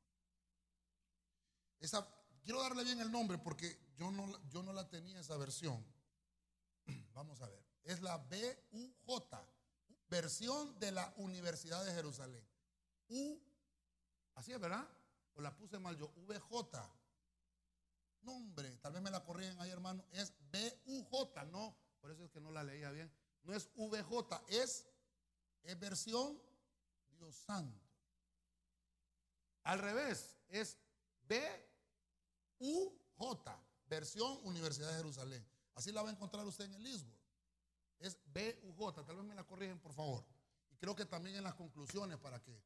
Esa, 1.82 2.08
quiero 2.42 2.62
darle 2.62 2.86
bien 2.86 3.02
el 3.02 3.12
nombre 3.12 3.38
porque 3.38 3.78
yo 3.98 4.10
no, 4.12 4.32
yo 4.48 4.64
no 4.64 4.72
la 4.72 4.88
tenía 4.88 5.20
esa 5.20 5.36
versión. 5.36 5.86
Vamos 7.14 7.42
a 7.42 7.50
ver. 7.50 7.62
Es 7.84 8.00
la 8.02 8.16
BUJ, 8.16 9.28
versión 10.08 10.80
de 10.80 10.94
la 10.94 11.14
Universidad 11.18 11.84
de 11.84 11.92
Jerusalén. 11.92 12.48
U, 13.10 13.42
así 14.36 14.54
es, 14.54 14.60
¿verdad? 14.62 14.88
O 15.34 15.42
la 15.42 15.54
puse 15.54 15.80
mal 15.80 15.98
yo, 15.98 16.14
VJ. 16.16 16.80
No, 18.22 18.38
hombre, 18.38 18.78
tal 18.78 18.94
vez 18.94 19.02
me 19.02 19.12
la 19.12 19.22
corrían 19.26 19.60
ahí, 19.60 19.70
hermano. 19.70 20.06
Es 20.14 20.32
BUJ, 20.50 21.44
no. 21.52 21.89
Por 22.00 22.12
eso 22.12 22.24
es 22.26 22.32
que 22.32 22.40
no 22.40 22.52
la 22.52 22.64
leía 22.64 22.92
bien. 22.92 23.12
No 23.44 23.54
es 23.54 23.70
VJ, 23.76 24.42
es, 24.50 24.88
versión 25.80 26.42
Dios 27.18 27.36
Santo. 27.36 27.80
Al 29.64 29.80
revés, 29.80 30.38
es 30.50 30.78
BUJ, 32.60 33.46
versión 33.88 34.40
Universidad 34.44 34.90
de 34.90 34.98
Jerusalén. 34.98 35.46
Así 35.76 35.92
la 35.92 36.02
va 36.02 36.10
a 36.10 36.14
encontrar 36.14 36.46
usted 36.46 36.66
en 36.66 36.74
el 36.74 36.84
Lisboa. 36.84 37.18
Es 38.00 38.18
BUJ, 38.26 39.06
tal 39.06 39.16
vez 39.16 39.26
me 39.26 39.36
la 39.36 39.46
corrigen, 39.46 39.80
por 39.80 39.94
favor. 39.94 40.26
Y 40.72 40.78
creo 40.78 40.96
que 40.96 41.06
también 41.06 41.36
en 41.36 41.44
las 41.44 41.56
conclusiones 41.56 42.18
para 42.18 42.42
que 42.42 42.62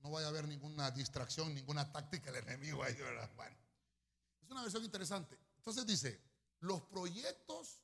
no 0.00 0.10
vaya 0.10 0.26
a 0.26 0.30
haber 0.30 0.46
ninguna 0.46 0.90
distracción, 0.90 1.54
ninguna 1.54 1.90
táctica 1.90 2.30
del 2.30 2.44
enemigo 2.44 2.82
ahí. 2.82 2.96
Bueno. 3.36 3.56
Es 4.42 4.50
una 4.50 4.62
versión 4.62 4.84
interesante. 4.84 5.38
Entonces 5.56 5.84
dice, 5.86 6.20
los 6.60 6.82
proyectos 6.82 7.82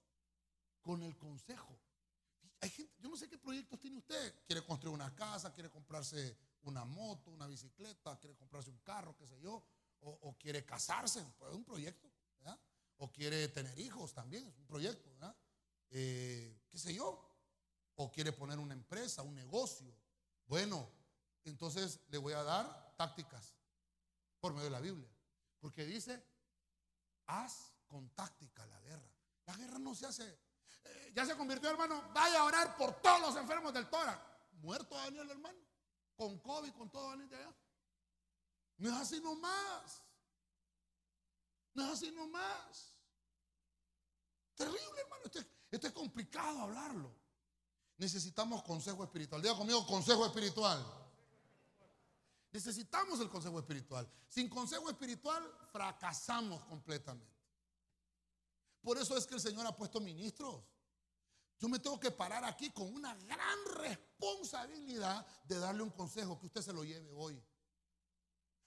con 0.84 1.02
el 1.02 1.16
consejo. 1.16 1.76
Hay 2.60 2.70
gente, 2.70 2.94
yo 3.00 3.08
no 3.08 3.16
sé 3.16 3.28
qué 3.28 3.38
proyectos 3.38 3.80
tiene 3.80 3.96
usted. 3.96 4.44
Quiere 4.46 4.64
construir 4.64 4.94
una 4.94 5.14
casa, 5.14 5.52
quiere 5.52 5.70
comprarse 5.70 6.36
una 6.62 6.84
moto, 6.84 7.30
una 7.30 7.46
bicicleta, 7.46 8.18
quiere 8.18 8.36
comprarse 8.36 8.70
un 8.70 8.78
carro, 8.78 9.16
qué 9.16 9.26
sé 9.26 9.40
yo, 9.40 9.64
o, 10.00 10.36
quiere 10.38 10.64
casarse, 10.64 11.24
pues 11.38 11.50
es 11.50 11.56
un 11.56 11.64
proyecto, 11.64 12.10
¿verdad? 12.38 12.60
O 12.98 13.10
quiere 13.10 13.48
tener 13.48 13.78
hijos 13.78 14.12
también, 14.12 14.46
es 14.46 14.58
un 14.58 14.66
proyecto, 14.66 15.10
¿verdad? 15.12 15.34
Eh, 15.90 16.62
qué 16.68 16.78
sé 16.78 16.94
yo, 16.94 17.34
o 17.94 18.12
quiere 18.12 18.32
poner 18.32 18.58
una 18.58 18.74
empresa, 18.74 19.22
un 19.22 19.34
negocio. 19.34 19.94
Bueno, 20.46 20.90
entonces 21.44 22.00
le 22.08 22.18
voy 22.18 22.34
a 22.34 22.42
dar 22.42 22.94
tácticas 22.96 23.56
por 24.40 24.52
medio 24.52 24.64
de 24.64 24.70
la 24.70 24.80
Biblia, 24.80 25.08
porque 25.58 25.86
dice 25.86 26.22
haz 27.26 27.72
con 27.86 28.10
táctica 28.10 28.66
la 28.66 28.80
guerra. 28.82 29.10
La 29.46 29.56
guerra 29.56 29.78
no 29.78 29.94
se 29.94 30.06
hace. 30.06 30.38
Eh, 30.84 31.12
ya 31.14 31.24
se 31.26 31.36
convirtió, 31.36 31.70
hermano. 31.70 32.10
Vaya 32.12 32.40
a 32.40 32.44
orar 32.44 32.76
por 32.76 33.00
todos 33.00 33.20
los 33.20 33.36
enfermos 33.36 33.72
del 33.72 33.88
tórax. 33.88 34.20
Muerto 34.60 34.94
Daniel, 34.94 35.30
hermano. 35.30 35.58
Con 36.16 36.38
COVID, 36.38 36.72
con 36.72 36.90
todo 36.90 37.10
Daniel 37.10 37.28
de 37.28 37.36
allá. 37.36 37.54
No 38.78 38.88
es 38.88 38.94
así 38.94 39.20
nomás. 39.20 40.02
No 41.74 41.84
es 41.84 41.92
así 41.92 42.10
nomás. 42.12 42.96
Terrible, 44.54 45.00
hermano. 45.00 45.22
Esto 45.24 45.38
es, 45.40 45.46
esto 45.70 45.86
es 45.86 45.92
complicado 45.92 46.60
hablarlo. 46.60 47.14
Necesitamos 47.96 48.62
consejo 48.62 49.04
espiritual. 49.04 49.40
Diga 49.42 49.56
conmigo, 49.56 49.86
consejo 49.86 50.26
espiritual. 50.26 50.84
Necesitamos 52.50 53.18
el 53.20 53.28
consejo 53.28 53.58
espiritual. 53.58 54.08
Sin 54.28 54.48
consejo 54.48 54.88
espiritual 54.88 55.42
fracasamos 55.72 56.64
completamente. 56.66 57.34
Por 58.80 58.98
eso 58.98 59.16
es 59.16 59.26
que 59.26 59.34
el 59.34 59.40
Señor 59.40 59.66
ha 59.66 59.76
puesto 59.76 60.00
ministros. 60.00 60.62
Yo 61.58 61.68
me 61.68 61.78
tengo 61.78 61.98
que 61.98 62.10
parar 62.10 62.44
aquí 62.44 62.70
con 62.70 62.92
una 62.92 63.14
gran 63.14 63.58
responsabilidad 63.76 65.26
de 65.44 65.58
darle 65.58 65.82
un 65.82 65.90
consejo 65.90 66.38
que 66.38 66.46
usted 66.46 66.62
se 66.62 66.72
lo 66.72 66.84
lleve 66.84 67.12
hoy. 67.12 67.42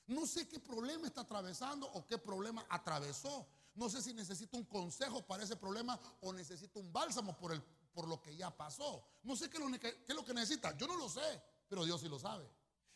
No 0.07 0.25
sé 0.25 0.47
qué 0.47 0.59
problema 0.59 1.07
está 1.07 1.21
atravesando 1.21 1.85
o 1.93 2.05
qué 2.05 2.17
problema 2.17 2.65
atravesó. 2.69 3.45
No 3.75 3.89
sé 3.89 4.01
si 4.01 4.13
necesita 4.13 4.57
un 4.57 4.63
consejo 4.63 5.21
para 5.21 5.43
ese 5.43 5.55
problema 5.55 5.99
o 6.21 6.33
necesita 6.33 6.79
un 6.79 6.91
bálsamo 6.91 7.37
por, 7.37 7.51
el, 7.51 7.61
por 7.93 8.07
lo 8.07 8.21
que 8.21 8.35
ya 8.35 8.55
pasó. 8.55 9.05
No 9.23 9.35
sé 9.35 9.49
qué 9.49 9.59
lo, 9.59 9.67
qué 9.79 10.05
es 10.07 10.15
lo 10.15 10.23
que 10.23 10.33
necesita. 10.33 10.75
Yo 10.77 10.87
no 10.87 10.95
lo 10.95 11.09
sé, 11.09 11.43
pero 11.67 11.83
Dios 11.83 11.99
sí 12.01 12.07
lo 12.07 12.17
sabe. 12.17 12.49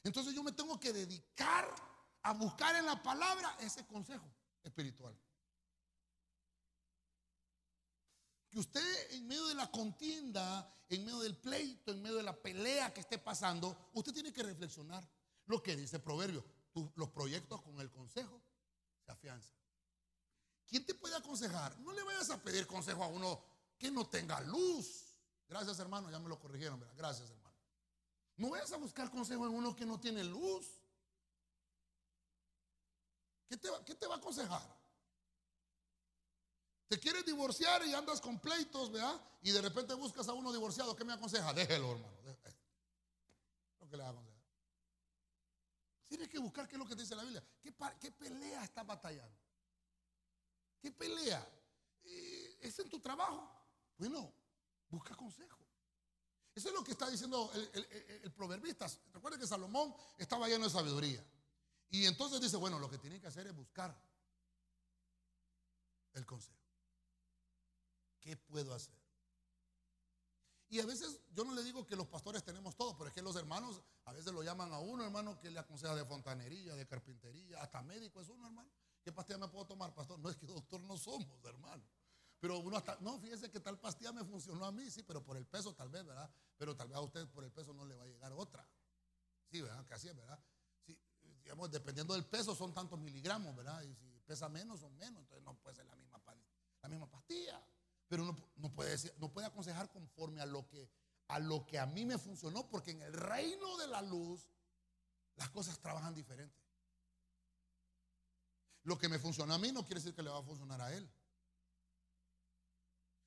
Entonces 0.04 0.34
yo 0.34 0.42
me 0.42 0.54
tengo 0.54 0.80
que 0.80 0.94
dedicar 0.94 1.70
a 2.24 2.34
buscar 2.34 2.76
en 2.76 2.86
la 2.86 3.02
palabra 3.04 3.58
ese 3.60 3.86
consejo 3.86 4.26
espiritual. 4.64 5.16
Que 8.52 8.60
usted 8.60 9.12
en 9.14 9.28
medio 9.28 9.48
de 9.48 9.56
la 9.56 9.72
contienda, 9.72 10.70
en 10.90 11.06
medio 11.06 11.22
del 11.22 11.38
pleito, 11.38 11.92
en 11.92 12.02
medio 12.02 12.18
de 12.18 12.24
la 12.24 12.36
pelea 12.36 12.94
que 12.94 13.00
esté 13.00 13.18
pasando, 13.18 13.90
usted 13.94 14.12
tiene 14.12 14.34
que 14.34 14.44
reflexionar 14.44 15.08
lo 15.46 15.64
que 15.64 15.76
dice 15.76 16.00
Proverbio. 16.00 16.44
Los 16.96 17.10
proyectos 17.10 17.62
con 17.62 17.80
el 17.80 17.90
consejo 17.90 18.42
se 19.06 19.12
afianzan. 19.12 19.56
¿Quién 20.68 20.86
te 20.86 20.94
puede 20.94 21.16
aconsejar? 21.16 21.80
No 21.80 21.94
le 21.94 22.04
vayas 22.04 22.30
a 22.30 22.44
pedir 22.44 22.68
consejo 22.68 23.04
a 23.04 23.08
uno 23.08 23.42
que 23.78 23.90
no 23.90 24.08
tenga 24.10 24.40
luz. 24.42 25.16
Gracias, 25.48 25.80
hermano, 25.80 26.12
ya 26.12 26.20
me 26.20 26.30
lo 26.30 26.40
corrigieron, 26.40 26.80
¿verdad? 26.80 26.96
Gracias, 26.98 27.30
hermano. 27.30 27.56
No 28.36 28.50
vayas 28.50 28.72
a 28.74 28.78
buscar 28.78 29.10
consejo 29.10 29.46
en 29.46 29.54
uno 29.54 29.76
que 29.76 29.86
no 29.86 30.00
tiene 30.00 30.24
luz. 30.24 30.66
¿Qué 33.48 33.58
te, 33.58 33.70
qué 33.86 33.96
te 33.96 34.08
va 34.08 34.16
a 34.16 34.18
aconsejar? 34.18 34.81
Te 36.92 37.00
quieres 37.00 37.26
divorciar 37.26 37.86
y 37.88 37.94
andas 37.94 38.20
con 38.20 38.38
pleitos, 38.38 38.92
¿verdad? 38.92 39.18
Y 39.44 39.52
de 39.52 39.62
repente 39.62 39.94
buscas 39.94 40.28
a 40.28 40.34
uno 40.34 40.52
divorciado. 40.52 40.94
¿Qué 40.94 41.06
me 41.06 41.14
aconseja? 41.14 41.54
Déjelo, 41.54 41.94
hermano. 41.94 42.18
déjelo. 42.22 42.58
Lo 43.80 43.88
que 43.88 43.96
le 43.96 44.04
va 44.04 44.10
a 44.10 44.12
aconsejar. 44.12 44.44
Tienes 46.10 46.28
que 46.28 46.38
buscar 46.40 46.68
qué 46.68 46.76
es 46.76 46.80
lo 46.80 46.86
que 46.86 46.96
dice 46.96 47.16
la 47.16 47.24
Biblia. 47.24 47.42
¿Qué, 47.98 48.12
pelea 48.12 48.66
estás 48.66 48.86
batallando? 48.86 49.34
¿Qué 50.82 50.92
pelea? 50.92 51.48
Eh, 52.04 52.58
¿Es 52.60 52.78
en 52.80 52.90
tu 52.90 53.00
trabajo? 53.00 53.50
Bueno, 53.98 54.34
busca 54.90 55.16
consejo. 55.16 55.66
Eso 56.54 56.68
es 56.68 56.76
lo 56.76 56.84
que 56.84 56.92
está 56.92 57.10
diciendo 57.10 57.50
el, 57.74 58.34
proverbista. 58.34 58.86
Recuerden 59.14 59.40
que 59.40 59.48
Salomón 59.48 59.96
estaba 60.18 60.50
lleno 60.50 60.66
de 60.66 60.70
sabiduría. 60.70 61.26
Y 61.90 62.06
entonces 62.06 62.42
dice, 62.42 62.58
bueno, 62.58 62.80
lo 62.80 62.90
que 62.90 62.98
tienen 62.98 63.22
que 63.22 63.28
hacer 63.28 63.48
es 63.48 63.56
buscar 63.56 63.98
el 66.16 66.26
consejo. 66.26 66.61
¿Qué 68.22 68.38
puedo 68.38 68.74
hacer? 68.74 68.96
Y 70.70 70.80
a 70.80 70.86
veces 70.86 71.20
yo 71.34 71.44
no 71.44 71.54
le 71.54 71.64
digo 71.64 71.86
que 71.86 71.98
los 71.98 72.08
pastores 72.08 72.44
tenemos 72.44 72.78
todo, 72.78 72.98
pero 72.98 73.10
es 73.10 73.14
que 73.14 73.22
los 73.22 73.36
hermanos 73.36 73.82
a 74.06 74.14
veces 74.14 74.32
lo 74.32 74.42
llaman 74.42 74.72
a 74.72 74.80
uno, 74.80 75.04
hermano, 75.04 75.38
que 75.38 75.52
le 75.52 75.60
aconseja 75.60 75.94
de 75.96 76.06
fontanería, 76.06 76.76
de 76.76 76.88
carpintería, 76.88 77.62
hasta 77.62 77.82
médico 77.82 78.22
es 78.22 78.30
uno, 78.30 78.48
hermano. 78.48 78.72
¿Qué 79.04 79.12
pastilla 79.12 79.38
me 79.40 79.50
puedo 79.50 79.66
tomar, 79.66 79.94
pastor? 79.94 80.18
No 80.20 80.30
es 80.30 80.38
que 80.38 80.46
doctor 80.46 80.80
no 80.82 80.98
somos, 80.98 81.44
hermano. 81.44 81.84
Pero 82.40 82.60
uno 82.60 82.78
hasta, 82.78 82.98
no, 83.02 83.20
fíjese 83.20 83.52
que 83.52 83.60
tal 83.60 83.80
pastilla 83.80 84.14
me 84.14 84.24
funcionó 84.24 84.66
a 84.66 84.72
mí, 84.72 84.90
sí, 84.90 85.04
pero 85.04 85.24
por 85.24 85.36
el 85.36 85.46
peso 85.46 85.76
tal 85.76 85.90
vez, 85.90 86.06
¿verdad? 86.06 86.34
Pero 86.58 86.76
tal 86.76 86.88
vez 86.88 86.98
a 86.98 87.02
usted 87.02 87.28
por 87.28 87.44
el 87.44 87.52
peso 87.52 87.74
no 87.74 87.86
le 87.86 87.96
va 87.96 88.04
a 88.04 88.08
llegar 88.08 88.32
otra. 88.32 88.66
Sí, 89.48 89.62
¿verdad? 89.62 89.86
Que 89.86 89.94
así 89.94 90.08
es, 90.08 90.16
¿verdad? 90.16 90.42
Sí, 90.86 90.98
digamos, 91.44 91.70
dependiendo 91.70 92.14
del 92.14 92.26
peso 92.26 92.56
son 92.56 92.74
tantos 92.74 92.98
miligramos, 92.98 93.54
¿verdad? 93.56 93.82
Y 93.84 93.94
si 93.94 94.20
pesa 94.26 94.48
menos 94.48 94.80
son 94.80 94.98
menos, 94.98 95.22
entonces 95.22 95.44
no 95.44 95.54
puede 95.58 95.76
ser 95.76 95.86
la 95.86 95.96
misma, 95.96 96.22
la 96.82 96.90
misma 96.90 97.10
pastilla. 97.10 97.61
Pero 98.12 98.24
uno 98.24 98.36
no 98.58 98.70
puede, 98.76 98.90
decir, 98.90 99.14
no 99.20 99.32
puede 99.32 99.48
aconsejar 99.48 99.90
conforme 99.90 100.42
a 100.42 100.46
lo, 100.46 100.68
que, 100.68 100.92
a 101.30 101.40
lo 101.40 101.66
que 101.66 101.80
a 101.80 101.86
mí 101.86 102.04
me 102.06 102.18
funcionó, 102.18 102.70
porque 102.70 102.92
en 102.92 103.02
el 103.02 103.14
reino 103.14 103.78
de 103.78 103.88
la 103.88 104.02
luz 104.02 104.52
las 105.38 105.50
cosas 105.50 105.80
trabajan 105.80 106.14
diferente. 106.14 106.60
Lo 108.84 108.98
que 108.98 109.08
me 109.08 109.18
funcionó 109.18 109.54
a 109.54 109.58
mí 109.58 109.72
no 109.72 109.86
quiere 109.86 110.02
decir 110.02 110.14
que 110.14 110.24
le 110.24 110.30
va 110.30 110.40
a 110.40 110.44
funcionar 110.44 110.82
a 110.82 110.94
él. 110.94 111.10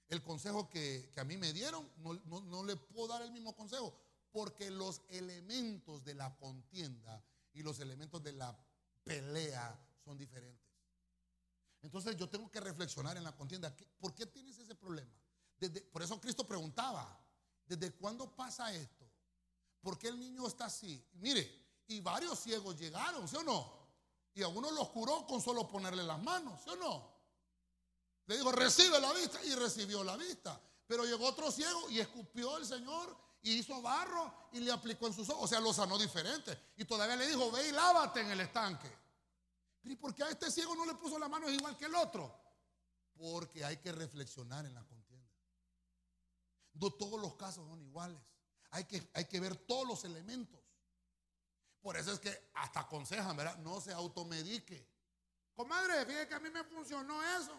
El 0.08 0.22
consejo 0.22 0.68
que, 0.68 1.10
a 1.16 1.24
mí 1.24 1.38
me 1.38 1.54
dieron, 1.54 1.90
no, 2.26 2.62
le 2.62 2.76
puedo 2.76 3.08
dar 3.08 3.22
el 3.22 3.32
mismo 3.32 3.56
consejo, 3.56 3.98
porque 4.32 4.70
los 4.70 5.00
elementos 5.08 6.04
de 6.04 6.12
la 6.12 6.36
contienda 6.36 7.24
y 7.54 7.62
los 7.62 7.80
elementos 7.80 8.22
de 8.22 8.34
la 8.34 8.54
pelea 9.02 9.82
son 10.04 10.18
diferentes. 10.18 10.63
Entonces 11.84 12.16
yo 12.16 12.26
tengo 12.30 12.50
que 12.50 12.60
reflexionar 12.60 13.14
en 13.18 13.24
la 13.24 13.36
contienda. 13.36 13.74
¿Por 14.00 14.14
qué 14.14 14.24
tienes 14.24 14.58
ese 14.58 14.74
problema? 14.74 15.12
Por 15.92 16.02
eso 16.02 16.18
Cristo 16.18 16.46
preguntaba, 16.46 17.20
¿desde 17.66 17.92
cuándo 17.92 18.34
pasa 18.34 18.72
esto? 18.72 19.04
¿Por 19.82 19.98
qué 19.98 20.08
el 20.08 20.18
niño 20.18 20.46
está 20.46 20.64
así? 20.64 21.06
Mire, 21.12 21.82
y 21.86 22.00
varios 22.00 22.40
ciegos 22.40 22.78
llegaron, 22.78 23.28
¿sí 23.28 23.36
o 23.36 23.42
no? 23.42 23.84
Y 24.32 24.42
a 24.42 24.48
uno 24.48 24.70
los 24.70 24.88
curó 24.88 25.26
con 25.26 25.42
solo 25.42 25.68
ponerle 25.68 26.02
las 26.02 26.20
manos, 26.22 26.58
¿sí 26.64 26.70
o 26.70 26.76
no? 26.76 27.14
Le 28.26 28.38
dijo, 28.38 28.50
recibe 28.50 28.98
la 28.98 29.12
vista 29.12 29.44
y 29.44 29.54
recibió 29.54 30.02
la 30.02 30.16
vista. 30.16 30.58
Pero 30.86 31.04
llegó 31.04 31.26
otro 31.26 31.52
ciego 31.52 31.90
y 31.90 32.00
escupió 32.00 32.56
el 32.56 32.64
Señor 32.64 33.14
y 33.42 33.58
hizo 33.58 33.82
barro 33.82 34.48
y 34.52 34.60
le 34.60 34.72
aplicó 34.72 35.06
en 35.06 35.12
sus 35.12 35.28
ojos. 35.28 35.44
O 35.44 35.48
sea, 35.48 35.60
lo 35.60 35.74
sanó 35.74 35.98
diferente. 35.98 36.72
Y 36.78 36.86
todavía 36.86 37.16
le 37.16 37.26
dijo, 37.26 37.50
ve 37.52 37.68
y 37.68 37.72
lávate 37.72 38.20
en 38.20 38.30
el 38.30 38.40
estanque. 38.40 39.03
¿Y 39.84 39.96
por 39.96 40.14
qué 40.14 40.24
a 40.24 40.30
este 40.30 40.50
ciego 40.50 40.74
no 40.74 40.86
le 40.86 40.94
puso 40.94 41.18
la 41.18 41.28
mano 41.28 41.48
igual 41.50 41.76
que 41.76 41.84
el 41.84 41.94
otro? 41.94 42.34
Porque 43.16 43.64
hay 43.64 43.76
que 43.76 43.92
reflexionar 43.92 44.64
en 44.64 44.74
la 44.74 44.82
contienda. 44.84 45.30
No 46.74 46.90
todos 46.90 47.20
los 47.20 47.34
casos 47.36 47.68
son 47.68 47.80
iguales. 47.82 48.18
Hay 48.70 48.84
que, 48.84 49.10
hay 49.14 49.26
que 49.26 49.40
ver 49.40 49.56
todos 49.56 49.86
los 49.86 50.04
elementos. 50.04 50.60
Por 51.80 51.96
eso 51.96 52.12
es 52.12 52.18
que 52.18 52.50
hasta 52.54 52.80
aconsejan, 52.80 53.36
¿verdad? 53.36 53.58
No 53.58 53.80
se 53.80 53.92
automedique. 53.92 54.88
Comadre, 55.54 56.04
fíjate 56.06 56.28
que 56.28 56.34
a 56.34 56.40
mí 56.40 56.50
me 56.50 56.64
funcionó 56.64 57.22
eso. 57.38 57.54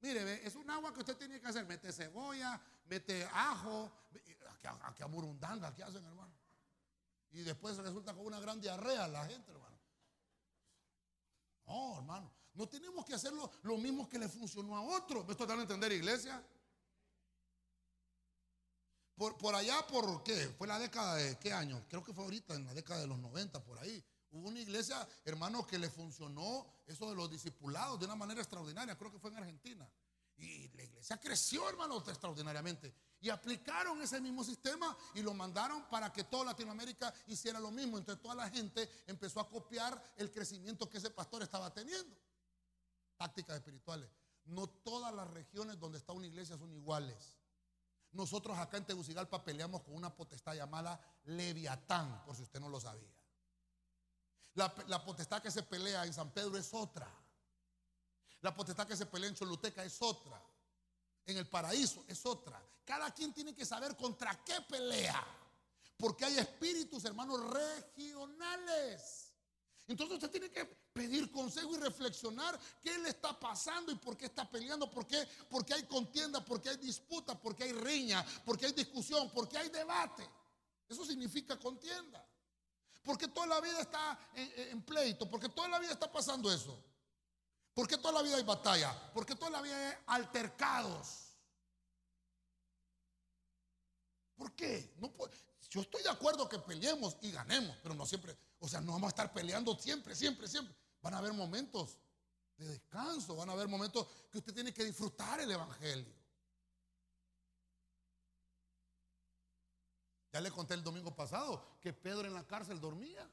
Mire, 0.00 0.46
es 0.46 0.56
un 0.56 0.68
agua 0.68 0.92
que 0.92 1.00
usted 1.00 1.16
tiene 1.16 1.40
que 1.40 1.46
hacer. 1.46 1.64
Mete 1.66 1.92
cebolla, 1.92 2.60
mete 2.86 3.24
ajo. 3.32 3.90
Aquí, 4.50 4.66
aquí 4.82 5.02
amurundanga, 5.02 5.68
aquí 5.68 5.82
hacen, 5.82 6.04
hermano. 6.04 6.34
Y 7.30 7.42
después 7.42 7.76
resulta 7.76 8.12
con 8.12 8.26
una 8.26 8.40
gran 8.40 8.60
diarrea 8.60 9.06
la 9.06 9.24
gente, 9.26 9.52
hermano. 9.52 9.69
No, 11.70 11.98
hermano. 11.98 12.32
No 12.54 12.68
tenemos 12.68 13.04
que 13.04 13.14
hacerlo 13.14 13.48
lo 13.62 13.78
mismo 13.78 14.08
que 14.08 14.18
le 14.18 14.28
funcionó 14.28 14.76
a 14.76 14.82
otro. 14.82 15.22
¿Me 15.24 15.32
estoy 15.32 15.46
dando 15.46 15.60
a 15.60 15.62
entender, 15.62 15.92
iglesia? 15.92 16.44
Por, 19.14 19.54
allá, 19.54 19.86
¿por 19.86 20.22
qué? 20.24 20.48
Fue 20.58 20.66
la 20.66 20.78
década 20.78 21.14
de 21.16 21.38
qué 21.38 21.52
año? 21.52 21.84
Creo 21.88 22.02
que 22.02 22.12
fue 22.12 22.24
ahorita, 22.24 22.54
en 22.54 22.64
la 22.64 22.74
década 22.74 23.02
de 23.02 23.06
los 23.06 23.18
90, 23.18 23.62
por 23.62 23.78
ahí. 23.78 24.02
Hubo 24.32 24.48
una 24.48 24.58
iglesia, 24.58 25.06
hermano, 25.24 25.64
que 25.66 25.78
le 25.78 25.90
funcionó 25.90 26.66
eso 26.86 27.08
de 27.08 27.14
los 27.14 27.30
discipulados 27.30 28.00
de 28.00 28.06
una 28.06 28.16
manera 28.16 28.40
extraordinaria. 28.40 28.96
Creo 28.98 29.12
que 29.12 29.18
fue 29.20 29.30
en 29.30 29.36
Argentina. 29.36 29.88
Y 30.38 30.68
la 30.70 30.82
iglesia 30.82 31.20
creció, 31.20 31.68
hermano, 31.68 31.98
extraordinariamente. 31.98 32.92
Y 33.20 33.28
aplicaron 33.28 34.00
ese 34.00 34.20
mismo 34.20 34.42
sistema 34.42 34.96
y 35.14 35.22
lo 35.22 35.34
mandaron 35.34 35.84
para 35.90 36.12
que 36.12 36.24
toda 36.24 36.46
Latinoamérica 36.46 37.12
hiciera 37.26 37.60
lo 37.60 37.70
mismo. 37.70 37.98
Entonces 37.98 38.22
toda 38.22 38.34
la 38.34 38.48
gente 38.48 38.88
empezó 39.06 39.40
a 39.40 39.48
copiar 39.48 40.02
el 40.16 40.30
crecimiento 40.30 40.88
que 40.88 40.98
ese 40.98 41.10
pastor 41.10 41.42
estaba 41.42 41.72
teniendo. 41.72 42.16
Tácticas 43.18 43.56
espirituales. 43.56 44.08
No 44.46 44.66
todas 44.68 45.14
las 45.14 45.28
regiones 45.28 45.78
donde 45.78 45.98
está 45.98 46.12
una 46.12 46.26
iglesia 46.26 46.56
son 46.56 46.72
iguales. 46.72 47.36
Nosotros 48.12 48.58
acá 48.58 48.76
en 48.76 48.86
Tegucigalpa 48.86 49.44
peleamos 49.44 49.82
con 49.82 49.94
una 49.94 50.14
potestad 50.14 50.54
llamada 50.54 51.00
Leviatán, 51.24 52.24
por 52.24 52.34
si 52.34 52.42
usted 52.42 52.58
no 52.58 52.68
lo 52.68 52.80
sabía. 52.80 53.14
La, 54.54 55.04
potestad 55.04 55.40
que 55.40 55.50
se 55.50 55.62
pelea 55.62 56.04
en 56.04 56.12
San 56.12 56.30
Pedro 56.32 56.56
es 56.56 56.74
otra. 56.74 57.08
La 58.40 58.54
potestad 58.54 58.86
que 58.86 58.96
se 58.96 59.06
pelea 59.06 59.28
en 59.28 59.36
Choluteca 59.36 59.84
es 59.84 60.02
otra. 60.02 60.42
En 61.26 61.36
el 61.36 61.46
paraíso 61.48 62.04
es 62.08 62.24
otra. 62.26 62.62
Cada 62.84 63.12
quien 63.12 63.32
tiene 63.32 63.54
que 63.54 63.64
saber 63.64 63.96
contra 63.96 64.44
qué 64.44 64.60
pelea. 64.68 65.24
Porque 65.96 66.24
hay 66.24 66.38
espíritus, 66.38 67.04
hermanos, 67.04 67.40
regionales. 67.50 69.32
Entonces 69.86 70.14
usted 70.14 70.30
tiene 70.30 70.50
que 70.50 70.64
pedir 70.92 71.30
consejo 71.30 71.74
y 71.74 71.78
reflexionar 71.78 72.58
qué 72.80 72.96
le 72.98 73.10
está 73.10 73.38
pasando 73.38 73.92
y 73.92 73.96
por 73.96 74.16
qué 74.16 74.26
está 74.26 74.48
peleando, 74.48 74.90
por 74.90 75.06
qué, 75.06 75.26
porque 75.48 75.74
hay 75.74 75.82
contienda, 75.84 76.44
porque 76.44 76.68
hay 76.68 76.76
disputa, 76.76 77.38
porque 77.38 77.64
hay 77.64 77.72
riña, 77.72 78.24
porque 78.44 78.66
hay 78.66 78.72
discusión, 78.72 79.30
porque 79.30 79.58
hay 79.58 79.68
debate. 79.68 80.28
Eso 80.88 81.04
significa 81.04 81.58
contienda. 81.58 82.24
Porque 83.02 83.28
toda 83.28 83.46
la 83.46 83.60
vida 83.60 83.80
está 83.80 84.18
en, 84.34 84.82
pleito, 84.82 85.28
porque 85.28 85.48
toda 85.48 85.68
la 85.68 85.78
vida 85.78 85.92
está 85.92 86.10
pasando 86.10 86.52
eso. 86.52 86.78
Porque 87.74 87.96
toda 87.98 88.12
la 88.12 88.22
vida 88.22 88.36
hay 88.36 88.42
batalla, 88.42 89.12
porque 89.12 89.34
toda 89.34 89.50
la 89.50 89.62
vida 89.62 89.76
hay 89.76 89.96
altercados. 90.06 91.30
¿Por 94.36 94.52
qué? 94.52 94.94
Yo 95.70 95.82
estoy 95.82 96.02
de 96.02 96.10
acuerdo 96.10 96.48
que 96.48 96.58
peleemos 96.58 97.16
y 97.20 97.30
ganemos, 97.30 97.76
pero 97.82 97.94
no 97.94 98.06
siempre. 98.06 98.36
O 98.58 98.68
sea, 98.68 98.80
no 98.80 98.92
vamos 98.92 99.08
a 99.08 99.10
estar 99.10 99.32
peleando 99.32 99.76
siempre, 99.78 100.14
siempre, 100.14 100.48
siempre. 100.48 100.74
Van 101.00 101.14
a 101.14 101.18
haber 101.18 101.32
momentos 101.32 101.98
de 102.56 102.66
descanso, 102.66 103.36
van 103.36 103.50
a 103.50 103.52
haber 103.52 103.68
momentos 103.68 104.06
que 104.30 104.38
usted 104.38 104.52
tiene 104.52 104.74
que 104.74 104.84
disfrutar 104.84 105.40
el 105.40 105.50
Evangelio. 105.50 106.14
Ya 110.32 110.40
le 110.40 110.50
conté 110.50 110.74
el 110.74 110.82
domingo 110.82 111.14
pasado 111.14 111.78
que 111.80 111.92
Pedro 111.92 112.26
en 112.26 112.34
la 112.34 112.46
cárcel 112.46 112.80
dormía. 112.80 113.28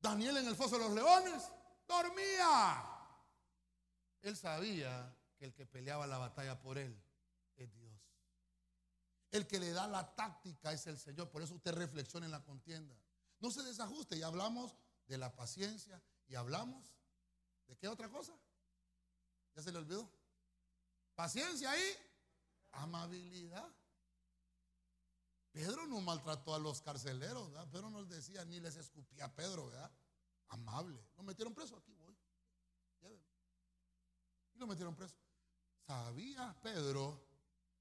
Daniel 0.00 0.38
en 0.38 0.48
el 0.48 0.56
foso 0.56 0.78
de 0.78 0.84
los 0.84 0.92
leones 0.92 1.42
dormía. 1.86 2.93
Él 4.24 4.36
sabía 4.38 5.14
que 5.36 5.44
el 5.44 5.54
que 5.54 5.66
peleaba 5.66 6.06
la 6.06 6.16
batalla 6.16 6.58
por 6.58 6.78
él 6.78 6.98
es 7.56 7.70
Dios. 7.74 8.00
El 9.30 9.46
que 9.46 9.60
le 9.60 9.70
da 9.70 9.86
la 9.86 10.14
táctica 10.14 10.72
es 10.72 10.86
el 10.86 10.98
Señor. 10.98 11.28
Por 11.30 11.42
eso 11.42 11.54
usted 11.54 11.72
reflexiona 11.72 12.24
en 12.24 12.32
la 12.32 12.42
contienda. 12.42 12.96
No 13.40 13.50
se 13.50 13.62
desajuste. 13.62 14.16
Y 14.16 14.22
hablamos 14.22 14.74
de 15.06 15.18
la 15.18 15.36
paciencia. 15.36 16.02
Y 16.26 16.36
hablamos 16.36 16.94
de 17.66 17.76
qué 17.76 17.86
otra 17.86 18.08
cosa. 18.08 18.32
¿Ya 19.54 19.62
se 19.62 19.70
le 19.70 19.78
olvidó? 19.78 20.10
Paciencia 21.14 21.76
y 21.76 21.96
amabilidad. 22.72 23.70
Pedro 25.52 25.86
no 25.86 26.00
maltrató 26.00 26.54
a 26.54 26.58
los 26.58 26.80
carceleros, 26.80 27.52
¿verdad? 27.52 27.70
Pedro 27.70 27.90
no 27.90 28.00
les 28.00 28.08
decía 28.08 28.42
ni 28.46 28.58
les 28.58 28.76
escupía 28.76 29.26
a 29.26 29.34
Pedro, 29.34 29.66
¿verdad? 29.66 29.92
Amable. 30.48 31.04
Lo 31.14 31.22
metieron 31.24 31.54
preso, 31.54 31.76
aquí. 31.76 31.94
Y 34.54 34.58
lo 34.58 34.66
metieron 34.66 34.94
preso. 34.94 35.16
Sabía 35.86 36.56
Pedro 36.62 37.20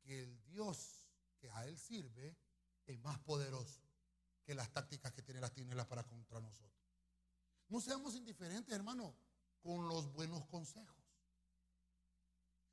que 0.02 0.24
el 0.24 0.44
Dios 0.46 1.08
que 1.40 1.50
a 1.50 1.66
Él 1.66 1.78
sirve 1.78 2.36
es 2.86 3.00
más 3.00 3.20
poderoso 3.20 3.82
que 4.44 4.54
las 4.54 4.72
tácticas 4.72 5.14
que 5.14 5.22
tiene 5.22 5.40
las 5.40 5.54
tinieblas 5.54 5.88
para 5.88 6.04
contra 6.04 6.42
nosotros. 6.42 6.74
No 7.70 7.80
seamos 7.80 8.16
indiferentes, 8.16 8.74
hermano, 8.74 9.16
con 9.62 9.88
los 9.88 10.12
buenos 10.12 10.46
consejos. 10.48 11.04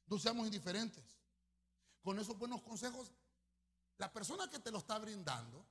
No 0.06 0.18
seamos 0.18 0.46
indiferentes. 0.46 1.04
Con 2.02 2.18
esos 2.18 2.36
buenos 2.36 2.62
consejos, 2.62 3.12
la 3.98 4.12
persona 4.12 4.48
que 4.50 4.58
te 4.58 4.70
lo 4.70 4.78
está 4.78 4.98
brindando, 4.98 5.64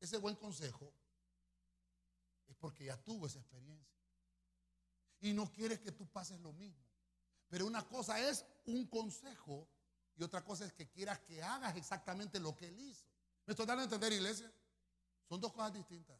ese 0.00 0.16
buen 0.18 0.36
consejo, 0.36 0.92
es 2.46 2.56
porque 2.56 2.86
ya 2.86 2.96
tuvo 2.96 3.26
esa 3.26 3.38
experiencia. 3.38 3.94
Y 5.20 5.32
no 5.32 5.50
quiere 5.52 5.80
que 5.80 5.92
tú 5.92 6.06
pases 6.06 6.40
lo 6.40 6.52
mismo. 6.52 6.93
Pero 7.48 7.66
una 7.66 7.82
cosa 7.86 8.18
es 8.20 8.44
un 8.66 8.86
consejo 8.86 9.68
y 10.16 10.22
otra 10.22 10.44
cosa 10.44 10.64
es 10.64 10.72
que 10.72 10.88
quieras 10.88 11.20
que 11.20 11.42
hagas 11.42 11.76
exactamente 11.76 12.38
lo 12.38 12.56
que 12.56 12.68
él 12.68 12.78
hizo. 12.80 13.06
¿Me 13.46 13.52
estoy 13.52 13.66
dando 13.66 13.82
a 13.82 13.84
entender, 13.84 14.12
iglesia? 14.12 14.50
Son 15.28 15.40
dos 15.40 15.52
cosas 15.52 15.72
distintas. 15.72 16.16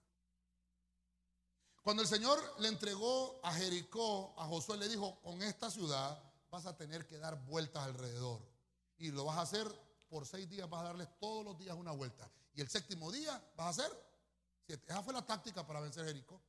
Cuando 1.83 2.03
el 2.03 2.09
Señor 2.09 2.39
le 2.61 2.69
entregó 2.69 3.41
a 3.43 3.53
Jericó, 3.53 4.35
a 4.39 4.47
Josué 4.47 4.79
le 4.79 4.89
dijo, 4.89 5.21
con 5.21 5.43
esta 5.43 5.71
ciudad 5.71 6.19
vas 6.51 6.67
a 6.67 6.77
tener 6.77 7.07
que 7.07 7.19
dar 7.19 7.45
vueltas 7.45 7.85
alrededor. 7.85 8.41
Y 8.97 9.11
lo 9.11 9.27
vas 9.27 9.39
a 9.39 9.43
hacer 9.43 9.67
por 10.09 10.27
seis 10.27 10.49
días, 10.49 10.69
vas 10.69 10.81
a 10.81 10.85
darles 10.85 11.09
todos 11.19 11.45
los 11.45 11.59
días 11.59 11.77
una 11.77 11.93
vuelta. 11.93 12.31
Y 12.55 12.61
el 12.61 12.69
séptimo 12.69 13.13
día 13.13 13.33
vas 13.57 13.67
a 13.67 13.83
hacer 13.83 14.07
siete. 14.65 14.85
Esa 14.89 15.03
fue 15.03 15.13
la 15.13 15.27
táctica 15.27 15.67
para 15.67 15.81
vencer 15.81 16.07
Jericó. 16.07 16.41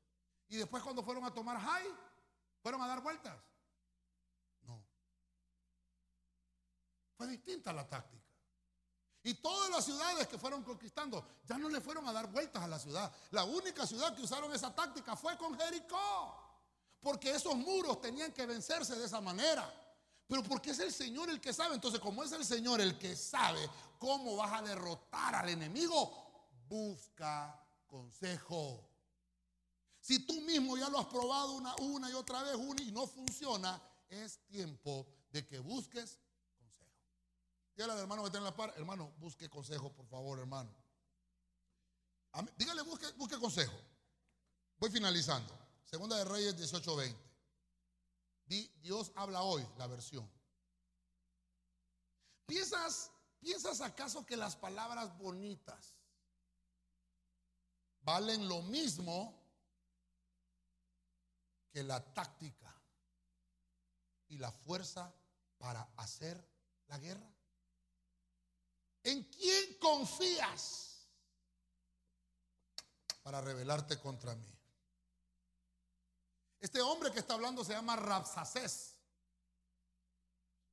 Y 0.48 0.58
después 0.58 0.82
cuando 0.84 1.04
fueron 1.04 1.26
a 1.26 1.34
tomar 1.34 1.60
Jai, 1.60 1.86
fueron 2.62 2.82
a 2.82 2.88
dar 2.88 3.02
vueltas. 3.02 3.36
Fue 7.18 7.28
distinta 7.28 7.72
la 7.74 7.88
táctica. 7.88 8.26
Y 9.24 9.34
todas 9.36 9.72
las 9.72 9.84
ciudades 9.86 10.28
que 10.28 10.38
fueron 10.38 10.63
conquistando 10.63 11.26
ya 11.47 11.57
no 11.57 11.68
le 11.68 11.82
fueron 11.82 12.07
a 12.07 12.13
dar 12.13 12.32
vueltas 12.32 12.61
a 12.61 12.68
la 12.68 12.78
ciudad. 12.78 13.11
La 13.32 13.43
única 13.43 13.88
ciudad 13.88 14.16
que 14.16 14.22
usaron 14.22 14.53
esa 14.53 14.74
táctica 14.74 15.16
fue 15.16 15.36
con 15.38 15.57
Jericó. 15.57 16.45
Porque 17.01 17.32
esos 17.32 17.55
muros 17.55 18.01
tenían 18.01 18.32
que 18.32 18.45
vencerse 18.45 18.95
de 18.95 19.05
esa 19.05 19.22
manera. 19.22 19.68
Pero 20.28 20.43
porque 20.43 20.72
es 20.72 20.80
el 20.80 20.93
Señor 20.93 21.30
el 21.32 21.41
que 21.41 21.53
sabe. 21.53 21.74
Entonces, 21.74 21.99
como 21.99 22.24
es 22.24 22.32
el 22.34 22.45
Señor 22.45 22.82
el 22.82 22.99
que 22.99 23.16
sabe 23.16 23.68
cómo 23.97 24.36
vas 24.36 24.53
a 24.53 24.61
derrotar 24.61 25.34
al 25.34 25.49
enemigo, 25.49 26.47
busca 26.68 27.59
consejo. 27.88 28.88
Si 29.99 30.20
tú 30.20 30.39
mismo 30.41 30.78
ya 30.78 30.88
lo 30.89 30.99
has 30.99 31.07
probado 31.07 31.53
una, 31.53 31.76
una 31.78 32.11
y 32.11 32.13
otra 32.13 32.43
vez 32.43 32.55
una 32.55 32.84
y 32.84 32.91
no 32.91 33.07
funciona, 33.07 33.82
es 34.07 34.38
tiempo 34.45 35.07
de 35.32 35.47
que 35.47 35.57
busques 35.57 36.20
Dígale 37.76 37.94
al 37.94 38.00
hermano 38.00 38.22
que 38.22 38.28
está 38.28 38.38
en 38.38 38.44
la 38.46 38.56
par, 38.56 38.74
hermano, 38.78 39.12
busque 39.18 39.50
consejo, 39.50 39.92
por 39.92 40.08
favor, 40.08 40.40
hermano. 40.40 40.74
Dígale, 42.58 42.82
busque, 42.84 43.12
busque 43.14 43.38
consejo. 43.38 43.78
Voy 44.78 44.90
finalizando. 44.90 45.54
Segunda 45.84 46.18
de 46.18 46.26
Reyes 46.26 46.56
18:20. 46.58 47.16
Dios 48.82 49.12
habla 49.16 49.42
hoy, 49.42 49.68
la 49.78 49.88
versión. 49.88 50.30
¿Piensas, 52.46 53.12
¿Piensas 53.40 53.82
acaso 53.82 54.26
que 54.26 54.38
las 54.38 54.56
palabras 54.56 55.18
bonitas 55.18 55.96
valen 58.02 58.48
lo 58.48 58.62
mismo 58.62 59.34
que 61.72 61.84
la 61.84 62.14
táctica 62.14 62.74
y 64.28 64.38
la 64.38 64.52
fuerza 64.52 65.14
para 65.58 65.82
hacer 65.98 66.48
la 66.88 66.98
guerra? 67.00 67.35
¿En 69.06 69.24
quién 69.26 69.78
confías 69.80 71.08
para 73.22 73.39
rebelarte 73.39 73.99
contra 73.99 74.34
mí? 74.34 74.51
Este 76.60 76.82
hombre 76.82 77.12
que 77.12 77.20
está 77.20 77.36
hablando 77.36 77.64
se 77.64 77.74
llama 77.74 77.95
Rapsacés, 77.95 78.95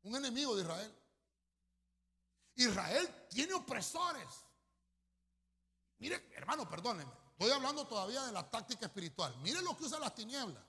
un 0.04 0.16
enemigo 0.16 0.56
de 0.56 0.62
Israel. 0.62 0.98
Israel 2.54 3.28
tiene 3.28 3.52
opresores. 3.52 4.28
Mire, 5.98 6.32
hermano, 6.34 6.66
perdónenme. 6.66 7.12
Estoy 7.32 7.50
hablando 7.50 7.86
todavía 7.86 8.24
de 8.24 8.32
la 8.32 8.50
táctica 8.50 8.86
espiritual. 8.86 9.36
Mire 9.42 9.60
lo 9.60 9.76
que 9.76 9.84
usa 9.84 9.98
las 9.98 10.14
tinieblas. 10.14 10.64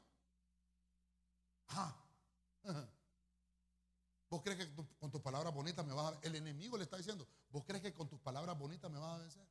¿Vos 4.33 4.41
crees 4.41 4.65
que 4.65 4.73
con 4.99 5.11
tus 5.11 5.21
palabras 5.21 5.53
bonitas 5.53 5.85
me 5.85 5.93
vas 5.93 6.15
a 6.15 6.19
El 6.23 6.35
enemigo 6.35 6.75
le 6.75 6.85
está 6.85 6.97
diciendo, 6.97 7.27
¿vos 7.51 7.63
crees 7.67 7.83
que 7.83 7.93
con 7.93 8.09
tus 8.09 8.19
palabras 8.19 8.57
bonitas 8.57 8.89
me 8.89 8.97
vas 8.97 9.13
a 9.13 9.17
vencer? 9.19 9.47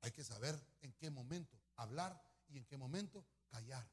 Hay 0.00 0.10
que 0.12 0.24
saber 0.24 0.58
en 0.80 0.94
qué 0.94 1.10
momento 1.10 1.60
hablar 1.76 2.18
y 2.48 2.56
en 2.56 2.64
qué 2.64 2.78
momento 2.78 3.22
callar. 3.50 3.86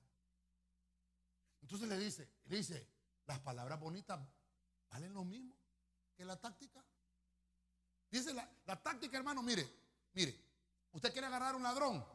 Entonces 1.60 1.90
le 1.90 1.98
dice, 1.98 2.30
le 2.46 2.56
dice, 2.56 2.88
las 3.26 3.40
palabras 3.40 3.78
bonitas 3.78 4.18
valen 4.90 5.14
lo 5.14 5.26
mismo 5.26 5.54
que 6.16 6.24
la 6.24 6.40
táctica. 6.40 6.82
Dice 8.10 8.34
la, 8.34 8.50
la 8.66 8.82
táctica, 8.82 9.18
hermano, 9.18 9.44
mire, 9.44 9.70
mire, 10.14 10.34
usted 10.94 11.12
quiere 11.12 11.28
agarrar 11.28 11.58
un 11.58 11.64
ladrón, 11.64 12.06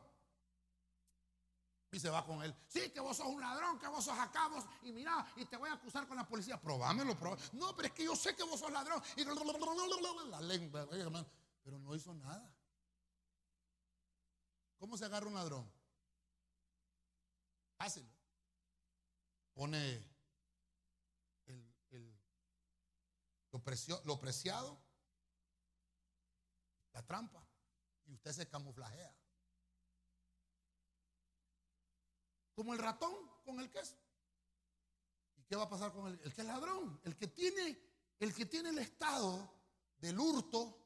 y 1.92 2.00
se 2.00 2.08
va 2.08 2.24
con 2.24 2.42
él. 2.42 2.54
Sí, 2.66 2.90
que 2.90 3.00
vos 3.00 3.16
sos 3.16 3.26
un 3.26 3.40
ladrón, 3.40 3.78
que 3.78 3.86
vos 3.86 4.02
sos 4.02 4.18
acá, 4.18 4.48
y 4.82 4.92
mira, 4.92 5.26
y 5.36 5.44
te 5.44 5.58
voy 5.58 5.68
a 5.68 5.74
acusar 5.74 6.08
con 6.08 6.16
la 6.16 6.26
policía. 6.26 6.60
Probámelo, 6.60 7.16
probámelo. 7.18 7.48
No, 7.52 7.76
pero 7.76 7.88
es 7.88 7.94
que 7.94 8.04
yo 8.04 8.16
sé 8.16 8.34
que 8.34 8.42
vos 8.42 8.58
sos 8.58 8.72
ladrón. 8.72 9.00
Y 9.16 9.24
la 9.24 10.40
lengua, 10.40 10.88
pero 11.62 11.78
no 11.78 11.94
hizo 11.94 12.14
nada. 12.14 12.50
¿Cómo 14.78 14.96
se 14.96 15.04
agarra 15.04 15.26
un 15.26 15.34
ladrón? 15.34 15.70
Fácil. 17.76 18.10
Pone 19.52 20.02
lo, 23.50 23.62
lo 24.04 24.18
preciado, 24.18 24.82
la 26.94 27.04
trampa, 27.04 27.46
y 28.06 28.14
usted 28.14 28.32
se 28.32 28.48
camuflajea. 28.48 29.14
Como 32.54 32.74
el 32.74 32.78
ratón 32.78 33.14
con 33.44 33.60
el 33.60 33.70
queso. 33.70 33.96
¿Y 35.36 35.42
qué 35.44 35.56
va 35.56 35.64
a 35.64 35.68
pasar 35.68 35.92
con 35.92 36.06
el, 36.06 36.20
el 36.22 36.32
que 36.32 36.40
es 36.42 36.46
ladrón? 36.46 37.00
El 37.04 37.16
que 37.16 37.28
tiene, 37.28 37.78
el 38.20 38.34
que 38.34 38.46
tiene 38.46 38.70
el 38.70 38.78
estado 38.78 39.50
del 39.98 40.18
hurto, 40.18 40.78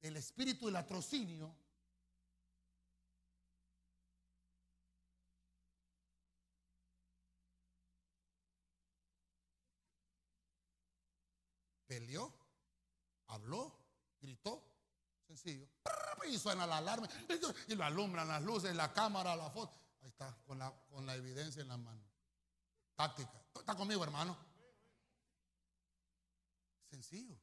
el 0.00 0.16
espíritu 0.16 0.66
del 0.66 0.76
atrocinio. 0.76 1.54
Peleó, 11.86 12.32
habló, 13.28 13.72
gritó, 14.20 14.62
sencillo. 15.26 15.66
Y 16.28 16.38
suena 16.38 16.66
la 16.66 16.78
alarma 16.78 17.08
y 17.68 17.74
lo 17.74 17.84
alumbran 17.84 18.28
las 18.28 18.42
luces, 18.42 18.74
la 18.74 18.92
cámara, 18.92 19.36
la 19.36 19.50
foto. 19.50 19.81
Con 20.46 20.58
la, 20.58 20.72
con 20.90 21.06
la 21.06 21.14
evidencia 21.14 21.62
en 21.62 21.68
la 21.68 21.76
mano. 21.76 22.02
Táctica. 22.94 23.42
¿Está 23.54 23.74
conmigo, 23.74 24.04
hermano? 24.04 24.36
Sencillo. 26.90 27.36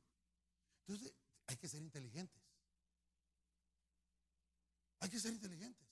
Entonces, 0.82 1.14
hay 1.48 1.58
que 1.58 1.68
ser 1.68 1.82
inteligentes. 1.82 2.42
Hay 5.00 5.10
que 5.10 5.20
ser 5.20 5.34
inteligentes. 5.34 5.88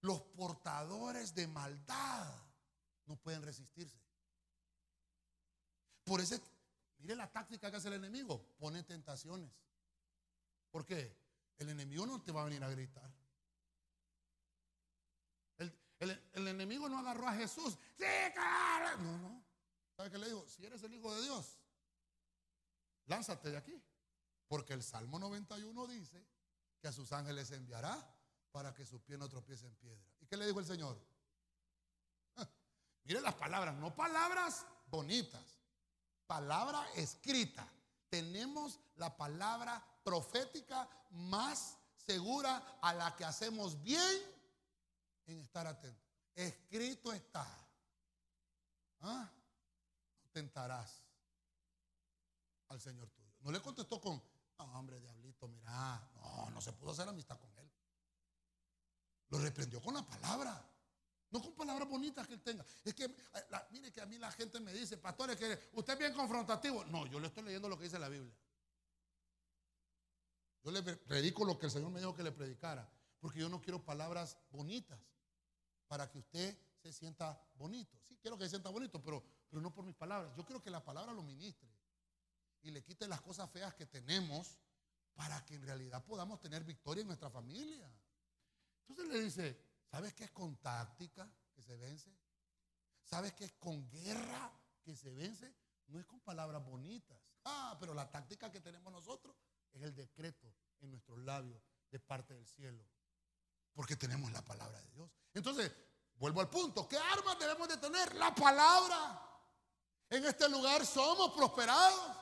Los 0.00 0.20
portadores 0.20 1.34
de 1.34 1.46
maldad 1.46 2.34
no 3.06 3.16
pueden 3.16 3.42
resistirse. 3.42 4.00
Por 6.04 6.20
eso, 6.20 6.40
mire 6.98 7.14
la 7.14 7.30
táctica 7.30 7.70
que 7.70 7.76
hace 7.76 7.88
el 7.88 7.94
enemigo. 7.94 8.54
Pone 8.58 8.82
tentaciones. 8.82 9.50
¿Por 10.70 10.84
qué? 10.84 11.16
El 11.58 11.68
enemigo 11.68 12.06
no 12.06 12.22
te 12.22 12.32
va 12.32 12.42
a 12.42 12.46
venir 12.46 12.64
a 12.64 12.70
gritar. 12.70 13.21
El, 16.02 16.48
enemigo 16.48 16.88
no 16.88 16.98
agarró 16.98 17.28
a 17.28 17.34
Jesús. 17.34 17.78
Sí, 17.96 18.04
No, 18.98 19.18
no. 19.18 19.44
¿Sabe 19.96 20.10
qué 20.10 20.18
le 20.18 20.26
digo? 20.26 20.44
Si 20.48 20.64
eres 20.66 20.82
el 20.82 20.94
Hijo 20.94 21.14
de 21.14 21.22
Dios, 21.22 21.58
lánzate 23.06 23.50
de 23.50 23.56
aquí. 23.56 23.80
Porque 24.48 24.72
el 24.72 24.82
Salmo 24.82 25.18
91 25.18 25.86
dice 25.86 26.26
que 26.80 26.88
a 26.88 26.92
sus 26.92 27.12
ángeles 27.12 27.52
enviará 27.52 27.96
para 28.50 28.74
que 28.74 28.84
sus 28.84 29.00
pies 29.02 29.18
no 29.18 29.28
tropiecen 29.28 29.68
en 29.68 29.76
piedra. 29.76 30.04
¿Y 30.20 30.26
qué 30.26 30.36
le 30.36 30.46
dijo 30.46 30.58
el 30.58 30.66
Señor? 30.66 31.00
mire 33.04 33.20
las 33.20 33.34
palabras, 33.34 33.74
no 33.76 33.94
palabras 33.94 34.66
bonitas, 34.86 35.60
palabra 36.26 36.84
escrita. 36.96 37.66
Tenemos 38.08 38.80
la 38.96 39.16
palabra 39.16 39.82
profética 40.02 40.88
más 41.10 41.78
segura 41.96 42.78
a 42.82 42.92
la 42.92 43.14
que 43.16 43.24
hacemos 43.24 43.80
bien 43.82 44.02
en 44.12 44.31
estar 45.52 45.66
atento. 45.66 46.00
Escrito 46.34 47.12
está. 47.12 47.46
¿Ah? 49.00 49.30
No 50.24 50.30
tentarás 50.30 51.02
al 52.68 52.80
Señor 52.80 53.10
tuyo. 53.10 53.28
No 53.40 53.52
le 53.52 53.60
contestó 53.60 54.00
con, 54.00 54.22
hombre, 54.56 54.98
diablito, 54.98 55.46
mira, 55.48 56.10
no, 56.14 56.48
no 56.50 56.60
se 56.62 56.72
pudo 56.72 56.92
hacer 56.92 57.06
amistad 57.06 57.38
con 57.38 57.50
él. 57.58 57.70
Lo 59.28 59.38
reprendió 59.40 59.82
con 59.82 59.92
la 59.92 60.06
palabra. 60.06 60.68
No 61.30 61.42
con 61.42 61.52
palabras 61.54 61.88
bonitas 61.88 62.26
que 62.26 62.34
él 62.34 62.42
tenga. 62.42 62.64
Es 62.84 62.94
que, 62.94 63.14
mire 63.70 63.92
que 63.92 64.00
a 64.00 64.06
mí 64.06 64.16
la 64.16 64.32
gente 64.32 64.58
me 64.58 64.72
dice, 64.72 64.96
pastores, 64.96 65.36
que 65.36 65.70
usted 65.74 65.92
es 65.94 65.98
bien 65.98 66.14
confrontativo. 66.14 66.84
No, 66.86 67.06
yo 67.06 67.20
le 67.20 67.26
estoy 67.26 67.42
leyendo 67.42 67.68
lo 67.68 67.76
que 67.76 67.84
dice 67.84 67.98
la 67.98 68.08
Biblia. 68.08 68.34
Yo 70.62 70.70
le 70.70 70.82
predico 70.82 71.44
lo 71.44 71.58
que 71.58 71.66
el 71.66 71.72
Señor 71.72 71.90
me 71.90 72.00
dijo 72.00 72.14
que 72.14 72.22
le 72.22 72.32
predicara. 72.32 72.90
Porque 73.18 73.40
yo 73.40 73.48
no 73.48 73.60
quiero 73.60 73.84
palabras 73.84 74.38
bonitas 74.50 75.11
para 75.92 76.08
que 76.08 76.16
usted 76.16 76.58
se 76.78 76.90
sienta 76.90 77.38
bonito. 77.56 77.98
Sí, 78.00 78.16
quiero 78.16 78.38
que 78.38 78.44
se 78.44 78.50
sienta 78.50 78.70
bonito, 78.70 79.02
pero, 79.02 79.22
pero 79.50 79.60
no 79.60 79.74
por 79.74 79.84
mis 79.84 79.94
palabras. 79.94 80.34
Yo 80.34 80.42
quiero 80.42 80.62
que 80.62 80.70
la 80.70 80.82
palabra 80.82 81.12
lo 81.12 81.22
ministre 81.22 81.68
y 82.62 82.70
le 82.70 82.82
quite 82.82 83.06
las 83.06 83.20
cosas 83.20 83.50
feas 83.50 83.74
que 83.74 83.84
tenemos 83.84 84.58
para 85.12 85.44
que 85.44 85.54
en 85.54 85.60
realidad 85.60 86.02
podamos 86.02 86.40
tener 86.40 86.64
victoria 86.64 87.02
en 87.02 87.08
nuestra 87.08 87.28
familia. 87.28 87.94
Entonces 88.88 89.06
le 89.06 89.22
dice, 89.22 89.62
¿sabes 89.84 90.14
qué 90.14 90.24
es 90.24 90.30
con 90.30 90.56
táctica 90.62 91.30
que 91.52 91.60
se 91.60 91.76
vence? 91.76 92.10
¿Sabes 93.02 93.34
qué 93.34 93.44
es 93.44 93.52
con 93.52 93.86
guerra 93.90 94.50
que 94.82 94.96
se 94.96 95.12
vence? 95.12 95.54
No 95.88 96.00
es 96.00 96.06
con 96.06 96.20
palabras 96.20 96.64
bonitas. 96.64 97.20
Ah, 97.44 97.76
pero 97.78 97.92
la 97.92 98.10
táctica 98.10 98.50
que 98.50 98.62
tenemos 98.62 98.90
nosotros 98.90 99.36
es 99.72 99.82
el 99.82 99.94
decreto 99.94 100.54
en 100.80 100.90
nuestros 100.90 101.18
labios 101.18 101.62
de 101.90 102.00
parte 102.00 102.32
del 102.32 102.46
cielo 102.46 102.82
porque 103.74 103.96
tenemos 103.96 104.30
la 104.32 104.42
palabra 104.42 104.80
de 104.80 104.90
Dios. 104.90 105.10
Entonces, 105.34 105.72
Vuelvo 106.22 106.40
al 106.40 106.48
punto. 106.48 106.86
¿Qué 106.86 106.96
armas 106.96 107.36
debemos 107.36 107.66
de 107.66 107.78
tener? 107.78 108.14
La 108.14 108.32
palabra. 108.32 109.20
En 110.08 110.24
este 110.24 110.48
lugar 110.48 110.86
somos 110.86 111.32
prosperados. 111.32 112.16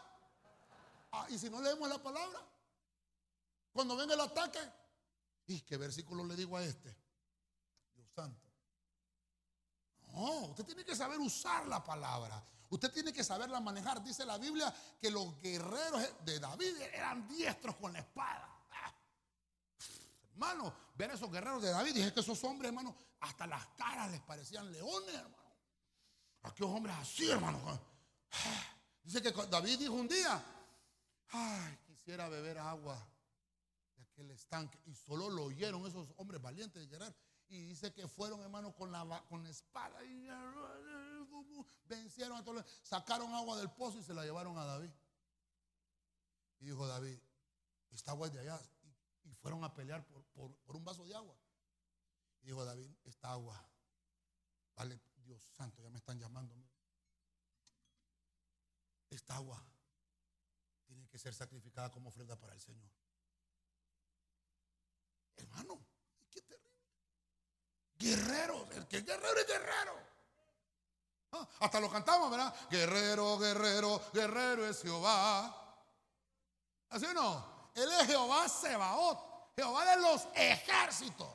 Ah, 1.13 1.27
y 1.29 1.39
si 1.39 1.51
no 1.51 1.61
leemos 1.61 1.87
la 1.87 2.03
palabra, 2.03 2.41
cuando 3.71 3.97
venga 3.97 4.15
el 4.15 4.21
ataque, 4.21 4.59
¿y 5.49 5.61
qué 5.61 5.77
versículo 5.77 6.25
le 6.25 6.35
digo 6.35 6.57
a 6.57 6.63
este? 6.63 6.97
Dios 7.95 8.09
santo. 8.15 8.49
No, 10.15 10.47
usted 10.47 10.65
tiene 10.65 10.83
que 10.83 10.97
saber 10.97 11.19
usar 11.19 11.67
la 11.67 11.85
palabra. 11.85 12.43
Usted 12.71 12.91
tiene 12.91 13.13
que 13.13 13.23
saberla 13.23 13.61
manejar. 13.61 14.03
Dice 14.03 14.25
la 14.25 14.39
Biblia 14.39 14.75
que 14.99 15.11
los 15.11 15.39
guerreros 15.43 16.25
de 16.25 16.41
David 16.41 16.75
eran 16.95 17.29
diestros 17.29 17.77
con 17.77 17.93
la 17.93 17.99
espada. 17.99 18.50
Hermano, 20.41 20.75
ver 20.95 21.11
esos 21.11 21.31
guerreros 21.31 21.63
de 21.63 21.69
David, 21.69 21.93
dije 21.93 22.15
que 22.15 22.21
esos 22.21 22.43
hombres, 22.45 22.71
hermano, 22.71 22.97
hasta 23.21 23.47
las 23.47 23.67
caras 23.77 24.11
les 24.11 24.23
parecían 24.23 24.73
leones, 24.73 25.15
hermano. 25.15 25.37
Aquellos 26.41 26.75
hombres 26.75 26.97
así, 26.97 27.31
hermano. 27.31 27.61
Ah. 28.33 28.77
Dice 29.03 29.21
que 29.21 29.33
David 29.33 29.81
dijo 29.81 29.93
un 29.93 30.09
día, 30.09 30.43
ay, 31.33 31.79
quisiera 31.87 32.27
beber 32.31 32.57
agua 32.57 33.07
de 33.97 34.03
aquel 34.03 34.31
estanque. 34.31 34.81
Y 34.87 34.95
solo 34.95 35.29
lo 35.29 35.45
oyeron 35.45 35.85
esos 35.85 36.09
hombres 36.17 36.41
valientes 36.41 36.81
de 36.81 36.89
guerreros. 36.89 37.15
Y 37.49 37.67
dice 37.67 37.93
que 37.93 38.09
fueron, 38.09 38.41
hermano, 38.41 38.75
con 38.75 38.91
la, 38.91 39.23
con 39.29 39.45
espada. 39.47 40.03
Y 40.05 40.27
vencieron 41.85 42.39
a 42.39 42.45
todos. 42.45 42.65
Sacaron 42.83 43.35
agua 43.35 43.59
del 43.59 43.71
pozo 43.73 43.99
y 43.99 44.03
se 44.03 44.15
la 44.15 44.25
llevaron 44.25 44.57
a 44.57 44.65
David. 44.65 44.91
Y 46.61 46.65
dijo 46.65 46.87
David, 46.87 47.19
esta 47.91 48.13
agua 48.13 48.29
es 48.29 48.33
de 48.33 48.41
allá. 48.41 48.59
Fueron 49.41 49.65
a 49.65 49.73
pelear 49.73 50.07
por, 50.07 50.25
por, 50.65 50.77
un 50.77 50.85
vaso 50.85 51.05
de 51.05 51.15
agua. 51.15 51.37
Y 52.43 52.47
dijo 52.47 52.65
David, 52.65 52.91
esta 53.05 53.33
agua, 53.33 53.59
vale, 54.77 55.01
Dios 55.17 55.43
santo, 55.57 55.83
ya 55.83 55.91
me 55.91 55.99
están 55.99 56.19
llamando. 56.19 56.55
Esta 59.09 59.37
agua 59.37 59.65
tiene 60.87 61.09
que 61.09 61.19
ser 61.19 61.35
sacrificada 61.35 61.91
como 61.91 62.11
ofrenda 62.11 62.37
para 62.37 62.53
el 62.53 62.61
Señor. 62.61 62.91
Hermano, 65.37 65.87
qué 66.31 66.43
terrible. 66.43 66.71
Guerrero, 67.97 68.71
el 68.73 68.87
que 68.87 68.99
es 68.99 69.05
guerrero 69.05 69.41
es 69.41 69.47
guerrero. 69.47 70.11
Ah, 71.33 71.49
hasta 71.61 71.81
lo 71.81 71.91
cantamos, 71.91 72.31
¿verdad? 72.31 72.55
Guerrero, 72.69 73.39
guerrero, 73.39 74.03
guerrero 74.13 74.67
es 74.67 74.83
Jehová. 74.83 75.57
¿Así 76.91 77.07
o 77.07 77.15
no? 77.15 77.71
Él 77.75 77.89
es 78.01 78.07
Jehová 78.07 78.49
Sebaot, 78.49 79.30
Jehová 79.61 79.95
de 79.95 80.01
los 80.01 80.27
ejércitos. 80.35 81.29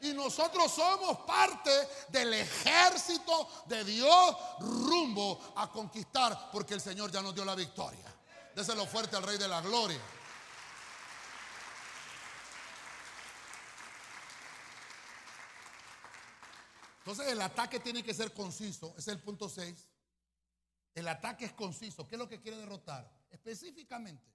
Y 0.00 0.14
nosotros 0.14 0.72
somos 0.72 1.18
parte 1.18 1.70
del 2.08 2.32
ejército 2.32 3.64
de 3.66 3.84
Dios 3.84 4.36
rumbo 4.60 5.52
a 5.56 5.70
conquistar, 5.70 6.50
porque 6.50 6.74
el 6.74 6.80
Señor 6.80 7.12
ya 7.12 7.20
nos 7.20 7.34
dio 7.34 7.44
la 7.44 7.54
victoria. 7.54 8.12
Déselo 8.54 8.86
fuerte 8.86 9.16
al 9.16 9.22
Rey 9.22 9.36
de 9.36 9.48
la 9.48 9.60
Gloria. 9.60 10.00
Entonces 17.00 17.26
el 17.28 17.42
ataque 17.42 17.80
tiene 17.80 18.02
que 18.02 18.14
ser 18.14 18.32
conciso, 18.32 18.94
ese 18.96 19.10
es 19.10 19.16
el 19.16 19.22
punto 19.22 19.48
6. 19.48 19.88
El 20.94 21.06
ataque 21.08 21.44
es 21.44 21.52
conciso. 21.52 22.06
¿Qué 22.06 22.14
es 22.14 22.18
lo 22.18 22.28
que 22.28 22.40
quiere 22.40 22.56
derrotar? 22.56 23.10
Específicamente, 23.30 24.32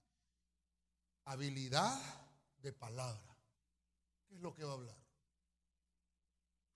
habilidad 1.24 2.27
de 2.58 2.72
palabra. 2.72 3.36
¿Qué 4.26 4.34
es 4.34 4.40
lo 4.40 4.54
que 4.54 4.64
va 4.64 4.72
a 4.72 4.74
hablar? 4.74 4.96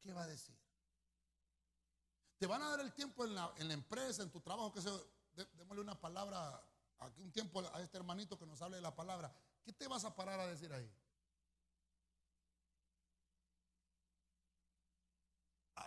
¿Qué 0.01 0.13
va 0.13 0.25
a 0.25 0.27
decir? 0.27 0.57
Te 2.39 2.47
van 2.47 2.63
a 2.63 2.71
dar 2.71 2.81
el 2.81 2.93
tiempo 2.93 3.25
en 3.25 3.35
la, 3.35 3.53
empresa, 3.59 4.23
en 4.23 4.31
tu 4.31 4.41
trabajo, 4.41 4.73
que 4.73 4.81
se, 4.81 4.91
démosle 5.55 5.83
una 5.83 6.01
palabra, 6.01 6.61
aquí 6.99 7.21
un 7.23 7.31
tiempo 7.31 7.61
a 7.61 7.81
este 7.81 7.99
hermanito 7.99 8.39
que 8.39 8.47
nos 8.47 8.61
hable 8.63 8.77
de 8.77 8.83
la 8.83 8.95
palabra. 8.95 9.33
¿Qué 9.63 9.73
te 9.73 9.87
vas 9.87 10.05
a 10.05 10.15
parar 10.15 10.41
a 10.41 10.47
decir 10.47 10.73
ahí? 10.73 10.91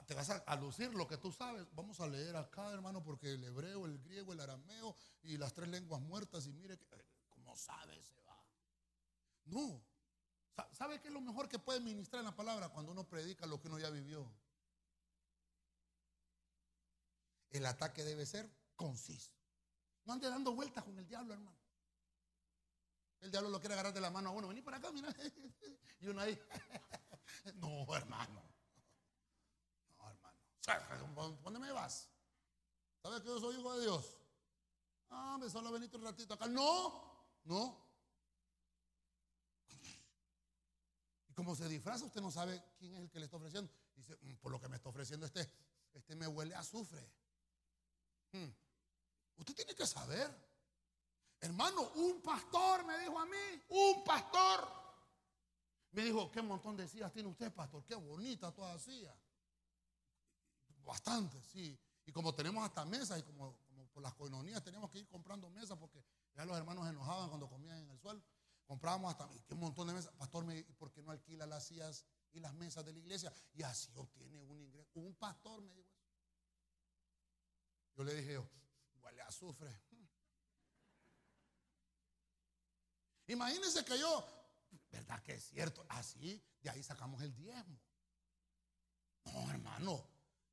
te 0.06 0.14
vas 0.14 0.30
a, 0.30 0.56
lucir 0.58 0.94
lo 0.94 1.08
que 1.08 1.18
tú 1.18 1.32
sabes. 1.32 1.66
Vamos 1.74 2.00
a 2.00 2.08
leer 2.08 2.36
acá, 2.36 2.72
hermano, 2.72 3.04
porque 3.04 3.34
el 3.34 3.44
hebreo, 3.44 3.86
el 3.86 4.00
griego, 4.00 4.34
el 4.34 4.40
arameo 4.40 4.96
y 5.24 5.38
las 5.38 5.54
tres 5.54 5.70
lenguas 5.70 6.02
muertas, 6.02 6.46
y 6.48 6.54
mire, 6.54 6.78
que, 6.78 6.86
eh, 6.86 7.06
como 7.30 7.56
sabe, 7.56 8.02
se 8.04 8.22
va. 8.22 8.25
No. 9.46 9.82
¿Sabe 10.72 11.02
qué 11.02 11.10
es 11.10 11.14
lo 11.14 11.22
mejor 11.22 11.50
que 11.50 11.60
puede 11.60 11.80
ministrar 11.80 12.20
en 12.20 12.26
la 12.26 12.36
palabra? 12.36 12.70
Cuando 12.70 12.92
uno 12.92 13.08
predica 13.08 13.46
lo 13.46 13.60
que 13.60 13.68
uno 13.68 13.80
ya 13.80 13.90
vivió. 13.90 14.30
El 17.50 17.66
ataque 17.66 18.04
debe 18.04 18.26
ser 18.26 18.50
conciso. 18.76 19.32
No 20.06 20.14
ande 20.14 20.30
dando 20.30 20.54
vueltas 20.54 20.84
con 20.84 20.98
el 20.98 21.08
diablo, 21.08 21.34
hermano. 21.34 21.58
El 23.22 23.32
diablo 23.32 23.50
lo 23.50 23.60
quiere 23.60 23.74
agarrar 23.74 23.94
de 23.94 24.02
la 24.02 24.12
mano 24.12 24.30
a 24.30 24.34
uno. 24.34 24.48
Vení 24.48 24.62
para 24.62 24.78
acá, 24.78 24.92
mira. 24.92 25.10
Y 26.00 26.08
uno 26.08 26.22
ahí. 26.22 26.40
No, 27.56 27.96
hermano. 27.96 28.56
¿Dónde 31.44 31.60
me 31.60 31.72
vas? 31.72 32.10
¿Sabes 33.02 33.22
que 33.22 33.28
yo 33.28 33.40
soy 33.40 33.56
hijo 33.56 33.74
de 33.76 33.82
Dios? 33.82 34.18
Ah, 35.10 35.38
me 35.40 35.50
solo 35.50 35.72
veniste 35.72 35.98
un 35.98 36.04
ratito 36.04 36.34
acá. 36.34 36.48
No, 36.48 37.02
no. 37.44 37.85
Como 41.36 41.56
se 41.56 41.68
disfraza, 41.68 42.06
usted 42.06 42.22
no 42.22 42.32
sabe 42.32 42.64
quién 42.80 42.96
es 42.96 43.02
el 43.02 43.10
que 43.10 43.20
le 43.20 43.26
está 43.26 43.38
ofreciendo. 43.38 43.72
Dice, 43.96 44.18
mm, 44.22 44.36
por 44.36 44.52
lo 44.52 44.60
que 44.60 44.70
me 44.70 44.78
está 44.78 44.90
ofreciendo 44.90 45.26
este, 45.26 45.48
este 45.94 46.16
me 46.16 46.28
huele 46.28 46.56
a 46.56 46.60
azufre. 46.60 47.06
Hmm. 48.32 48.50
Usted 49.38 49.54
tiene 49.54 49.76
que 49.76 49.86
saber. 49.86 50.34
Hermano, 51.42 51.92
un 51.96 52.22
pastor 52.22 52.86
me 52.86 52.98
dijo 53.00 53.20
a 53.20 53.26
mí, 53.26 53.64
un 53.70 54.04
pastor. 54.04 54.68
Me 55.92 56.04
dijo, 56.04 56.32
qué 56.32 56.42
montón 56.42 56.76
de 56.76 56.88
sillas 56.88 57.12
tiene 57.12 57.30
usted, 57.30 57.54
pastor, 57.54 57.84
qué 57.86 57.96
bonita 57.96 58.52
toda 58.54 58.80
silla. 58.80 59.16
Bastante, 60.84 61.42
sí. 61.44 61.78
Y 62.06 62.12
como 62.12 62.34
tenemos 62.34 62.64
hasta 62.64 62.86
mesas 62.86 63.20
y 63.20 63.24
como, 63.24 63.58
por 63.94 64.02
las 64.02 64.14
coinonías 64.14 64.64
tenemos 64.64 64.90
que 64.90 65.00
ir 65.00 65.08
comprando 65.08 65.50
mesas 65.50 65.78
porque 65.78 66.04
ya 66.34 66.46
los 66.46 66.58
hermanos 66.58 66.88
enojaban 66.88 67.30
cuando 67.30 67.50
comían 67.50 67.78
en 67.78 67.90
el 67.90 68.00
suelo. 68.00 68.22
Comprábamos 68.66 69.12
hasta 69.12 69.28
un 69.54 69.60
montón 69.60 69.88
de 69.88 69.94
mesas. 69.94 70.12
Pastor, 70.16 70.46
¿y 70.54 70.64
por 70.74 70.92
qué 70.92 71.02
no 71.04 71.12
alquila 71.12 71.46
las 71.46 71.68
sillas 71.68 72.04
y 72.34 72.40
las 72.40 72.54
mesas 72.56 72.84
de 72.84 72.94
la 72.94 73.00
iglesia? 73.00 73.32
Y 73.54 73.64
así 73.64 73.92
obtiene 73.96 74.44
un 74.44 74.60
ingreso. 74.60 75.00
Un 75.00 75.16
pastor 75.16 75.62
me 75.62 75.74
dijo 75.74 75.90
eso. 75.94 76.06
Yo 77.96 78.04
le 78.04 78.16
dije, 78.16 78.40
huele 79.02 79.22
a 79.22 79.28
azufre. 79.28 79.70
Imagínense 83.28 83.86
que 83.86 84.00
yo, 84.00 84.28
¿verdad 84.92 85.22
que 85.24 85.36
es 85.36 85.44
cierto? 85.50 85.86
Así, 85.90 86.44
de 86.62 86.70
ahí 86.70 86.82
sacamos 86.82 87.22
el 87.22 87.36
diezmo. 87.36 87.80
No, 89.26 89.50
hermano, 89.52 90.08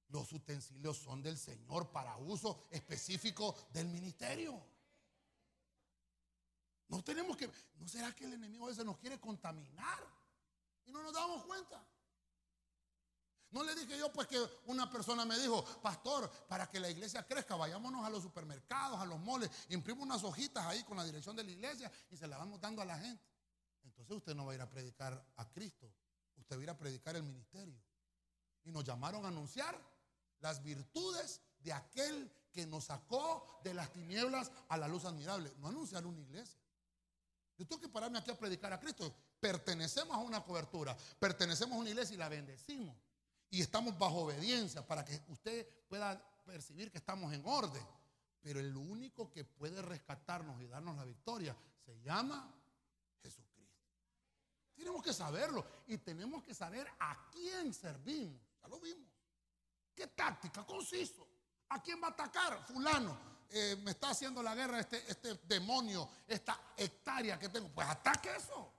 los 0.09 0.33
utensilios 0.33 0.99
son 0.99 1.23
del 1.23 1.39
Señor 1.39 1.91
para 1.91 2.17
uso 2.19 2.69
específico 2.71 3.57
del 3.73 3.89
ministerio. 3.89 4.72
No 6.89 7.03
tenemos 7.03 7.37
que, 7.37 7.51
¿no 7.79 7.89
será 7.89 8.15
que 8.15 8.25
el 8.25 8.35
enemigo 8.35 8.69
ese 8.69 8.85
nos 8.85 8.99
quiere 8.99 9.19
contaminar? 9.19 9.99
Y 10.85 10.93
no 10.93 11.03
nos 11.03 11.13
damos 11.13 11.45
cuenta. 11.45 11.85
No 13.53 13.63
le 13.63 13.75
dije 13.75 13.99
yo 13.99 14.11
pues 14.11 14.27
que 14.27 14.39
una 14.67 14.91
persona 14.91 15.27
me 15.27 15.39
dijo, 15.39 15.63
pastor, 15.83 16.31
para 16.49 16.71
que 16.71 16.81
la 16.81 16.89
iglesia 16.89 17.27
crezca, 17.27 17.55
vayámonos 17.55 18.05
a 18.05 18.09
los 18.09 18.23
supermercados, 18.23 18.99
a 18.99 19.05
los 19.05 19.21
moles, 19.21 19.51
imprimo 19.69 20.03
unas 20.03 20.25
hojitas 20.25 20.65
ahí 20.65 20.83
con 20.85 20.97
la 20.97 21.05
dirección 21.05 21.37
de 21.37 21.45
la 21.45 21.51
iglesia 21.51 21.93
y 22.11 22.17
se 22.17 22.27
la 22.27 22.39
vamos 22.39 22.61
dando 22.61 22.81
a 22.81 22.87
la 22.87 22.99
gente. 22.99 23.23
Entonces 23.85 24.17
usted 24.17 24.35
no 24.35 24.47
va 24.47 24.53
a 24.53 24.55
ir 24.55 24.63
a 24.63 24.71
predicar 24.71 25.23
a 25.37 25.51
Cristo, 25.51 25.93
usted 26.39 26.57
va 26.57 26.61
a 26.61 26.63
ir 26.63 26.71
a 26.71 26.79
predicar 26.79 27.15
el 27.15 27.25
ministerio. 27.25 27.79
Y 28.65 28.71
nos 28.71 28.85
llamaron 28.85 29.25
a 29.27 29.29
anunciar 29.29 29.79
las 30.41 30.63
virtudes 30.63 31.43
de 31.59 31.75
aquel 31.75 32.33
que 32.53 32.67
nos 32.67 32.85
sacó 32.85 33.61
de 33.65 33.75
las 33.75 33.93
tinieblas 33.93 34.51
a 34.69 34.79
la 34.79 34.89
luz 34.89 35.05
admirable. 35.05 35.53
No 35.59 35.69
anunciar 35.69 36.07
una 36.07 36.21
iglesia. 36.21 36.62
Yo 37.63 37.69
tengo 37.69 37.83
que 37.83 37.89
pararme 37.89 38.19
aquí 38.19 38.29
a 38.29 38.37
predicar 38.37 38.73
a 38.73 38.81
Cristo. 38.81 39.15
Pertenecemos 39.39 40.17
a 40.17 40.19
una 40.19 40.43
cobertura, 40.43 40.97
pertenecemos 41.21 41.77
a 41.77 41.79
una 41.79 41.91
iglesia 41.91 42.15
y 42.15 42.17
la 42.17 42.29
bendecimos. 42.29 42.97
Y 43.51 43.61
estamos 43.61 43.97
bajo 43.97 44.23
obediencia 44.23 44.85
para 44.85 45.05
que 45.05 45.23
usted 45.29 45.65
pueda 45.89 46.21
percibir 46.45 46.91
que 46.91 46.99
estamos 46.99 47.33
en 47.33 47.47
orden. 47.47 47.87
Pero 48.41 48.59
el 48.59 48.77
único 48.77 49.31
que 49.31 49.45
puede 49.45 49.81
rescatarnos 49.81 50.61
y 50.61 50.67
darnos 50.67 50.97
la 50.97 51.05
victoria 51.05 51.57
se 51.85 52.01
llama 52.01 52.53
Jesucristo. 53.23 53.87
Tenemos 54.75 55.01
que 55.01 55.13
saberlo 55.13 55.65
y 55.87 55.99
tenemos 55.99 56.43
que 56.43 56.55
saber 56.55 56.89
a 56.99 57.31
quién 57.31 57.73
servimos. 57.73 58.43
Ya 58.61 58.67
lo 58.67 58.81
vimos. 58.81 59.09
¿Qué 59.95 60.09
táctica? 60.09 60.67
Conciso. 60.67 61.29
¿A 61.69 61.81
quién 61.81 62.03
va 62.03 62.09
a 62.09 62.11
atacar? 62.11 62.67
Fulano. 62.67 63.32
Eh, 63.55 63.77
me 63.83 63.91
está 63.91 64.11
haciendo 64.11 64.43
la 64.43 64.55
guerra 64.55 64.81
este, 64.81 65.05
este 65.11 65.35
demonio, 65.45 66.09
esta 66.27 66.59
hectárea 66.75 67.39
que 67.39 67.51
tengo. 67.51 67.69
Pues 67.69 67.87
ataque 67.87 68.35
eso. 68.35 68.73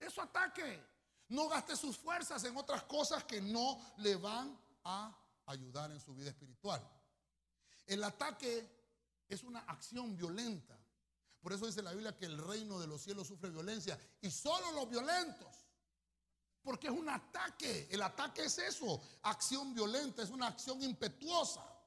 Eso 0.00 0.20
ataque. 0.20 0.84
No 1.28 1.48
gaste 1.48 1.76
sus 1.76 1.96
fuerzas 1.96 2.42
en 2.42 2.56
otras 2.56 2.82
cosas 2.84 3.22
que 3.22 3.40
no 3.40 3.80
le 3.98 4.16
van 4.16 4.58
a 4.82 5.16
ayudar 5.46 5.92
en 5.92 6.00
su 6.00 6.12
vida 6.12 6.30
espiritual. 6.30 6.82
El 7.86 8.02
ataque 8.02 8.68
es 9.28 9.44
una 9.44 9.60
acción 9.60 10.16
violenta. 10.16 10.76
Por 11.40 11.52
eso 11.52 11.66
dice 11.66 11.80
la 11.80 11.92
Biblia 11.92 12.16
que 12.16 12.26
el 12.26 12.36
reino 12.36 12.80
de 12.80 12.88
los 12.88 13.02
cielos 13.02 13.28
sufre 13.28 13.48
violencia 13.48 13.96
y 14.20 14.28
solo 14.28 14.72
los 14.72 14.90
violentos. 14.90 15.68
Porque 16.62 16.88
es 16.88 16.92
un 16.92 17.08
ataque. 17.08 17.86
El 17.92 18.02
ataque 18.02 18.42
es 18.44 18.58
eso, 18.58 19.00
acción 19.22 19.72
violenta, 19.72 20.24
es 20.24 20.30
una 20.30 20.48
acción 20.48 20.82
impetuosa 20.82 21.77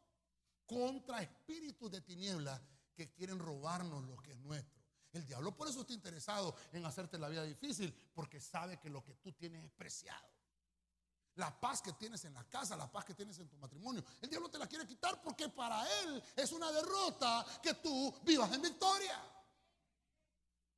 contra 0.71 1.21
espíritus 1.21 1.91
de 1.91 1.99
tinieblas 1.99 2.61
que 2.95 3.11
quieren 3.11 3.37
robarnos 3.39 4.05
lo 4.05 4.15
que 4.21 4.31
es 4.31 4.39
nuestro. 4.39 4.81
El 5.11 5.25
diablo 5.25 5.53
por 5.53 5.67
eso 5.67 5.81
está 5.81 5.91
interesado 5.91 6.55
en 6.71 6.85
hacerte 6.85 7.19
la 7.19 7.27
vida 7.27 7.43
difícil, 7.43 7.93
porque 8.13 8.39
sabe 8.39 8.79
que 8.79 8.89
lo 8.89 9.03
que 9.03 9.13
tú 9.15 9.33
tienes 9.33 9.65
es 9.65 9.71
preciado. 9.71 10.25
La 11.35 11.59
paz 11.59 11.81
que 11.81 11.91
tienes 11.91 12.23
en 12.23 12.33
la 12.33 12.45
casa, 12.45 12.77
la 12.77 12.89
paz 12.89 13.03
que 13.03 13.13
tienes 13.13 13.37
en 13.39 13.49
tu 13.49 13.57
matrimonio. 13.57 14.01
El 14.21 14.29
diablo 14.29 14.49
te 14.49 14.57
la 14.57 14.67
quiere 14.67 14.87
quitar 14.87 15.21
porque 15.21 15.49
para 15.49 15.85
él 16.03 16.23
es 16.37 16.53
una 16.53 16.71
derrota 16.71 17.45
que 17.61 17.73
tú 17.73 18.13
vivas 18.23 18.53
en 18.53 18.61
victoria. 18.61 19.21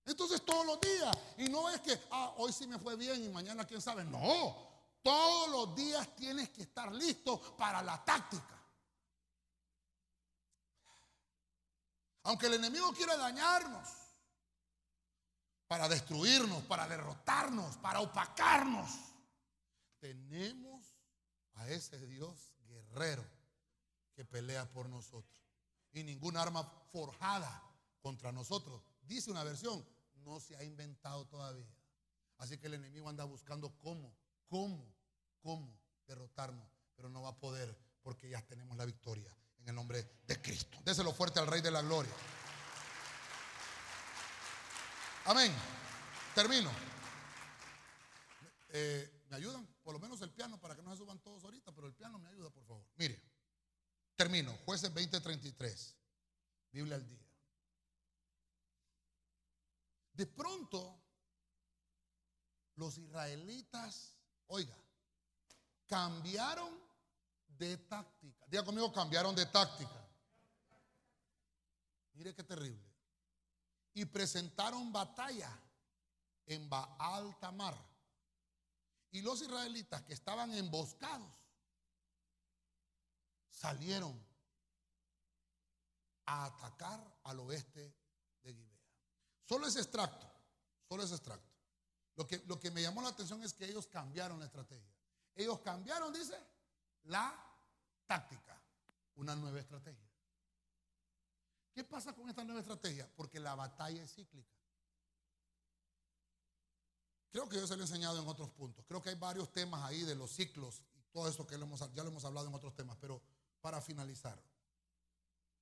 Entonces 0.05 0.43
todos 0.43 0.65
los 0.65 0.81
días, 0.81 1.15
y 1.37 1.49
no 1.49 1.69
es 1.69 1.79
que, 1.81 2.01
ah, 2.09 2.33
hoy 2.37 2.51
sí 2.51 2.65
me 2.65 2.79
fue 2.79 2.95
bien 2.95 3.23
y 3.23 3.29
mañana 3.29 3.63
quién 3.65 3.81
sabe. 3.81 4.03
No, 4.03 4.73
todos 5.03 5.49
los 5.49 5.75
días 5.75 6.15
tienes 6.15 6.49
que 6.49 6.63
estar 6.63 6.91
listo 6.91 7.39
para 7.55 7.83
la 7.83 8.03
táctica. 8.03 8.62
Aunque 12.23 12.47
el 12.47 12.53
enemigo 12.53 12.93
quiera 12.93 13.17
dañarnos, 13.17 13.89
para 15.67 15.89
destruirnos, 15.89 16.63
para 16.63 16.87
derrotarnos, 16.87 17.77
para 17.77 17.99
opacarnos, 17.99 18.91
tenemos 19.99 20.85
a 21.55 21.67
ese 21.69 22.05
Dios 22.05 22.53
guerrero 22.67 23.25
que 24.15 24.23
pelea 24.23 24.71
por 24.71 24.87
nosotros. 24.87 25.43
Y 25.91 26.03
ninguna 26.03 26.41
arma 26.41 26.63
forjada 26.91 27.61
contra 28.01 28.31
nosotros, 28.31 28.81
dice 29.01 29.31
una 29.31 29.43
versión, 29.43 29.85
no 30.15 30.39
se 30.39 30.55
ha 30.55 30.63
inventado 30.63 31.25
todavía. 31.25 31.75
Así 32.37 32.57
que 32.57 32.67
el 32.67 32.75
enemigo 32.75 33.09
anda 33.09 33.23
buscando 33.25 33.77
cómo, 33.79 34.15
cómo, 34.47 34.93
cómo 35.41 35.77
derrotarnos, 36.05 36.67
pero 36.95 37.09
no 37.09 37.21
va 37.21 37.29
a 37.29 37.39
poder 37.39 37.75
porque 38.01 38.29
ya 38.29 38.45
tenemos 38.45 38.77
la 38.77 38.85
victoria 38.85 39.35
en 39.63 39.69
el 39.69 39.75
nombre 39.75 40.19
de 40.27 40.41
Cristo. 40.41 40.77
Déselo 40.83 41.13
fuerte 41.13 41.39
al 41.39 41.47
Rey 41.47 41.61
de 41.61 41.71
la 41.71 41.81
Gloria. 41.81 42.13
Amén. 45.25 45.53
Termino. 46.35 46.69
Eh, 48.69 49.25
¿Me 49.29 49.37
ayudan? 49.37 49.65
Por 49.83 49.93
lo 49.93 49.99
menos 49.99 50.21
el 50.21 50.31
piano 50.31 50.59
para 50.59 50.75
que 50.75 50.81
no 50.81 50.91
se 50.91 50.97
suban 50.97 51.19
todos 51.19 51.43
ahorita, 51.45 51.71
pero 51.73 51.87
el 51.87 51.93
piano 51.93 52.19
me 52.19 52.27
ayuda, 52.27 52.49
por 52.49 52.65
favor. 52.65 52.85
Mire, 52.95 53.21
termino. 54.15 54.51
Jueces 54.65 54.93
20:33. 54.93 55.95
Biblia 56.71 56.95
al 56.95 57.07
día. 57.07 57.25
De 60.13 60.27
pronto, 60.27 61.01
los 62.75 62.97
israelitas, 62.97 64.17
oiga, 64.47 64.77
cambiaron 65.87 66.77
de 67.57 67.77
táctica. 67.77 68.45
Diga 68.47 68.63
conmigo, 68.63 68.91
cambiaron 68.91 69.35
de 69.35 69.45
táctica. 69.45 70.07
Mire 72.13 72.33
qué 72.35 72.43
terrible. 72.43 72.83
Y 73.93 74.05
presentaron 74.05 74.91
batalla 74.91 75.49
en 76.45 76.69
Baal 76.69 77.37
Tamar. 77.39 77.75
Y 79.11 79.21
los 79.21 79.41
israelitas 79.41 80.01
que 80.03 80.13
estaban 80.13 80.53
emboscados 80.53 81.31
salieron 83.49 84.19
a 86.25 86.45
atacar 86.45 87.19
al 87.23 87.39
oeste 87.41 87.95
de 88.41 88.53
Gibea. 88.53 88.79
Solo 89.47 89.67
ese 89.67 89.79
extracto, 89.79 90.27
solo 90.87 91.03
ese 91.03 91.15
extracto. 91.15 91.53
Lo 92.15 92.27
que, 92.27 92.43
lo 92.45 92.59
que 92.59 92.71
me 92.71 92.81
llamó 92.81 93.01
la 93.01 93.09
atención 93.09 93.41
es 93.43 93.53
que 93.53 93.65
ellos 93.65 93.87
cambiaron 93.87 94.39
la 94.39 94.45
estrategia. 94.45 94.91
Ellos 95.35 95.59
cambiaron, 95.59 96.13
dice, 96.13 96.35
la 97.03 97.33
táctica, 98.05 98.61
una 99.15 99.35
nueva 99.35 99.59
estrategia. 99.59 100.09
¿Qué 101.73 101.83
pasa 101.83 102.13
con 102.13 102.29
esta 102.29 102.43
nueva 102.43 102.59
estrategia? 102.59 103.09
Porque 103.15 103.39
la 103.39 103.55
batalla 103.55 104.03
es 104.03 104.13
cíclica. 104.13 104.53
Creo 107.31 107.49
que 107.49 107.55
yo 107.57 107.65
se 107.65 107.75
lo 107.75 107.81
he 107.81 107.85
enseñado 107.85 108.21
en 108.21 108.27
otros 108.27 108.51
puntos. 108.51 108.85
Creo 108.85 109.01
que 109.01 109.09
hay 109.09 109.15
varios 109.15 109.51
temas 109.51 109.83
ahí 109.83 110.03
de 110.03 110.13
los 110.13 110.31
ciclos 110.31 110.83
y 110.93 111.01
todo 111.11 111.27
eso 111.27 111.47
que 111.47 111.55
ya 111.55 112.03
lo 112.03 112.09
hemos 112.09 112.25
hablado 112.25 112.47
en 112.47 112.53
otros 112.53 112.75
temas. 112.75 112.95
Pero 113.01 113.23
para 113.59 113.81
finalizar, 113.81 114.39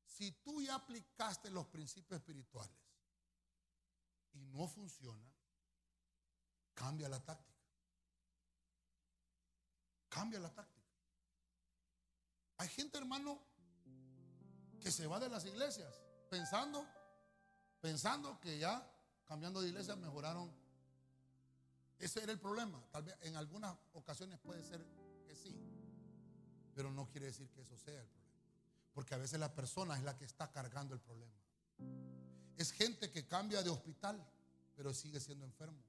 si 0.03 0.33
tú 0.43 0.61
ya 0.61 0.75
aplicaste 0.75 1.49
los 1.49 1.67
principios 1.67 2.19
espirituales 2.19 2.75
y 4.33 4.41
no 4.47 4.67
funciona, 4.67 5.31
cambia 6.73 7.07
la 7.07 7.23
táctica. 7.23 7.63
Cambia 10.09 10.39
la 10.41 10.53
táctica. 10.53 10.80
Hay 12.61 12.69
gente, 12.69 12.99
hermano, 12.99 13.39
que 14.79 14.91
se 14.91 15.07
va 15.07 15.19
de 15.19 15.29
las 15.29 15.43
iglesias 15.45 15.99
pensando, 16.29 16.85
pensando 17.81 18.39
que 18.39 18.59
ya 18.59 18.87
cambiando 19.25 19.63
de 19.63 19.69
iglesia 19.69 19.95
mejoraron. 19.95 20.51
Ese 21.97 22.21
era 22.21 22.31
el 22.31 22.39
problema. 22.39 22.79
Tal 22.91 23.01
vez 23.01 23.17
en 23.21 23.35
algunas 23.35 23.75
ocasiones 23.93 24.37
puede 24.37 24.61
ser 24.61 24.85
que 25.25 25.35
sí, 25.35 25.59
pero 26.75 26.91
no 26.91 27.09
quiere 27.09 27.25
decir 27.25 27.49
que 27.49 27.61
eso 27.61 27.75
sea 27.79 27.99
el 27.99 28.05
problema. 28.05 28.37
Porque 28.93 29.15
a 29.15 29.17
veces 29.17 29.39
la 29.39 29.55
persona 29.55 29.97
es 29.97 30.03
la 30.03 30.15
que 30.15 30.25
está 30.25 30.51
cargando 30.51 30.93
el 30.93 31.01
problema. 31.01 31.33
Es 32.57 32.73
gente 32.73 33.09
que 33.09 33.25
cambia 33.25 33.63
de 33.63 33.71
hospital, 33.71 34.23
pero 34.75 34.93
sigue 34.93 35.19
siendo 35.19 35.45
enfermo. 35.45 35.81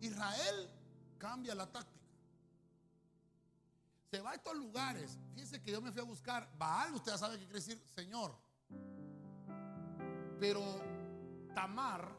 Israel 0.00 0.70
cambia 1.18 1.56
la 1.56 1.66
táctica 1.66 2.01
se 4.12 4.20
va 4.20 4.32
a 4.32 4.34
estos 4.34 4.54
lugares. 4.54 5.18
Fíjense 5.32 5.62
que 5.62 5.72
yo 5.72 5.80
me 5.80 5.90
fui 5.90 6.02
a 6.02 6.04
buscar. 6.04 6.46
Baal, 6.58 6.92
usted 6.94 7.12
ya 7.12 7.16
sabe 7.16 7.38
qué 7.38 7.44
quiere 7.46 7.60
decir 7.60 7.82
Señor. 7.94 8.36
Pero 10.38 10.62
Tamar, 11.54 12.14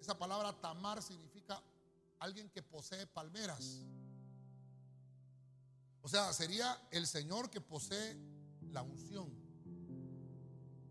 esa 0.00 0.16
palabra 0.16 0.58
Tamar 0.58 1.02
significa 1.02 1.62
alguien 2.20 2.48
que 2.48 2.62
posee 2.62 3.06
palmeras. 3.06 3.82
O 6.00 6.08
sea, 6.08 6.32
sería 6.32 6.88
el 6.90 7.06
Señor 7.06 7.50
que 7.50 7.60
posee 7.60 8.16
la 8.70 8.80
unción. 8.80 9.30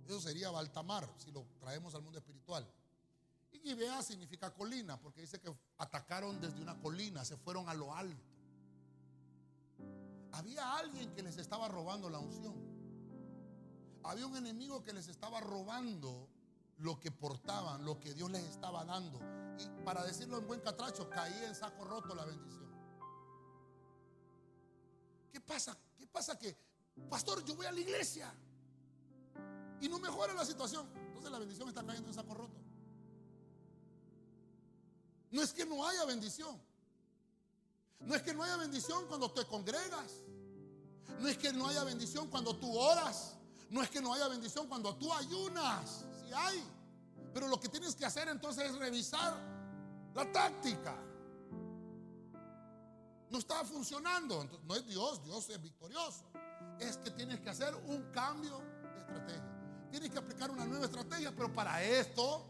Eso 0.06 0.22
sería 0.22 0.52
Baltamar, 0.52 1.12
si 1.18 1.32
lo 1.32 1.44
traemos 1.60 1.96
al 1.96 2.04
mundo 2.04 2.20
espiritual. 2.20 2.70
Y 3.52 3.58
Gibea 3.58 4.04
significa 4.04 4.54
colina, 4.54 5.00
porque 5.00 5.22
dice 5.22 5.40
que 5.40 5.52
atacaron 5.80 6.40
desde 6.40 6.62
una 6.62 6.80
colina, 6.80 7.26
se 7.26 7.36
fueron 7.36 7.68
a 7.68 7.74
lo 7.74 7.96
alto. 7.96 8.33
Había 10.34 10.78
alguien 10.78 11.14
que 11.14 11.22
les 11.22 11.38
estaba 11.38 11.68
robando 11.68 12.10
la 12.10 12.20
unción. 12.20 12.56
Había 14.04 14.26
un 14.26 14.36
enemigo 14.36 14.84
que 14.84 14.92
les 14.92 15.08
estaba 15.08 15.40
robando 15.40 16.28
lo 16.80 17.00
que 17.00 17.12
portaban, 17.12 17.86
lo 17.86 18.00
que 18.00 18.14
Dios 18.14 18.32
les 18.32 18.44
estaba 18.44 18.84
dando. 18.84 19.20
Y 19.60 19.84
para 19.84 20.04
decirlo 20.04 20.40
en 20.40 20.48
buen 20.48 20.60
catracho, 20.60 21.08
caía 21.10 21.48
en 21.48 21.54
saco 21.54 21.86
roto 21.86 22.16
la 22.16 22.26
bendición. 22.26 22.68
¿Qué 25.32 25.40
pasa? 25.40 25.78
¿Qué 25.98 26.08
pasa 26.08 26.38
que, 26.38 26.58
pastor, 27.10 27.46
yo 27.46 27.56
voy 27.56 27.68
a 27.68 27.72
la 27.72 27.80
iglesia 27.80 28.34
y 29.82 29.88
no 29.88 30.00
mejora 30.00 30.34
la 30.34 30.46
situación? 30.46 30.90
Entonces 31.08 31.32
la 31.32 31.40
bendición 31.40 31.70
está 31.70 31.86
cayendo 31.86 32.10
en 32.10 32.16
saco 32.16 32.34
roto. 32.34 32.60
No 35.30 35.44
es 35.44 35.54
que 35.54 35.66
no 35.66 35.88
haya 35.88 36.06
bendición. 36.06 36.60
No 38.00 38.16
es 38.16 38.22
que 38.22 38.34
no 38.34 38.44
haya 38.44 38.58
bendición 38.58 39.06
cuando 39.08 39.32
te 39.32 39.46
congregas. 39.46 40.24
No 41.20 41.28
es 41.28 41.38
que 41.38 41.54
no 41.54 41.68
haya 41.68 41.84
bendición 41.84 42.30
cuando 42.30 42.56
tú 42.56 42.78
oras. 42.78 43.36
No 43.70 43.82
es 43.82 43.90
que 43.90 44.02
no 44.02 44.14
haya 44.14 44.28
bendición 44.28 44.68
cuando 44.68 44.96
tú 44.96 45.12
ayunas. 45.14 46.06
Si 46.20 46.34
hay. 46.34 46.64
Pero 47.34 47.48
lo 47.48 47.60
que 47.60 47.70
tienes 47.70 47.96
que 47.96 48.06
hacer 48.06 48.28
entonces 48.28 48.66
es 48.66 48.78
revisar 48.78 49.34
la 50.14 50.32
táctica. 50.32 50.96
No 53.30 53.40
está 53.40 53.64
funcionando. 53.64 54.48
no 54.64 54.76
es 54.76 54.86
Dios, 54.86 55.24
Dios 55.24 55.50
es 55.50 55.62
victorioso. 55.62 56.26
Es 56.80 56.98
que 56.98 57.12
tienes 57.12 57.40
que 57.40 57.50
hacer 57.50 57.74
un 57.88 58.12
cambio 58.12 58.60
de 58.60 59.00
estrategia. 59.00 59.54
Tienes 59.90 60.12
que 60.12 60.18
aplicar 60.18 60.52
una 60.52 60.66
nueva 60.66 60.86
estrategia, 60.86 61.32
pero 61.36 61.54
para 61.54 61.84
esto 61.84 62.46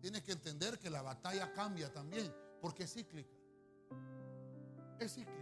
tienes 0.00 0.22
que 0.22 0.32
entender 0.32 0.78
que 0.78 0.90
la 0.90 1.02
batalla 1.02 1.52
cambia 1.52 1.92
también, 1.92 2.34
porque 2.60 2.84
es 2.84 2.92
cíclica. 2.92 3.35
Es 4.98 5.14
cíclica. 5.14 5.32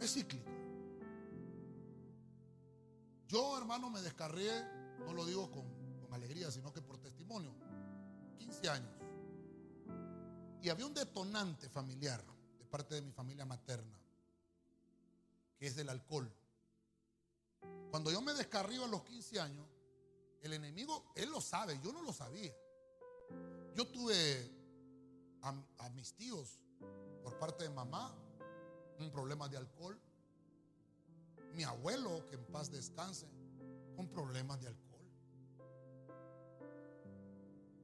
Es 0.00 0.12
cíclica. 0.12 0.50
Yo, 3.28 3.56
hermano, 3.56 3.90
me 3.90 4.00
descarrié, 4.02 4.50
no 5.04 5.12
lo 5.12 5.24
digo 5.24 5.50
con, 5.50 5.64
alegría, 6.12 6.50
sino 6.50 6.72
que 6.72 6.80
por 6.80 6.98
testimonio. 6.98 7.52
15 8.38 8.68
años. 8.68 8.92
Y 10.62 10.68
había 10.68 10.86
un 10.86 10.94
detonante 10.94 11.68
familiar 11.68 12.22
de 12.58 12.64
parte 12.64 12.94
de 12.94 13.02
mi 13.02 13.10
familia 13.10 13.44
materna, 13.44 13.98
que 15.58 15.66
es 15.66 15.74
del 15.74 15.88
alcohol. 15.88 16.32
Cuando 17.90 18.10
yo 18.10 18.22
me 18.22 18.32
descarrío 18.34 18.84
a 18.84 18.88
los 18.88 19.02
15 19.02 19.40
años, 19.40 19.66
el 20.42 20.52
enemigo, 20.52 21.12
él 21.16 21.30
lo 21.30 21.40
sabe, 21.40 21.80
yo 21.82 21.92
no 21.92 22.02
lo 22.02 22.12
sabía. 22.12 22.54
Yo 23.74 23.86
tuve 23.88 24.50
a 25.42 25.88
mis 25.90 26.14
tíos 26.14 26.60
por 27.24 27.38
parte 27.38 27.64
de 27.64 27.70
mamá 27.70 28.14
un 29.00 29.10
problema 29.10 29.48
de 29.48 29.56
alcohol. 29.56 29.98
Mi 31.54 31.64
abuelo, 31.64 32.26
que 32.28 32.36
en 32.36 32.44
paz 32.46 32.70
descanse, 32.70 33.26
con 33.96 34.08
problemas 34.08 34.60
de 34.60 34.68
alcohol. 34.68 34.84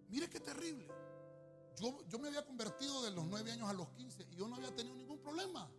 Mire 0.08 0.28
qué 0.28 0.40
terrible. 0.40 0.88
Yo, 1.76 2.06
yo 2.08 2.18
me 2.18 2.28
había 2.28 2.44
convertido 2.44 3.02
de 3.02 3.12
los 3.12 3.24
9 3.26 3.52
años 3.52 3.68
a 3.68 3.72
los 3.72 3.88
15 3.90 4.26
y 4.30 4.36
yo 4.36 4.46
no 4.46 4.56
había 4.56 4.74
tenido 4.74 4.94
ningún 4.94 5.18
problema. 5.18 5.70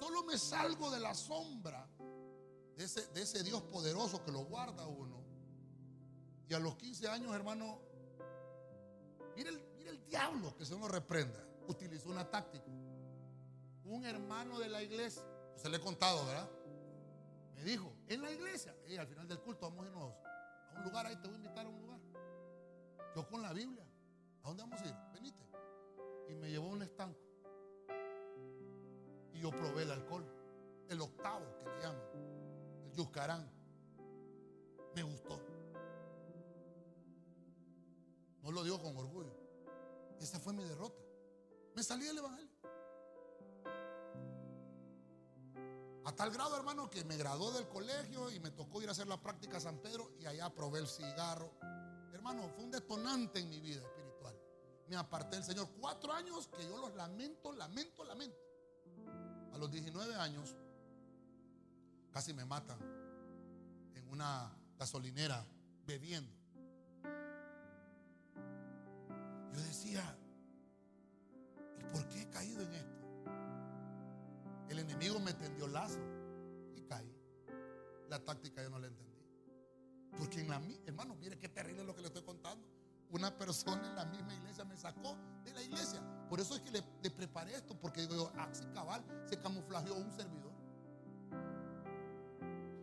Solo 0.00 0.24
me 0.24 0.38
salgo 0.38 0.90
de 0.90 1.00
la 1.00 1.14
sombra 1.14 1.88
de 2.76 2.84
ese, 2.84 3.06
de 3.08 3.22
ese 3.22 3.42
Dios 3.42 3.62
poderoso 3.62 4.24
que 4.24 4.32
lo 4.32 4.44
guarda 4.44 4.86
uno. 4.86 5.22
Y 6.48 6.54
a 6.54 6.58
los 6.58 6.76
15 6.76 7.08
años, 7.08 7.34
hermano, 7.34 7.80
mire 9.36 9.50
el, 9.50 9.62
mire 9.76 9.90
el 9.90 10.04
diablo 10.06 10.56
que 10.56 10.64
se 10.64 10.76
nos 10.78 10.90
reprenda. 10.90 11.51
Utilizó 11.68 12.10
una 12.10 12.28
táctica. 12.28 12.66
Un 13.84 14.04
hermano 14.04 14.58
de 14.58 14.68
la 14.68 14.82
iglesia, 14.82 15.22
se 15.56 15.68
le 15.68 15.76
he 15.76 15.80
contado, 15.80 16.24
¿verdad? 16.26 16.48
Me 17.54 17.64
dijo, 17.64 17.92
en 18.08 18.22
la 18.22 18.30
iglesia, 18.30 18.74
y 18.88 18.96
al 18.96 19.06
final 19.06 19.28
del 19.28 19.40
culto 19.40 19.68
vamos 19.68 19.84
a 19.84 19.88
irnos 19.88 20.02
a 20.02 20.78
un 20.78 20.84
lugar, 20.84 21.06
ahí 21.06 21.16
te 21.16 21.28
voy 21.28 21.34
a 21.34 21.36
invitar 21.36 21.66
a 21.66 21.68
un 21.68 21.80
lugar. 21.80 22.00
Yo 23.14 23.26
con 23.26 23.42
la 23.42 23.52
Biblia, 23.52 23.84
¿a 24.42 24.48
dónde 24.48 24.62
vamos 24.62 24.80
a 24.80 24.86
ir? 24.86 24.94
Venite. 25.12 25.44
Y 26.28 26.34
me 26.34 26.50
llevó 26.50 26.68
a 26.68 26.70
un 26.70 26.82
estanco. 26.82 27.20
Y 29.34 29.40
yo 29.40 29.50
probé 29.50 29.82
el 29.82 29.90
alcohol, 29.90 30.24
el 30.88 31.00
octavo 31.00 31.44
que 31.58 31.70
le 31.70 31.82
llaman, 31.82 32.02
el 32.86 32.92
yuscarán. 32.92 33.50
Me 34.94 35.02
gustó. 35.02 35.40
No 38.42 38.50
lo 38.50 38.64
digo 38.64 38.80
con 38.82 38.96
orgullo. 38.96 39.34
Esa 40.20 40.38
fue 40.38 40.52
mi 40.52 40.64
derrota. 40.64 41.01
Me 41.74 41.82
salí 41.82 42.04
del 42.04 42.18
evangelio. 42.18 42.52
A 46.04 46.12
tal 46.14 46.30
grado, 46.30 46.56
hermano, 46.56 46.90
que 46.90 47.04
me 47.04 47.16
gradué 47.16 47.52
del 47.52 47.68
colegio 47.68 48.30
y 48.30 48.40
me 48.40 48.50
tocó 48.50 48.82
ir 48.82 48.88
a 48.88 48.92
hacer 48.92 49.06
la 49.06 49.20
práctica 49.20 49.58
a 49.58 49.60
San 49.60 49.78
Pedro 49.78 50.12
y 50.18 50.26
allá 50.26 50.50
probé 50.50 50.80
el 50.80 50.88
cigarro. 50.88 51.52
Hermano, 52.12 52.48
fue 52.54 52.64
un 52.64 52.70
detonante 52.70 53.38
en 53.38 53.48
mi 53.48 53.60
vida 53.60 53.80
espiritual. 53.80 54.36
Me 54.88 54.96
aparté 54.96 55.36
del 55.36 55.44
Señor. 55.44 55.68
Cuatro 55.80 56.12
años 56.12 56.48
que 56.48 56.64
yo 56.64 56.76
los 56.78 56.94
lamento, 56.94 57.52
lamento, 57.52 58.04
lamento. 58.04 58.36
A 59.52 59.58
los 59.58 59.70
19 59.70 60.14
años, 60.16 60.56
casi 62.10 62.34
me 62.34 62.44
matan 62.44 62.78
en 63.94 64.08
una 64.08 64.52
gasolinera 64.76 65.46
bebiendo. 65.86 66.32
Yo 69.52 69.60
decía, 69.60 70.18
¿y 70.20 70.21
por 71.82 72.06
qué 72.08 72.22
he 72.22 72.30
caído 72.30 72.62
en 72.62 72.74
esto? 72.74 73.02
El 74.68 74.78
enemigo 74.78 75.20
me 75.20 75.34
tendió 75.34 75.66
lazo 75.66 76.00
y 76.74 76.82
caí. 76.82 77.14
La 78.08 78.18
táctica 78.24 78.62
yo 78.62 78.70
no 78.70 78.78
la 78.78 78.86
entendí. 78.86 79.12
Porque 80.18 80.40
en 80.40 80.48
la 80.48 80.60
hermano, 80.86 81.14
mire 81.16 81.38
qué 81.38 81.48
terrible 81.48 81.84
lo 81.84 81.94
que 81.94 82.02
le 82.02 82.08
estoy 82.08 82.22
contando. 82.22 82.66
Una 83.10 83.36
persona 83.36 83.86
en 83.88 83.94
la 83.94 84.04
misma 84.06 84.34
iglesia 84.34 84.64
me 84.64 84.76
sacó 84.76 85.16
de 85.44 85.52
la 85.52 85.62
iglesia. 85.62 86.00
Por 86.28 86.40
eso 86.40 86.54
es 86.54 86.62
que 86.62 86.70
le, 86.70 86.82
le 87.02 87.10
preparé 87.10 87.54
esto, 87.54 87.78
porque 87.78 88.02
digo 88.02 88.14
yo, 88.14 88.32
así 88.40 88.64
cabal 88.74 89.04
se 89.28 89.38
camuflajeó 89.38 89.94
un 89.94 90.10
servidor. 90.12 90.52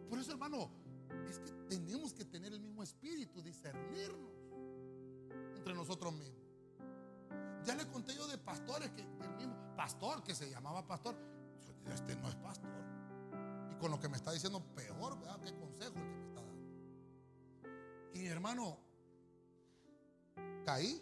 Por 0.10 0.20
eso, 0.20 0.32
hermano, 0.32 0.70
es 1.28 1.40
que 1.40 1.52
tenemos 1.70 2.14
que 2.14 2.26
tener 2.26 2.54
el 2.54 2.60
mismo 2.60 2.84
espíritu, 2.84 3.42
discernirnos 3.42 4.32
entre 5.56 5.74
nosotros 5.74 6.14
mismos. 6.14 6.39
Ya 7.64 7.76
le 7.76 7.88
conté 7.88 8.16
yo 8.16 8.28
de 8.28 8.38
pastores 8.38 8.90
que 8.92 9.02
el 9.02 9.36
mismo 9.38 9.76
pastor 9.76 10.24
que 10.24 10.34
se 10.34 10.50
llamaba 10.50 10.86
pastor, 10.86 11.16
este 11.94 12.16
no 12.16 12.30
es 12.30 12.36
pastor. 12.36 12.70
Y 13.72 13.76
con 13.76 13.92
lo 13.92 14.00
que 14.00 14.10
me 14.10 14.18
está 14.18 14.32
diciendo, 14.32 14.64
peor, 14.76 15.20
¿verdad? 15.20 15.40
Qué 15.42 15.54
consejo 15.54 15.94
el 15.98 16.04
que 16.04 16.18
me 16.18 16.28
está 16.28 16.42
dando. 16.42 16.70
Y 18.14 18.28
hermano, 18.28 18.78
caí 20.66 21.02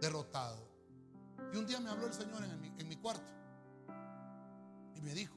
derrotado. 0.00 0.68
Y 1.52 1.56
un 1.56 1.66
día 1.66 1.80
me 1.80 1.90
habló 1.90 2.06
el 2.06 2.14
Señor 2.14 2.44
en 2.44 2.60
mi, 2.60 2.68
en 2.78 2.88
mi 2.88 2.96
cuarto 2.96 3.32
y 4.94 5.00
me 5.00 5.12
dijo, 5.14 5.36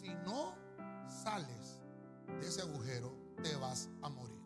si 0.00 0.08
no 0.26 0.54
sales 1.08 1.80
de 2.40 2.46
ese 2.46 2.62
agujero, 2.62 3.14
te 3.42 3.54
vas 3.56 3.88
a 4.02 4.08
morir. 4.08 4.39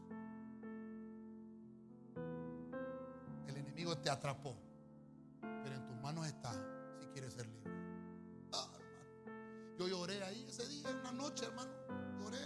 Te 4.03 4.11
atrapó, 4.11 4.55
pero 5.41 5.77
en 5.77 5.87
tus 5.87 5.97
manos 6.03 6.27
está 6.27 6.53
si 7.01 7.07
quieres 7.07 7.33
ser 7.33 7.47
libre. 7.47 7.73
Ah. 8.53 8.69
Yo 9.79 9.89
lloré 9.89 10.23
ahí 10.23 10.45
ese 10.47 10.69
día, 10.69 10.91
en 10.91 10.99
una 10.99 11.13
noche, 11.13 11.47
hermano. 11.47 11.73
Lloré. 12.21 12.39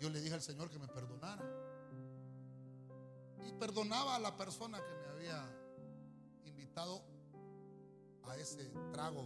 Yo 0.00 0.08
le 0.08 0.22
dije 0.22 0.32
al 0.32 0.40
Señor 0.40 0.70
que 0.70 0.78
me 0.78 0.88
perdonara. 0.88 1.44
Y 3.44 3.52
perdonaba 3.52 4.14
a 4.16 4.18
la 4.20 4.34
persona 4.38 4.78
que 4.82 4.94
me 4.94 5.06
había 5.08 5.44
invitado 6.46 7.04
a 8.22 8.36
ese 8.36 8.72
trago, 8.92 9.24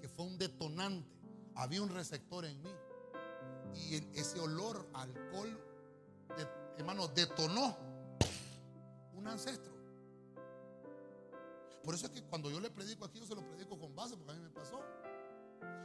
que 0.00 0.08
fue 0.08 0.26
un 0.26 0.38
detonante. 0.38 1.10
Había 1.56 1.82
un 1.82 1.88
receptor 1.88 2.44
en 2.44 2.62
mí. 2.62 2.70
Y 3.74 3.96
ese 4.16 4.38
olor 4.38 4.88
a 4.94 5.02
alcohol, 5.02 5.58
hermano, 6.78 7.08
detonó 7.08 7.91
un 9.22 9.28
ancestro. 9.28 9.72
Por 11.82 11.94
eso 11.94 12.06
es 12.06 12.12
que 12.12 12.22
cuando 12.24 12.50
yo 12.50 12.60
le 12.60 12.70
predico 12.70 13.04
aquí, 13.04 13.18
yo 13.18 13.26
se 13.26 13.34
lo 13.34 13.44
predico 13.46 13.78
con 13.78 13.94
base, 13.94 14.16
porque 14.16 14.32
a 14.32 14.34
mí 14.34 14.40
me 14.40 14.50
pasó. 14.50 14.80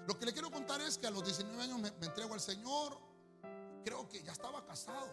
Lo 0.07 0.17
que 0.17 0.25
le 0.25 0.33
quiero 0.33 0.51
contar 0.51 0.81
es 0.81 0.97
que 0.97 1.07
a 1.07 1.11
los 1.11 1.23
19 1.23 1.61
años 1.61 1.79
me, 1.79 1.89
entrego 2.05 2.33
al 2.33 2.39
Señor. 2.39 2.97
Creo 3.83 4.07
que 4.09 4.21
ya 4.23 4.31
estaba 4.31 4.65
casado. 4.65 5.07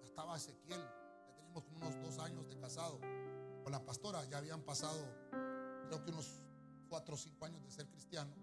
Ya 0.00 0.06
estaba 0.06 0.36
Ezequiel. 0.36 0.80
Ya 0.80 1.34
teníamos 1.34 1.64
unos 1.76 2.00
dos 2.00 2.18
años 2.18 2.48
de 2.48 2.58
casado. 2.58 3.00
Con 3.62 3.72
la 3.72 3.84
pastora 3.84 4.24
ya 4.24 4.38
habían 4.38 4.60
pasado, 4.62 5.00
creo 5.88 6.04
que 6.04 6.10
unos 6.10 6.42
cuatro 6.88 7.14
o 7.14 7.18
cinco 7.18 7.46
años 7.46 7.62
de 7.64 7.70
ser 7.70 7.88
cristiano. 7.88 8.34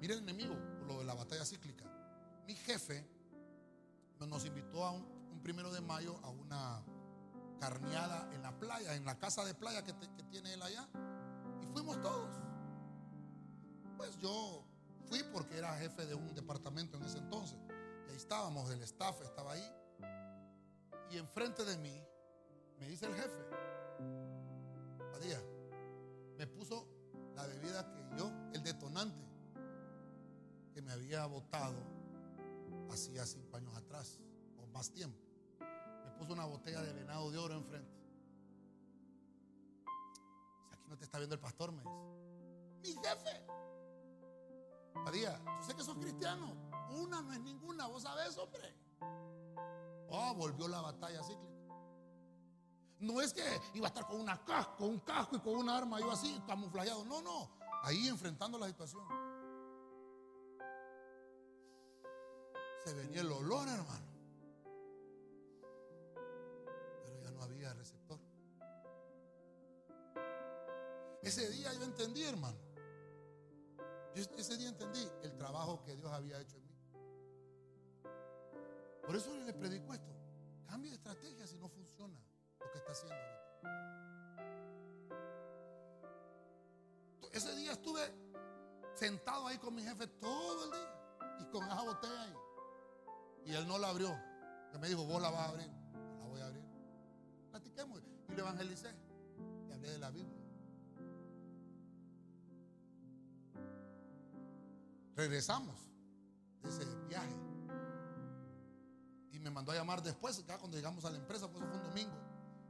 Mire 0.00 0.14
el 0.14 0.20
enemigo, 0.20 0.54
lo 0.86 0.98
de 0.98 1.04
la 1.04 1.14
batalla 1.14 1.44
cíclica. 1.44 1.84
Mi 2.46 2.54
jefe 2.54 3.06
nos 4.18 4.44
invitó 4.44 4.84
a 4.84 4.90
un, 4.90 5.02
un 5.30 5.40
primero 5.40 5.72
de 5.72 5.80
mayo 5.80 6.18
a 6.24 6.30
una 6.30 6.82
carneada 7.58 8.28
en 8.34 8.42
la 8.42 8.58
playa, 8.58 8.94
en 8.94 9.04
la 9.04 9.18
casa 9.18 9.44
de 9.44 9.54
playa 9.54 9.82
que, 9.82 9.92
tiene 10.30 10.54
él 10.54 10.62
allá. 10.62 10.88
Y 11.62 11.66
fuimos 11.66 12.00
todos. 12.00 12.36
Pues 13.96 14.16
yo 14.18 14.64
fui 15.08 15.22
porque 15.32 15.58
era 15.58 15.76
jefe 15.78 16.06
de 16.06 16.14
un 16.14 16.34
departamento 16.34 16.96
en 16.96 17.04
ese 17.04 17.18
entonces. 17.18 17.58
Y 18.06 18.10
ahí 18.10 18.16
estábamos, 18.16 18.70
el 18.70 18.82
staff 18.82 19.20
estaba 19.22 19.52
ahí. 19.52 19.72
Y 21.10 21.16
enfrente 21.16 21.64
de 21.64 21.76
mí 21.78 22.02
me 22.78 22.88
dice 22.88 23.06
el 23.06 23.14
jefe, 23.14 23.44
Padilla, 25.10 25.40
me 26.36 26.46
puso 26.46 26.86
la 27.34 27.46
bebida 27.46 27.90
que 27.92 28.16
yo, 28.16 28.30
el 28.52 28.62
detonante 28.62 29.22
que 30.74 30.82
me 30.82 30.92
había 30.92 31.26
botado 31.26 31.76
hacía 32.90 33.26
cinco 33.26 33.56
años 33.56 33.74
atrás, 33.74 34.20
o 34.58 34.66
más 34.68 34.90
tiempo 34.92 35.27
puso 36.18 36.32
una 36.32 36.44
botella 36.44 36.82
de 36.82 36.92
venado 36.92 37.30
de 37.30 37.38
oro 37.38 37.54
enfrente. 37.54 37.96
Si 40.68 40.74
aquí 40.74 40.88
no 40.88 40.98
te 40.98 41.04
está 41.04 41.18
viendo 41.18 41.34
el 41.34 41.40
pastor, 41.40 41.72
me 41.72 41.82
dice. 41.82 41.94
Mi 42.82 43.02
jefe. 43.02 43.46
Padilla, 45.04 45.40
yo 45.44 45.62
sé 45.62 45.74
que 45.74 45.82
sos 45.82 45.96
cristiano. 45.96 46.54
Una 46.90 47.22
no 47.22 47.32
es 47.32 47.40
ninguna, 47.40 47.86
vos 47.86 48.02
sabés, 48.02 48.36
hombre. 48.36 48.74
Oh, 50.10 50.34
volvió 50.34 50.68
la 50.68 50.80
batalla 50.80 51.22
cíclica. 51.22 51.48
No 53.00 53.20
es 53.20 53.32
que 53.32 53.42
iba 53.74 53.86
a 53.86 53.88
estar 53.88 54.06
con 54.06 54.20
una 54.20 54.44
casco, 54.44 54.86
un 54.86 54.98
casco 55.00 55.36
y 55.36 55.40
con 55.40 55.54
una 55.54 55.76
arma, 55.76 56.00
yo 56.00 56.10
así, 56.10 56.42
camuflajeado. 56.46 57.04
No, 57.04 57.22
no. 57.22 57.50
Ahí 57.84 58.08
enfrentando 58.08 58.58
la 58.58 58.66
situación. 58.66 59.06
Se 62.84 62.94
venía 62.94 63.20
el 63.20 63.30
olor, 63.30 63.68
hermano. 63.68 64.07
Ese 71.28 71.46
día 71.50 71.70
yo 71.74 71.84
entendí, 71.84 72.24
hermano. 72.24 72.56
Yo 74.14 74.22
ese 74.38 74.56
día 74.56 74.70
entendí 74.70 75.06
el 75.22 75.36
trabajo 75.36 75.84
que 75.84 75.94
Dios 75.94 76.10
había 76.10 76.40
hecho 76.40 76.56
en 76.56 76.66
mí. 76.66 76.74
Por 79.04 79.14
eso 79.14 79.34
le 79.44 79.52
predico 79.52 79.92
esto. 79.92 80.10
Cambie 80.66 80.90
de 80.90 80.96
estrategia 80.96 81.46
si 81.46 81.58
no 81.58 81.68
funciona 81.68 82.18
lo 82.58 82.70
que 82.70 82.78
está 82.78 82.92
haciendo. 82.92 83.16
Ese 87.30 87.54
día 87.56 87.72
estuve 87.72 88.00
sentado 88.94 89.48
ahí 89.48 89.58
con 89.58 89.74
mi 89.74 89.82
jefe 89.82 90.06
todo 90.06 90.64
el 90.64 90.70
día 90.70 91.20
y 91.40 91.44
con 91.52 91.62
esa 91.64 91.82
botella 91.82 92.22
ahí. 92.22 92.34
Y 93.44 93.52
él 93.52 93.68
no 93.68 93.76
la 93.76 93.90
abrió. 93.90 94.18
Él 94.72 94.78
me 94.80 94.88
dijo, 94.88 95.04
vos 95.04 95.20
la 95.20 95.28
vas 95.28 95.40
a 95.40 95.50
abrir. 95.50 95.68
La 96.20 96.26
voy 96.26 96.40
a 96.40 96.46
abrir. 96.46 96.64
Platiquemos. 97.50 98.00
Y 98.30 98.32
lo 98.32 98.38
evangelicé. 98.38 98.94
Y 99.68 99.72
hablé 99.72 99.90
de 99.90 99.98
la 99.98 100.10
Biblia. 100.10 100.47
Regresamos 105.18 105.74
de 106.62 106.68
ese 106.68 106.84
viaje. 107.08 107.34
Y 109.32 109.40
me 109.40 109.50
mandó 109.50 109.72
a 109.72 109.74
llamar 109.74 110.00
después, 110.00 110.46
ya 110.46 110.56
cuando 110.58 110.76
llegamos 110.76 111.04
a 111.04 111.10
la 111.10 111.16
empresa, 111.16 111.50
pues 111.50 111.64
fue 111.64 111.76
un 111.76 111.82
domingo. 111.82 112.14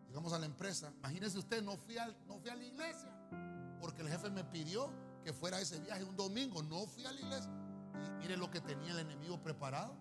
Llegamos 0.06 0.32
a 0.32 0.38
la 0.38 0.46
empresa. 0.46 0.90
Imagínense 1.00 1.36
usted, 1.36 1.62
no 1.62 1.76
fui, 1.76 1.96
no 2.26 2.38
fui 2.38 2.48
a 2.48 2.54
la 2.54 2.64
iglesia. 2.64 3.12
Porque 3.82 4.00
el 4.00 4.08
jefe 4.08 4.30
me 4.30 4.44
pidió 4.44 4.90
que 5.22 5.34
fuera 5.34 5.60
ese 5.60 5.78
viaje 5.80 6.02
un 6.02 6.16
domingo. 6.16 6.62
No 6.62 6.86
fui 6.86 7.04
a 7.04 7.12
la 7.12 7.20
iglesia. 7.20 7.50
Y 8.06 8.10
mire 8.22 8.38
lo 8.38 8.50
que 8.50 8.62
tenía 8.62 8.92
el 8.92 9.00
enemigo 9.00 9.42
preparado. 9.42 9.94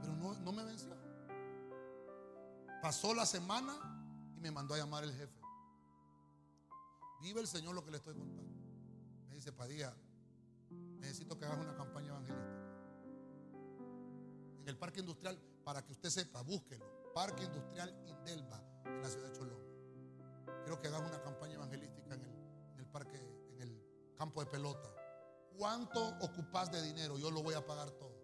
Pero 0.00 0.16
no, 0.16 0.32
no 0.32 0.50
me 0.50 0.64
venció. 0.64 0.96
Pasó 2.80 3.12
la 3.12 3.26
semana 3.26 3.74
y 4.34 4.40
me 4.40 4.50
mandó 4.50 4.72
a 4.72 4.78
llamar 4.78 5.04
el 5.04 5.12
jefe. 5.12 5.38
Vive 7.20 7.42
el 7.42 7.46
Señor 7.46 7.74
lo 7.74 7.84
que 7.84 7.90
le 7.90 7.98
estoy 7.98 8.14
contando. 8.14 8.50
Me 9.28 9.34
dice, 9.34 9.52
Padilla, 9.52 9.94
necesito 11.02 11.36
que 11.38 11.44
hagas 11.44 11.58
una 11.58 11.74
campaña 11.74 12.08
evangelística. 12.08 12.62
En 14.62 14.68
el 14.68 14.78
parque 14.78 15.00
industrial, 15.00 15.38
para 15.64 15.84
que 15.84 15.92
usted 15.92 16.08
sepa, 16.08 16.40
búsquelo. 16.42 16.84
Parque 17.12 17.44
Industrial 17.44 17.94
Indelva, 18.06 18.62
en 18.86 19.02
la 19.02 19.08
ciudad 19.08 19.26
de 19.28 19.36
Cholón. 19.36 19.58
Quiero 20.62 20.80
que 20.80 20.88
hagas 20.88 21.02
una 21.02 21.20
campaña 21.20 21.54
evangelística 21.54 22.14
en 22.14 22.24
el, 22.78 22.86
parque, 22.86 23.18
en 23.50 23.60
el 23.60 24.14
campo 24.16 24.42
de 24.42 24.50
pelota. 24.50 24.88
¿Cuánto 25.58 26.08
ocupas 26.20 26.72
de 26.72 26.80
dinero? 26.80 27.18
Yo 27.18 27.30
lo 27.30 27.42
voy 27.42 27.54
a 27.54 27.66
pagar 27.66 27.90
todo. 27.90 28.16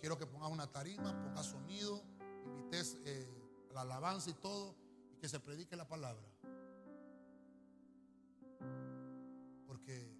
Quiero 0.00 0.16
que 0.16 0.24
pongas 0.24 0.50
una 0.50 0.66
tarima, 0.68 1.20
pongas 1.22 1.46
sonido, 1.46 2.02
invites 2.46 2.96
eh, 3.04 3.28
la 3.74 3.82
alabanza 3.82 4.30
y 4.30 4.34
todo, 4.34 4.74
y 5.12 5.16
que 5.16 5.28
se 5.28 5.40
predique 5.40 5.76
la 5.76 5.86
palabra. 5.86 6.26
Porque 9.66 10.16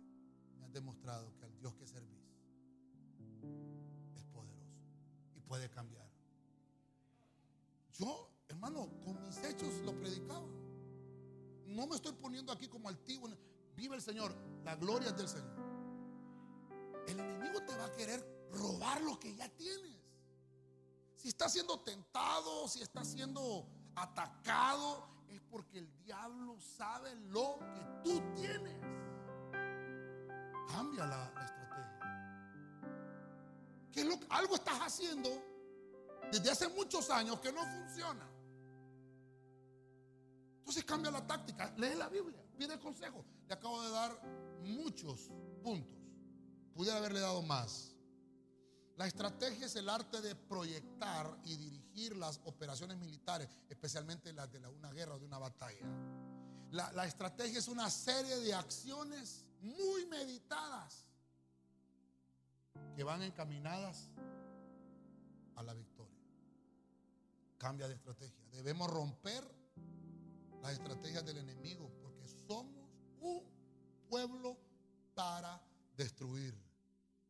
me 0.59 0.67
has 0.67 0.73
demostrado 0.73 1.35
que 1.39 1.40
Dios 1.61 1.75
que 1.75 1.87
servís 1.87 2.25
es 4.17 4.25
poderoso 4.25 4.75
y 5.37 5.41
puede 5.41 5.71
cambiar. 5.71 6.09
Yo, 7.93 8.31
hermano, 8.49 8.89
con 9.05 9.23
mis 9.23 9.37
hechos 9.45 9.75
lo 9.85 9.95
predicaba. 9.99 10.47
No 11.67 11.87
me 11.87 11.97
estoy 11.97 12.13
poniendo 12.15 12.53
aquí 12.53 12.67
como 12.67 12.89
altivo. 12.89 13.29
Vive 13.77 13.97
el 13.97 14.03
Señor. 14.03 14.35
La 14.65 14.75
gloria 14.77 15.11
es 15.11 15.17
del 15.17 15.29
Señor. 15.29 15.55
El 17.07 17.21
enemigo 17.21 17.63
te 17.63 17.77
va 17.77 17.85
a 17.85 17.93
querer 17.93 18.49
robar 18.53 19.03
lo 19.03 19.21
que 19.21 19.35
ya 19.37 19.49
tienes. 19.51 19.99
Si 21.17 21.29
está 21.29 21.49
siendo 21.51 21.81
tentado, 21.81 22.67
si 22.67 22.81
está 22.81 23.05
siendo 23.05 23.69
atacado, 23.95 25.07
es 25.29 25.41
porque 25.43 25.79
el 25.79 25.99
diablo 25.99 26.59
sabe 26.59 27.15
lo 27.17 27.59
que 27.75 27.83
tú 28.03 28.23
tienes. 28.35 29.00
Cambia 30.73 31.07
la, 31.07 31.25
estrategia. 31.25 32.01
¿Qué 33.93 34.01
es 34.01 34.07
lo, 34.07 34.19
algo 34.31 34.55
estás 34.55 34.79
haciendo 34.81 35.51
desde 36.31 36.51
hace 36.51 36.69
muchos 36.69 37.11
años 37.11 37.41
que 37.41 37.53
no 37.53 37.65
funciona. 37.65 38.27
Entonces 40.59 40.85
cambia 40.85 41.11
la 41.11 41.27
táctica, 41.27 41.75
lee 41.77 41.95
la 41.97 42.09
Biblia, 42.09 42.41
pide 42.57 42.79
consejo. 42.79 43.25
Le 43.49 43.55
acabo 43.55 43.83
de 43.83 43.91
dar 43.91 44.23
muchos 44.63 45.31
puntos. 45.63 45.99
Pudiera 46.75 46.99
haberle 46.99 47.21
dado 47.21 47.43
más. 47.43 47.97
La 48.97 49.07
estrategia 49.07 49.67
es 49.67 49.75
el 49.77 49.89
arte 49.89 50.21
de 50.21 50.35
proyectar 50.37 51.39
y 51.45 51.57
dirigir 51.57 52.17
las 52.17 52.39
operaciones 52.45 52.99
militares, 52.99 53.49
especialmente 53.69 54.33
las 54.33 54.53
de 54.53 54.59
una 54.69 54.93
guerra 54.93 55.15
o 55.15 55.19
de 55.19 55.25
una 55.25 55.39
batalla. 55.39 55.87
La, 56.71 56.93
la 56.93 57.07
estrategia 57.07 57.59
es 57.59 57.67
una 57.67 57.91
serie 57.91 58.37
de 58.37 58.55
acciones 58.55 59.47
muy 59.63 60.07
meditadas 60.07 61.07
que 62.95 63.05
van 63.05 63.23
encaminadas 63.23 64.11
a 65.57 65.63
la 65.63 65.75
victoria. 65.75 66.19
Cambia 67.59 67.89
de 67.89 67.95
estrategia. 67.95 68.45
Debemos 68.51 68.91
romper 68.91 69.45
las 70.63 70.73
estrategias 70.73 71.25
del 71.25 71.39
enemigo 71.39 71.91
porque 72.03 72.27
somos 72.27 72.91
un 73.21 73.43
pueblo 74.09 74.59
para 75.15 75.61
destruir 75.97 76.55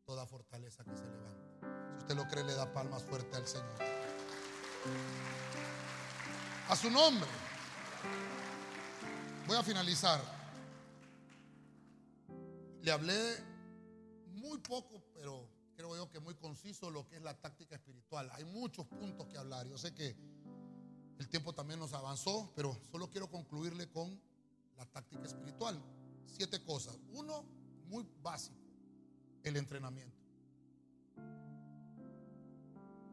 toda 0.05 0.25
fortaleza 0.25 0.83
que 0.83 0.95
se 0.95 1.05
levanta. 1.05 1.91
Si 1.93 1.97
usted 1.99 2.15
lo 2.15 2.27
cree, 2.27 2.43
le 2.43 2.53
da 2.53 2.71
palmas 2.71 3.03
fuerte 3.03 3.35
al 3.35 3.47
Señor. 3.47 3.77
A 6.69 6.75
su 6.75 6.89
nombre. 6.89 7.29
Voy 9.47 9.57
a 9.57 9.63
finalizar. 9.63 10.40
Le 12.81 12.91
hablé 12.91 13.37
muy 14.33 14.57
poco, 14.59 15.03
pero 15.13 15.47
creo 15.75 15.95
yo 15.95 16.09
que 16.09 16.19
muy 16.19 16.33
conciso 16.35 16.89
lo 16.89 17.07
que 17.07 17.17
es 17.17 17.21
la 17.21 17.39
táctica 17.39 17.75
espiritual. 17.75 18.29
Hay 18.33 18.45
muchos 18.45 18.87
puntos 18.87 19.27
que 19.27 19.37
hablar. 19.37 19.67
Yo 19.67 19.77
sé 19.77 19.93
que 19.93 20.15
el 21.19 21.27
tiempo 21.29 21.53
también 21.53 21.79
nos 21.79 21.93
avanzó, 21.93 22.51
pero 22.55 22.75
solo 22.91 23.09
quiero 23.09 23.29
concluirle 23.29 23.87
con 23.89 24.19
la 24.77 24.85
táctica 24.85 25.25
espiritual. 25.25 25.79
Siete 26.25 26.63
cosas. 26.63 26.97
Uno, 27.13 27.45
muy 27.87 28.07
básico, 28.23 28.57
el 29.43 29.57
entrenamiento. 29.57 30.17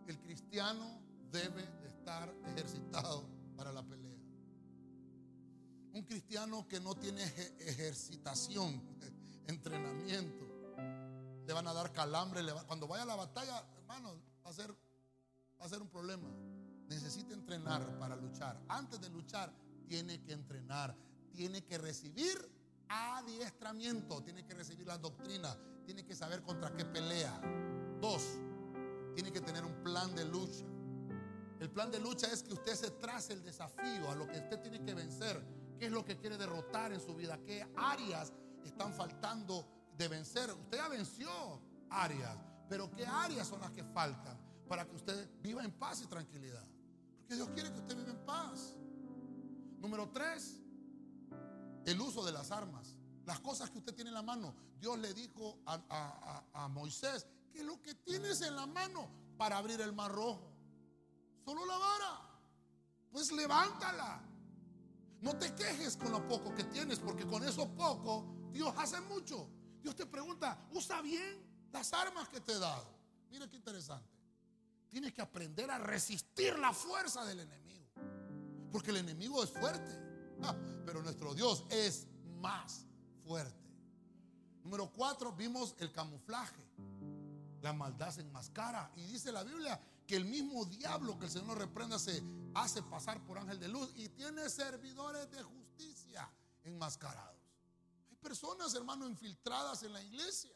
El 0.06 0.18
cristiano 0.20 1.02
debe 1.30 1.66
de 1.82 1.88
estar 1.88 2.34
ejercitado 2.46 3.28
para 3.56 3.72
la 3.72 3.82
pelea. 3.82 4.16
Un 5.92 6.02
cristiano 6.04 6.66
que 6.66 6.80
no 6.80 6.94
tiene 6.94 7.22
ejercitación, 7.58 8.80
entrenamiento, 9.48 10.46
le 11.46 11.52
van 11.52 11.66
a 11.66 11.72
dar 11.72 11.92
calambre. 11.92 12.42
cuando 12.66 12.86
vaya 12.86 13.02
a 13.02 13.06
la 13.06 13.16
batalla, 13.16 13.64
hermano, 13.76 14.14
va 14.44 14.50
a, 14.50 14.52
ser, 14.52 14.70
va 15.60 15.64
a 15.64 15.68
ser 15.68 15.82
un 15.82 15.88
problema. 15.88 16.28
Necesita 16.88 17.34
entrenar 17.34 17.98
para 17.98 18.16
luchar. 18.16 18.60
Antes 18.68 19.00
de 19.00 19.08
luchar, 19.10 19.52
tiene 19.86 20.22
que 20.22 20.32
entrenar. 20.32 20.94
Tiene 21.32 21.64
que 21.64 21.78
recibir 21.78 22.36
adiestramiento. 22.88 24.22
Tiene 24.22 24.44
que 24.44 24.54
recibir 24.54 24.86
la 24.86 24.98
doctrina. 24.98 25.56
Tiene 25.84 26.04
que 26.04 26.14
saber 26.14 26.42
contra 26.42 26.74
qué 26.74 26.84
pelea. 26.84 27.40
Dos, 28.00 28.22
tiene 29.14 29.32
que 29.32 29.40
tener 29.40 29.64
un 29.64 29.82
plan 29.82 30.14
de 30.14 30.24
lucha. 30.26 30.64
El 31.60 31.70
plan 31.70 31.90
de 31.90 31.98
lucha 31.98 32.30
es 32.30 32.42
que 32.42 32.52
usted 32.52 32.74
se 32.74 32.90
trace 32.92 33.32
el 33.32 33.42
desafío 33.42 34.10
a 34.10 34.14
lo 34.14 34.28
que 34.28 34.38
usted 34.38 34.60
tiene 34.60 34.82
que 34.84 34.94
vencer. 34.94 35.42
¿Qué 35.78 35.86
es 35.86 35.92
lo 35.92 36.04
que 36.04 36.16
quiere 36.16 36.36
derrotar 36.36 36.92
en 36.92 37.00
su 37.00 37.14
vida? 37.14 37.38
¿Qué 37.44 37.66
áreas 37.76 38.32
están 38.64 38.92
faltando 38.92 39.66
de 39.96 40.08
vencer? 40.08 40.50
Usted 40.50 40.76
ya 40.76 40.88
venció 40.88 41.30
áreas, 41.90 42.36
pero 42.68 42.90
¿qué 42.90 43.06
áreas 43.06 43.46
son 43.46 43.60
las 43.60 43.70
que 43.70 43.84
faltan 43.84 44.38
para 44.68 44.84
que 44.86 44.96
usted 44.96 45.30
viva 45.40 45.64
en 45.64 45.72
paz 45.72 46.02
y 46.02 46.06
tranquilidad? 46.06 46.66
Porque 47.20 47.36
Dios 47.36 47.48
quiere 47.50 47.72
que 47.72 47.78
usted 47.78 47.96
viva 47.96 48.10
en 48.10 48.24
paz. 48.24 48.74
Número 49.78 50.08
tres, 50.10 50.60
el 51.84 52.00
uso 52.00 52.24
de 52.24 52.32
las 52.32 52.50
armas. 52.50 52.94
Las 53.24 53.40
cosas 53.40 53.70
que 53.70 53.78
usted 53.78 53.94
tiene 53.94 54.08
en 54.08 54.14
la 54.14 54.22
mano. 54.22 54.54
Dios 54.80 54.98
le 54.98 55.12
dijo 55.12 55.58
a, 55.66 56.42
a 56.52 56.68
Moisés, 56.68 57.26
¿qué 57.52 57.60
es 57.60 57.64
lo 57.64 57.80
que 57.82 57.94
tienes 57.94 58.40
en 58.40 58.56
la 58.56 58.66
mano 58.66 59.10
para 59.36 59.58
abrir 59.58 59.80
el 59.80 59.92
mar 59.92 60.10
rojo? 60.10 60.50
Solo 61.44 61.66
la 61.66 61.76
vara. 61.76 62.28
Pues 63.10 63.32
levántala. 63.32 64.22
No 65.20 65.36
te 65.36 65.54
quejes 65.54 65.96
con 65.96 66.12
lo 66.12 66.26
poco 66.28 66.54
que 66.54 66.64
tienes, 66.64 66.98
porque 67.00 67.26
con 67.26 67.42
eso 67.42 67.68
poco 67.74 68.37
Dios 68.52 68.72
hace 68.76 69.00
mucho. 69.02 69.48
Dios 69.82 69.94
te 69.94 70.06
pregunta, 70.06 70.58
usa 70.72 71.00
bien 71.00 71.42
las 71.72 71.92
armas 71.92 72.28
que 72.28 72.40
te 72.40 72.52
he 72.52 72.58
dado. 72.58 72.86
Mira 73.30 73.48
qué 73.48 73.56
interesante. 73.56 74.08
Tienes 74.88 75.12
que 75.12 75.22
aprender 75.22 75.70
a 75.70 75.78
resistir 75.78 76.58
la 76.58 76.72
fuerza 76.72 77.24
del 77.24 77.40
enemigo. 77.40 77.86
Porque 78.72 78.90
el 78.90 78.98
enemigo 78.98 79.42
es 79.42 79.50
fuerte. 79.50 79.90
Ah, 80.42 80.54
pero 80.84 81.02
nuestro 81.02 81.34
Dios 81.34 81.64
es 81.70 82.06
más 82.40 82.86
fuerte. 83.24 83.68
Número 84.62 84.90
cuatro, 84.92 85.32
vimos 85.32 85.74
el 85.78 85.92
camuflaje. 85.92 86.62
La 87.60 87.72
maldad 87.72 88.10
se 88.10 88.22
enmascara. 88.22 88.90
Y 88.96 89.02
dice 89.02 89.32
la 89.32 89.42
Biblia 89.42 89.80
que 90.06 90.16
el 90.16 90.24
mismo 90.24 90.64
diablo 90.64 91.18
que 91.18 91.26
el 91.26 91.30
Señor 91.30 91.58
reprenda 91.58 91.98
se 91.98 92.22
hace 92.54 92.82
pasar 92.82 93.22
por 93.24 93.38
ángel 93.38 93.58
de 93.58 93.68
luz 93.68 93.92
y 93.96 94.08
tiene 94.08 94.48
servidores 94.48 95.30
de 95.30 95.42
justicia 95.42 96.28
enmascarados. 96.64 97.37
Personas, 98.28 98.74
hermano, 98.74 99.08
infiltradas 99.08 99.82
en 99.84 99.92
la 99.94 100.02
iglesia, 100.02 100.54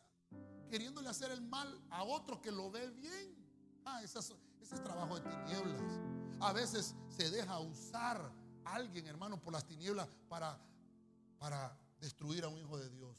queriéndole 0.69 1.09
hacer 1.09 1.31
el 1.31 1.41
mal 1.41 1.83
a 1.89 2.05
otro 2.05 2.39
que 2.39 2.53
lo 2.53 2.71
ve 2.71 2.91
bien. 2.91 3.35
Ah, 3.87 4.03
ese 4.03 4.19
es, 4.19 4.35
ese 4.61 4.75
es 4.75 4.85
trabajo 4.85 5.19
de 5.19 5.23
tinieblas. 5.23 5.81
A 6.41 6.53
veces 6.53 6.95
se 7.09 7.31
deja 7.31 7.59
usar 7.61 8.31
alguien, 8.67 9.07
hermano, 9.07 9.41
por 9.41 9.55
las 9.55 9.65
tinieblas 9.65 10.07
para, 10.29 10.61
para 11.39 11.75
destruir 11.99 12.45
a 12.45 12.49
un 12.49 12.59
hijo 12.59 12.77
de 12.77 12.91
Dios. 12.91 13.17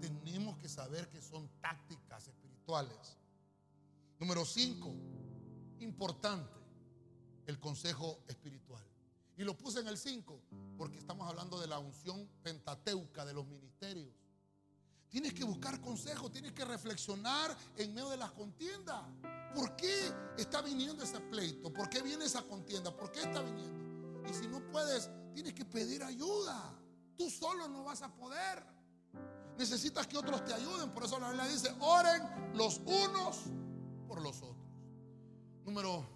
Tenemos 0.00 0.56
que 0.58 0.68
saber 0.68 1.08
que 1.08 1.20
son 1.20 1.48
tácticas 1.60 2.28
espirituales. 2.28 3.18
Número 4.20 4.44
cinco, 4.44 4.94
importante, 5.80 6.56
el 7.46 7.58
consejo 7.58 8.20
espiritual. 8.28 8.84
Y 9.36 9.44
lo 9.44 9.56
puse 9.56 9.80
en 9.80 9.88
el 9.88 9.98
5 9.98 10.40
porque 10.78 10.98
estamos 10.98 11.28
hablando 11.28 11.60
de 11.60 11.66
la 11.66 11.78
unción 11.78 12.28
pentateuca 12.42 13.24
de 13.24 13.34
los 13.34 13.46
ministerios. 13.46 14.14
Tienes 15.08 15.34
que 15.34 15.44
buscar 15.44 15.80
consejo, 15.80 16.30
tienes 16.30 16.52
que 16.52 16.64
reflexionar 16.64 17.56
en 17.76 17.94
medio 17.94 18.10
de 18.10 18.16
las 18.16 18.32
contiendas. 18.32 19.02
¿Por 19.54 19.76
qué 19.76 20.12
está 20.36 20.60
viniendo 20.62 21.04
ese 21.04 21.20
pleito? 21.20 21.72
¿Por 21.72 21.88
qué 21.88 22.02
viene 22.02 22.24
esa 22.24 22.42
contienda? 22.42 22.94
¿Por 22.94 23.12
qué 23.12 23.20
está 23.20 23.42
viniendo? 23.42 24.28
Y 24.28 24.34
si 24.34 24.48
no 24.48 24.60
puedes, 24.70 25.08
tienes 25.32 25.54
que 25.54 25.64
pedir 25.64 26.02
ayuda. 26.02 26.74
Tú 27.16 27.30
solo 27.30 27.68
no 27.68 27.84
vas 27.84 28.02
a 28.02 28.12
poder. 28.14 28.64
Necesitas 29.56 30.06
que 30.06 30.18
otros 30.18 30.44
te 30.44 30.52
ayuden. 30.52 30.90
Por 30.90 31.04
eso 31.04 31.18
la 31.18 31.30
Biblia 31.30 31.48
dice, 31.48 31.74
oren 31.80 32.22
los 32.54 32.78
unos 32.78 33.38
por 34.08 34.20
los 34.20 34.36
otros. 34.42 34.56
Número 35.64 36.06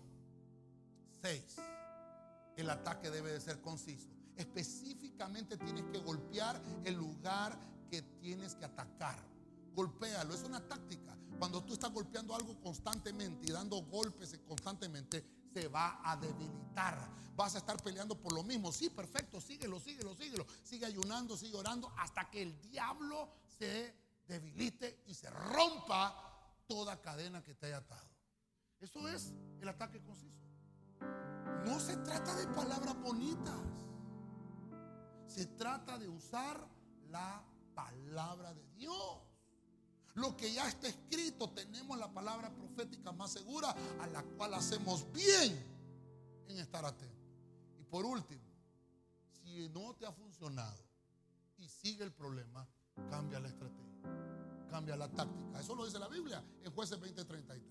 6. 1.22 1.56
El 2.60 2.68
ataque 2.68 3.10
debe 3.10 3.32
de 3.32 3.40
ser 3.40 3.60
conciso. 3.60 4.08
Específicamente 4.36 5.56
tienes 5.56 5.84
que 5.86 5.98
golpear 5.98 6.62
el 6.84 6.94
lugar 6.94 7.58
que 7.90 8.02
tienes 8.02 8.54
que 8.54 8.66
atacar. 8.66 9.18
Golpéalo, 9.74 10.34
es 10.34 10.42
una 10.44 10.60
táctica. 10.60 11.16
Cuando 11.38 11.64
tú 11.64 11.72
estás 11.72 11.90
golpeando 11.90 12.34
algo 12.34 12.60
constantemente 12.60 13.46
y 13.46 13.50
dando 13.50 13.82
golpes 13.82 14.38
constantemente, 14.46 15.24
se 15.54 15.68
va 15.68 16.00
a 16.04 16.16
debilitar. 16.16 17.08
Vas 17.34 17.54
a 17.54 17.58
estar 17.58 17.82
peleando 17.82 18.14
por 18.20 18.34
lo 18.34 18.42
mismo. 18.42 18.72
Sí, 18.72 18.90
perfecto, 18.90 19.40
síguelo, 19.40 19.80
síguelo, 19.80 20.14
síguelo. 20.14 20.46
Sigue 20.62 20.84
ayunando, 20.84 21.38
sigue 21.38 21.56
orando 21.56 21.90
hasta 21.96 22.28
que 22.28 22.42
el 22.42 22.60
diablo 22.60 23.30
se 23.58 23.94
debilite 24.26 25.02
y 25.06 25.14
se 25.14 25.30
rompa 25.30 26.14
toda 26.66 27.00
cadena 27.00 27.42
que 27.42 27.54
te 27.54 27.66
haya 27.66 27.78
atado. 27.78 28.10
Eso 28.80 29.08
es 29.08 29.32
el 29.60 29.68
ataque 29.68 30.02
conciso. 30.02 30.40
No 31.66 31.78
se 31.80 31.96
trata 31.98 32.34
de 32.34 32.46
palabras 32.48 33.00
bonitas. 33.00 33.60
Se 35.26 35.46
trata 35.46 35.98
de 35.98 36.08
usar 36.08 36.66
la 37.08 37.44
palabra 37.74 38.52
de 38.54 38.66
Dios. 38.76 39.18
Lo 40.14 40.36
que 40.36 40.52
ya 40.52 40.68
está 40.68 40.88
escrito, 40.88 41.50
tenemos 41.50 41.96
la 41.98 42.12
palabra 42.12 42.52
profética 42.52 43.12
más 43.12 43.30
segura 43.30 43.74
a 44.00 44.06
la 44.08 44.22
cual 44.22 44.54
hacemos 44.54 45.10
bien 45.12 45.64
en 46.48 46.58
estar 46.58 46.84
atentos. 46.84 47.18
Y 47.78 47.84
por 47.84 48.04
último, 48.04 48.42
si 49.30 49.68
no 49.68 49.94
te 49.94 50.06
ha 50.06 50.12
funcionado 50.12 50.84
y 51.58 51.68
sigue 51.68 52.02
el 52.04 52.12
problema, 52.12 52.66
cambia 53.08 53.38
la 53.38 53.48
estrategia, 53.48 54.02
cambia 54.68 54.96
la 54.96 55.08
táctica. 55.08 55.60
Eso 55.60 55.74
lo 55.74 55.84
dice 55.84 55.98
la 55.98 56.08
Biblia 56.08 56.42
en 56.64 56.72
jueces 56.72 57.00
20:33. 57.00 57.62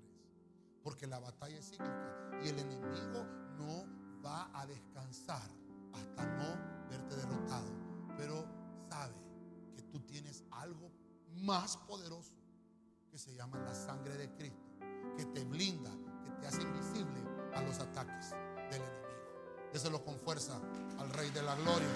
Porque 0.81 1.07
la 1.07 1.19
batalla 1.19 1.57
es 1.57 1.69
cíclica 1.69 2.39
y 2.41 2.47
el 2.47 2.59
enemigo 2.59 3.48
no 3.59 3.85
va 4.25 4.49
a 4.53 4.65
descansar 4.65 5.49
hasta 5.93 6.25
no 6.37 6.89
verte 6.89 7.15
derrotado. 7.15 7.69
Pero 8.17 8.45
sabe 8.89 9.13
que 9.75 9.83
tú 9.83 9.99
tienes 10.01 10.43
algo 10.51 10.91
más 11.35 11.77
poderoso 11.77 12.33
que 13.11 13.17
se 13.17 13.33
llama 13.35 13.59
la 13.59 13.73
sangre 13.73 14.15
de 14.17 14.33
Cristo, 14.35 14.69
que 15.17 15.25
te 15.25 15.43
blinda, 15.43 15.91
que 16.23 16.31
te 16.31 16.47
hace 16.47 16.61
invisible 16.61 17.21
a 17.53 17.61
los 17.61 17.79
ataques 17.79 18.31
del 18.71 18.81
enemigo. 18.81 19.69
Déselo 19.73 20.03
con 20.03 20.19
fuerza 20.19 20.59
al 20.97 21.09
Rey 21.11 21.29
de 21.31 21.41
la 21.43 21.55
Gloria. 21.55 21.87